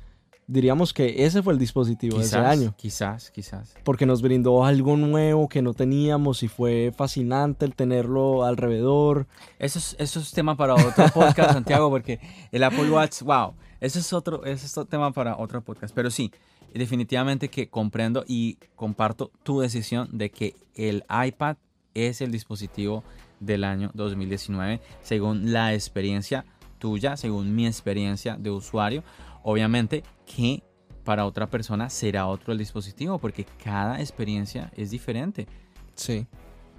diríamos 0.46 0.92
que 0.92 1.24
ese 1.24 1.42
fue 1.42 1.52
el 1.52 1.58
dispositivo 1.58 2.18
de 2.18 2.24
ese 2.24 2.38
año. 2.38 2.74
Quizás, 2.76 3.30
quizás. 3.30 3.74
Porque 3.84 4.06
nos 4.06 4.22
brindó 4.22 4.64
algo 4.64 4.96
nuevo 4.96 5.48
que 5.48 5.62
no 5.62 5.74
teníamos 5.74 6.42
y 6.42 6.48
fue 6.48 6.92
fascinante 6.96 7.64
el 7.64 7.74
tenerlo 7.74 8.44
alrededor. 8.44 9.26
Eso 9.58 9.78
es, 9.78 9.96
eso 9.98 10.20
es 10.20 10.32
tema 10.32 10.56
para 10.56 10.74
otro 10.74 11.08
podcast, 11.12 11.52
Santiago, 11.52 11.90
porque 11.90 12.20
el 12.52 12.62
Apple 12.62 12.90
Watch, 12.90 13.22
wow, 13.22 13.54
eso 13.80 13.98
es 13.98 14.12
otro, 14.12 14.44
ese 14.44 14.66
es 14.66 14.76
otro 14.76 14.88
tema 14.88 15.12
para 15.12 15.36
otro 15.36 15.62
podcast. 15.62 15.94
Pero 15.94 16.10
sí, 16.10 16.30
definitivamente 16.72 17.48
que 17.48 17.68
comprendo 17.68 18.24
y 18.26 18.58
comparto 18.74 19.30
tu 19.42 19.60
decisión 19.60 20.08
de 20.12 20.30
que 20.30 20.54
el 20.74 21.04
iPad 21.26 21.56
es 21.94 22.20
el 22.20 22.32
dispositivo 22.32 23.04
del 23.40 23.64
año 23.64 23.90
2019 23.94 24.80
según 25.02 25.52
la 25.52 25.74
experiencia 25.74 26.44
tuya, 26.78 27.16
según 27.16 27.54
mi 27.54 27.66
experiencia 27.66 28.36
de 28.36 28.50
usuario. 28.50 29.02
Obviamente 29.44 30.02
que 30.26 30.64
para 31.04 31.26
otra 31.26 31.48
persona 31.48 31.90
será 31.90 32.26
otro 32.26 32.52
el 32.52 32.58
dispositivo 32.58 33.18
porque 33.18 33.44
cada 33.62 34.00
experiencia 34.00 34.72
es 34.76 34.90
diferente. 34.90 35.46
Sí. 35.94 36.26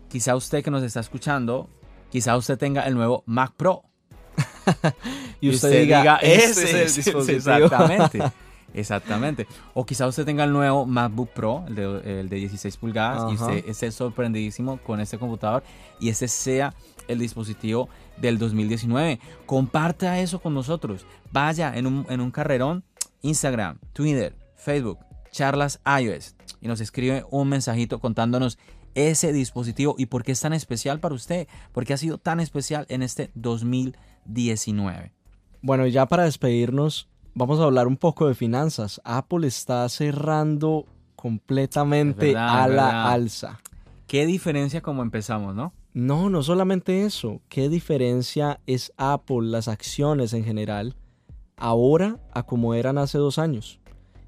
Quizá 0.10 0.36
usted 0.36 0.64
que 0.64 0.72
nos 0.72 0.84
está 0.84 1.00
escuchando, 1.00 1.70
quizá 2.10 2.36
usted 2.36 2.58
tenga 2.58 2.82
el 2.82 2.96
nuevo 2.96 3.24
Mac 3.26 3.54
Pro. 3.56 3.84
y, 5.42 5.50
usted, 5.50 5.84
diga, 5.84 6.18
ese, 6.18 6.84
es 6.84 6.98
el 6.98 7.04
dispositivo. 7.04 7.66
Exactamente. 7.66 8.20
Exactamente. 8.76 9.48
O 9.74 9.86
quizá 9.86 10.06
usted 10.06 10.26
tenga 10.26 10.44
el 10.44 10.52
nuevo 10.52 10.86
MacBook 10.86 11.30
Pro, 11.30 11.64
el 11.68 12.30
de, 12.30 12.36
16 12.36 12.76
pulgadas, 12.78 13.32
y 13.32 13.36
usted 13.36 13.70
esté 13.70 13.90
sorprendidísimo 13.92 14.78
con 14.78 15.00
este 15.00 15.18
computador 15.18 15.64
y 16.00 16.10
ese 16.10 16.28
sea 16.28 16.74
el 17.08 17.20
dispositivo 17.20 17.88
del 18.18 18.38
2019. 18.38 19.20
Comparta 19.46 20.20
eso 20.20 20.40
con 20.40 20.54
nosotros. 20.54 21.06
Vaya 21.32 21.76
en 21.76 21.88
un, 21.88 22.06
en 22.10 22.22
un 22.22 22.32
carrerón, 22.32 22.84
Instagram, 23.22 23.80
Twitter, 23.94 24.36
Facebook, 24.56 25.00
charlas 25.32 25.82
iOS 25.86 26.36
y 26.62 26.68
nos 26.68 26.82
escribe 26.82 27.26
un 27.30 27.50
mensajito 27.50 28.00
contándonos 28.00 28.58
ese 28.96 29.34
dispositivo 29.34 29.96
y 29.98 30.06
por 30.06 30.24
qué 30.24 30.32
es 30.32 30.40
tan 30.40 30.54
especial 30.54 31.00
para 31.00 31.14
usted, 31.14 31.48
por 31.74 31.86
qué 31.86 31.94
ha 31.94 31.98
sido 31.98 32.18
tan 32.18 32.40
especial 32.40 32.86
en 32.90 33.04
este 33.04 33.30
2019. 33.36 35.14
Bueno, 35.62 35.86
ya 35.88 36.06
para 36.06 36.24
despedirnos, 36.24 37.10
vamos 37.34 37.60
a 37.60 37.64
hablar 37.64 37.88
un 37.88 37.98
poco 37.98 38.28
de 38.28 38.36
finanzas. 38.36 39.02
Apple 39.04 39.46
está 39.46 39.88
cerrando 39.90 40.86
completamente 41.16 42.36
a 42.38 42.68
la 42.68 43.12
alza. 43.12 43.60
Qué 44.08 44.26
diferencia 44.26 44.82
como 44.82 45.02
empezamos, 45.02 45.56
¿no? 45.56 45.74
No, 45.96 46.30
no 46.30 46.44
solamente 46.44 47.06
eso. 47.06 47.40
¿Qué 47.48 47.70
diferencia 47.70 48.60
es 48.68 48.92
Apple, 48.98 49.44
las 49.44 49.70
acciones 49.70 50.34
en 50.34 50.44
general, 50.44 50.94
ahora 51.56 52.20
a 52.34 52.46
como 52.46 52.74
eran 52.74 52.98
hace 52.98 53.18
dos 53.18 53.40
años? 53.40 53.80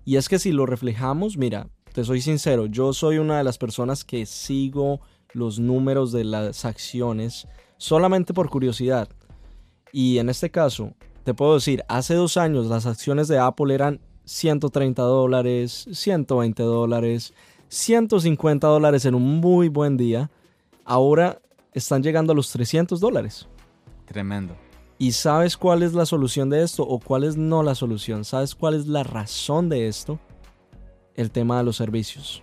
Y 0.06 0.16
es 0.16 0.30
que 0.30 0.40
si 0.40 0.54
lo 0.54 0.66
reflejamos, 0.66 1.36
mira, 1.36 1.68
te 1.92 2.06
soy 2.06 2.22
sincero, 2.22 2.68
yo 2.68 2.94
soy 2.94 3.18
una 3.18 3.38
de 3.38 3.44
las 3.44 3.58
personas 3.58 4.06
que 4.06 4.26
sigo 4.26 5.02
los 5.34 5.60
números 5.60 6.14
de 6.14 6.24
las 6.24 6.64
acciones 6.64 7.50
solamente 7.76 8.34
por 8.34 8.50
curiosidad. 8.50 9.10
Y 9.92 10.20
en 10.20 10.30
este 10.30 10.50
caso, 10.50 10.94
te 11.26 11.34
puedo 11.34 11.56
decir, 11.56 11.84
hace 11.90 12.14
dos 12.14 12.38
años 12.38 12.68
las 12.68 12.86
acciones 12.86 13.28
de 13.28 13.40
Apple 13.40 13.76
eran 13.76 14.00
130 14.24 15.02
dólares, 15.02 15.86
120 15.92 16.64
dólares, 16.64 17.34
150 17.68 18.66
dólares 18.68 19.04
en 19.04 19.16
un 19.16 19.42
muy 19.42 19.68
buen 19.68 19.98
día. 19.98 20.32
Ahora 20.86 21.42
están 21.74 22.04
llegando 22.04 22.34
a 22.34 22.36
los 22.36 22.52
300 22.52 23.00
dólares. 23.00 23.48
Tremendo. 24.06 24.56
¿Y 25.00 25.12
sabes 25.12 25.58
cuál 25.58 25.84
es 25.84 25.94
la 25.94 26.06
solución 26.06 26.50
de 26.50 26.64
esto 26.64 26.84
o 26.84 27.00
cuál 27.00 27.24
es 27.24 27.38
no 27.38 27.62
la 27.62 27.76
solución? 27.76 28.26
¿Sabes 28.26 28.56
cuál 28.56 28.74
es 28.74 28.88
la 28.88 29.04
razón 29.04 29.70
de 29.70 29.88
esto? 29.88 30.20
El 31.16 31.30
tema 31.30 31.60
de 31.60 31.64
los 31.64 31.76
servicios. 31.76 32.42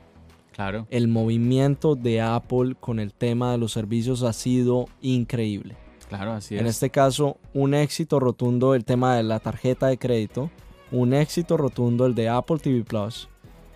Claro. 0.52 0.86
El 0.90 1.08
movimiento 1.08 1.96
de 1.96 2.20
Apple 2.20 2.76
con 2.78 3.00
el 3.00 3.12
tema 3.12 3.50
de 3.50 3.58
los 3.58 3.72
servicios 3.72 4.22
ha 4.22 4.32
sido 4.32 4.86
increíble. 5.00 5.76
Claro, 6.08 6.32
así 6.32 6.54
es. 6.54 6.60
En 6.60 6.68
este 6.68 6.90
caso, 6.90 7.38
un 7.54 7.74
éxito 7.74 8.20
rotundo 8.20 8.74
el 8.76 8.84
tema 8.84 9.16
de 9.16 9.24
la 9.24 9.40
tarjeta 9.40 9.88
de 9.88 9.98
crédito, 9.98 10.50
un 10.92 11.12
éxito 11.12 11.56
rotundo 11.56 12.06
el 12.06 12.14
de 12.14 12.28
Apple 12.28 12.58
TV 12.58 12.84
Plus, 12.84 13.28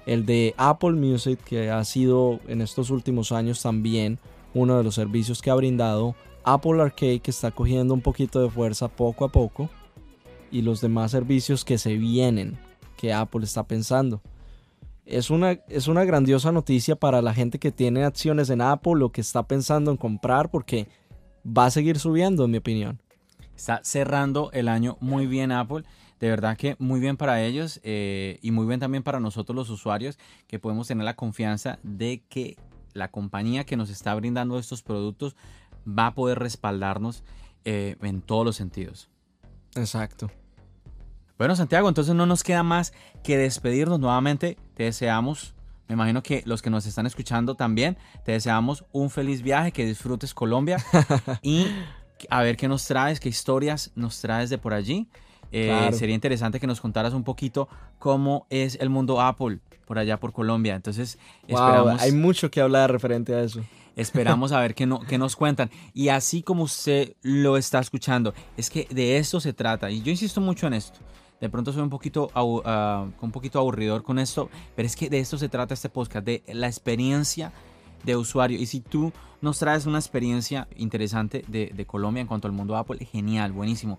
el 0.06 0.24
de 0.24 0.54
Apple 0.56 0.92
Music 0.92 1.40
que 1.44 1.68
ha 1.70 1.82
sido 1.84 2.38
en 2.46 2.60
estos 2.60 2.90
últimos 2.90 3.32
años 3.32 3.60
también 3.60 4.20
uno 4.54 4.78
de 4.78 4.84
los 4.84 4.94
servicios 4.94 5.42
que 5.42 5.50
ha 5.50 5.54
brindado 5.54 6.14
Apple 6.44 6.80
Arcade 6.80 7.20
que 7.20 7.30
está 7.30 7.50
cogiendo 7.50 7.94
un 7.94 8.00
poquito 8.00 8.40
de 8.40 8.50
fuerza 8.50 8.88
poco 8.88 9.24
a 9.24 9.28
poco 9.28 9.68
y 10.50 10.62
los 10.62 10.80
demás 10.80 11.10
servicios 11.10 11.64
que 11.64 11.78
se 11.78 11.96
vienen 11.96 12.58
que 12.96 13.12
Apple 13.12 13.44
está 13.44 13.62
pensando. 13.64 14.22
Es 15.04 15.30
una, 15.30 15.52
es 15.68 15.88
una 15.88 16.04
grandiosa 16.04 16.52
noticia 16.52 16.96
para 16.96 17.22
la 17.22 17.32
gente 17.32 17.58
que 17.58 17.72
tiene 17.72 18.04
acciones 18.04 18.50
en 18.50 18.60
Apple 18.60 19.02
o 19.02 19.10
que 19.10 19.20
está 19.20 19.42
pensando 19.46 19.90
en 19.90 19.96
comprar 19.96 20.50
porque 20.50 20.88
va 21.46 21.66
a 21.66 21.70
seguir 21.70 21.98
subiendo 21.98 22.44
en 22.44 22.50
mi 22.50 22.58
opinión. 22.58 23.00
Está 23.56 23.80
cerrando 23.82 24.50
el 24.52 24.68
año 24.68 24.98
muy 25.00 25.26
bien 25.26 25.52
Apple. 25.52 25.84
De 26.20 26.28
verdad 26.28 26.56
que 26.56 26.76
muy 26.78 26.98
bien 27.00 27.16
para 27.16 27.42
ellos 27.42 27.80
eh, 27.84 28.38
y 28.42 28.50
muy 28.50 28.66
bien 28.66 28.80
también 28.80 29.02
para 29.02 29.20
nosotros 29.20 29.54
los 29.54 29.70
usuarios 29.70 30.18
que 30.46 30.58
podemos 30.58 30.88
tener 30.88 31.04
la 31.04 31.14
confianza 31.14 31.78
de 31.82 32.22
que 32.28 32.56
la 32.98 33.10
compañía 33.10 33.64
que 33.64 33.76
nos 33.76 33.90
está 33.90 34.14
brindando 34.14 34.58
estos 34.58 34.82
productos 34.82 35.36
va 35.86 36.08
a 36.08 36.14
poder 36.14 36.38
respaldarnos 36.38 37.24
eh, 37.64 37.96
en 38.02 38.20
todos 38.20 38.44
los 38.44 38.56
sentidos. 38.56 39.08
Exacto. 39.74 40.30
Bueno, 41.38 41.54
Santiago, 41.54 41.88
entonces 41.88 42.14
no 42.14 42.26
nos 42.26 42.42
queda 42.42 42.62
más 42.62 42.92
que 43.22 43.38
despedirnos 43.38 44.00
nuevamente. 44.00 44.58
Te 44.74 44.84
deseamos, 44.84 45.54
me 45.86 45.94
imagino 45.94 46.22
que 46.22 46.42
los 46.46 46.62
que 46.62 46.70
nos 46.70 46.84
están 46.84 47.06
escuchando 47.06 47.54
también, 47.54 47.96
te 48.24 48.32
deseamos 48.32 48.84
un 48.92 49.08
feliz 49.08 49.42
viaje, 49.42 49.70
que 49.70 49.86
disfrutes 49.86 50.34
Colombia 50.34 50.78
y 51.42 51.66
a 52.28 52.42
ver 52.42 52.56
qué 52.56 52.66
nos 52.66 52.84
traes, 52.86 53.20
qué 53.20 53.28
historias 53.28 53.92
nos 53.94 54.20
traes 54.20 54.50
de 54.50 54.58
por 54.58 54.74
allí. 54.74 55.08
Eh, 55.52 55.90
sería 55.92 56.14
interesante 56.14 56.60
que 56.60 56.66
nos 56.66 56.80
contaras 56.80 57.14
un 57.14 57.24
poquito 57.24 57.68
cómo 57.98 58.46
es 58.50 58.76
el 58.80 58.90
mundo 58.90 59.20
Apple 59.20 59.60
por 59.86 59.98
allá 59.98 60.20
por 60.20 60.32
Colombia. 60.32 60.74
Entonces, 60.74 61.18
esperamos. 61.46 62.00
Hay 62.02 62.12
mucho 62.12 62.50
que 62.50 62.60
hablar 62.60 62.92
referente 62.92 63.34
a 63.34 63.42
eso. 63.42 63.62
Esperamos 63.96 64.52
a 64.52 64.60
ver 64.60 64.74
qué, 64.76 64.86
no, 64.86 65.00
qué 65.00 65.18
nos 65.18 65.34
cuentan. 65.34 65.70
Y 65.94 66.08
así 66.08 66.42
como 66.42 66.64
usted 66.64 67.14
lo 67.22 67.56
está 67.56 67.78
escuchando, 67.80 68.34
es 68.56 68.70
que 68.70 68.86
de 68.90 69.16
esto 69.16 69.40
se 69.40 69.52
trata. 69.52 69.90
Y 69.90 70.02
yo 70.02 70.10
insisto 70.10 70.40
mucho 70.40 70.66
en 70.66 70.74
esto. 70.74 71.00
De 71.40 71.48
pronto 71.48 71.72
soy 71.72 71.82
un 71.82 71.90
poquito, 71.90 72.30
uh, 72.34 73.24
un 73.24 73.30
poquito 73.32 73.60
aburridor 73.60 74.02
con 74.02 74.18
esto, 74.18 74.50
pero 74.74 74.86
es 74.86 74.96
que 74.96 75.08
de 75.08 75.20
esto 75.20 75.38
se 75.38 75.48
trata 75.48 75.72
este 75.72 75.88
podcast, 75.88 76.26
de 76.26 76.42
la 76.48 76.66
experiencia 76.66 77.52
de 78.04 78.16
usuario. 78.16 78.58
Y 78.58 78.66
si 78.66 78.80
tú 78.80 79.12
nos 79.40 79.58
traes 79.58 79.86
una 79.86 79.98
experiencia 79.98 80.66
interesante 80.76 81.44
de, 81.46 81.70
de 81.74 81.86
Colombia 81.86 82.20
en 82.20 82.26
cuanto 82.26 82.48
al 82.48 82.52
mundo 82.52 82.76
Apple, 82.76 82.98
genial, 83.06 83.52
buenísimo. 83.52 83.98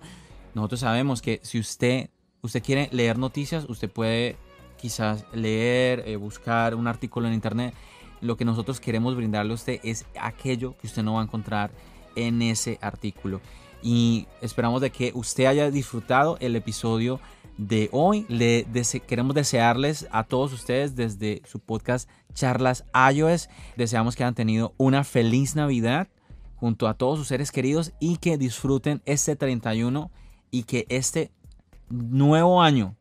Nosotros 0.54 0.80
sabemos 0.82 1.22
que 1.22 1.40
si 1.44 1.60
usted, 1.60 2.10
usted 2.42 2.64
quiere 2.64 2.90
leer 2.92 3.18
noticias, 3.18 3.66
usted 3.70 3.90
puede 3.90 4.38
quizás 4.78 5.26
leer, 5.34 6.04
eh, 6.06 6.16
buscar 6.16 6.76
un 6.76 6.88
artículo 6.88 7.28
en 7.28 7.34
internet. 7.34 7.74
Lo 8.22 8.38
que 8.38 8.46
nosotros 8.46 8.80
queremos 8.80 9.16
brindarle 9.16 9.52
a 9.52 9.56
usted 9.56 9.80
es 9.84 10.06
aquello 10.20 10.76
que 10.78 10.88
usted 10.88 11.04
no 11.04 11.14
va 11.14 11.22
a 11.22 11.24
encontrar 11.24 11.72
en 12.16 12.42
ese 12.42 12.80
artículo. 12.82 13.42
Y 13.82 14.28
esperamos 14.42 14.82
de 14.82 14.90
que 14.90 15.12
usted 15.16 15.46
haya 15.46 15.72
disfrutado 15.72 16.38
el 16.42 16.56
episodio 16.56 17.20
de 17.58 17.90
hoy. 17.92 18.26
Le 18.28 18.66
queremos 19.08 19.36
desearles 19.36 20.08
a 20.12 20.24
todos 20.24 20.52
ustedes 20.54 20.96
desde 20.96 21.42
su 21.46 21.60
podcast 21.60 22.10
Charlas 22.34 22.86
iOS. 23.14 23.50
Deseamos 23.78 24.16
que 24.16 24.24
hayan 24.24 24.36
tenido 24.36 24.74
una 24.78 25.04
feliz 25.04 25.56
Navidad 25.56 26.08
junto 26.56 26.88
a 26.88 26.94
todos 26.94 27.20
sus 27.20 27.28
seres 27.28 27.52
queridos 27.52 27.94
y 28.00 28.18
que 28.18 28.38
disfruten 28.38 29.02
este 29.06 29.36
31 29.36 30.12
y 30.52 30.64
que 30.64 30.86
este 30.90 31.32
nuevo 31.90 32.62
año 32.62 32.96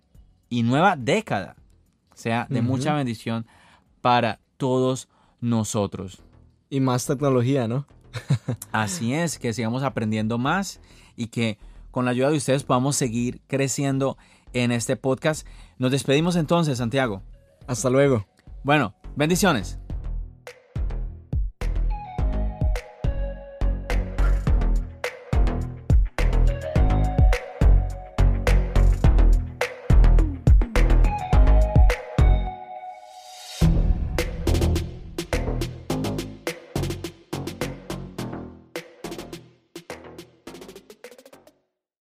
y 0.49 0.62
nueva 0.62 0.96
década 0.96 1.57
sea 2.14 2.46
de 2.51 2.62
mucha 2.62 2.94
bendición 2.94 3.46
para 4.01 4.40
todos 4.57 5.09
nosotros. 5.40 6.22
Y 6.70 6.80
más 6.80 7.07
tecnología, 7.07 7.68
¿no? 7.68 7.86
Así 8.72 9.14
es, 9.14 9.38
que 9.38 9.53
sigamos 9.53 9.82
aprendiendo 9.82 10.38
más 10.38 10.80
y 11.16 11.28
que 11.28 11.59
con 11.90 12.05
la 12.05 12.11
ayuda 12.11 12.30
de 12.30 12.36
ustedes 12.36 12.64
podamos 12.64 12.96
seguir 12.96 13.40
creciendo 13.46 14.16
en 14.53 14.72
este 14.72 14.96
podcast. 14.96 15.46
Nos 15.78 15.92
despedimos 15.92 16.36
entonces, 16.36 16.78
Santiago. 16.78 17.22
Hasta 17.66 17.90
luego. 17.90 18.26
Bueno, 18.64 18.94
bendiciones. 19.16 19.78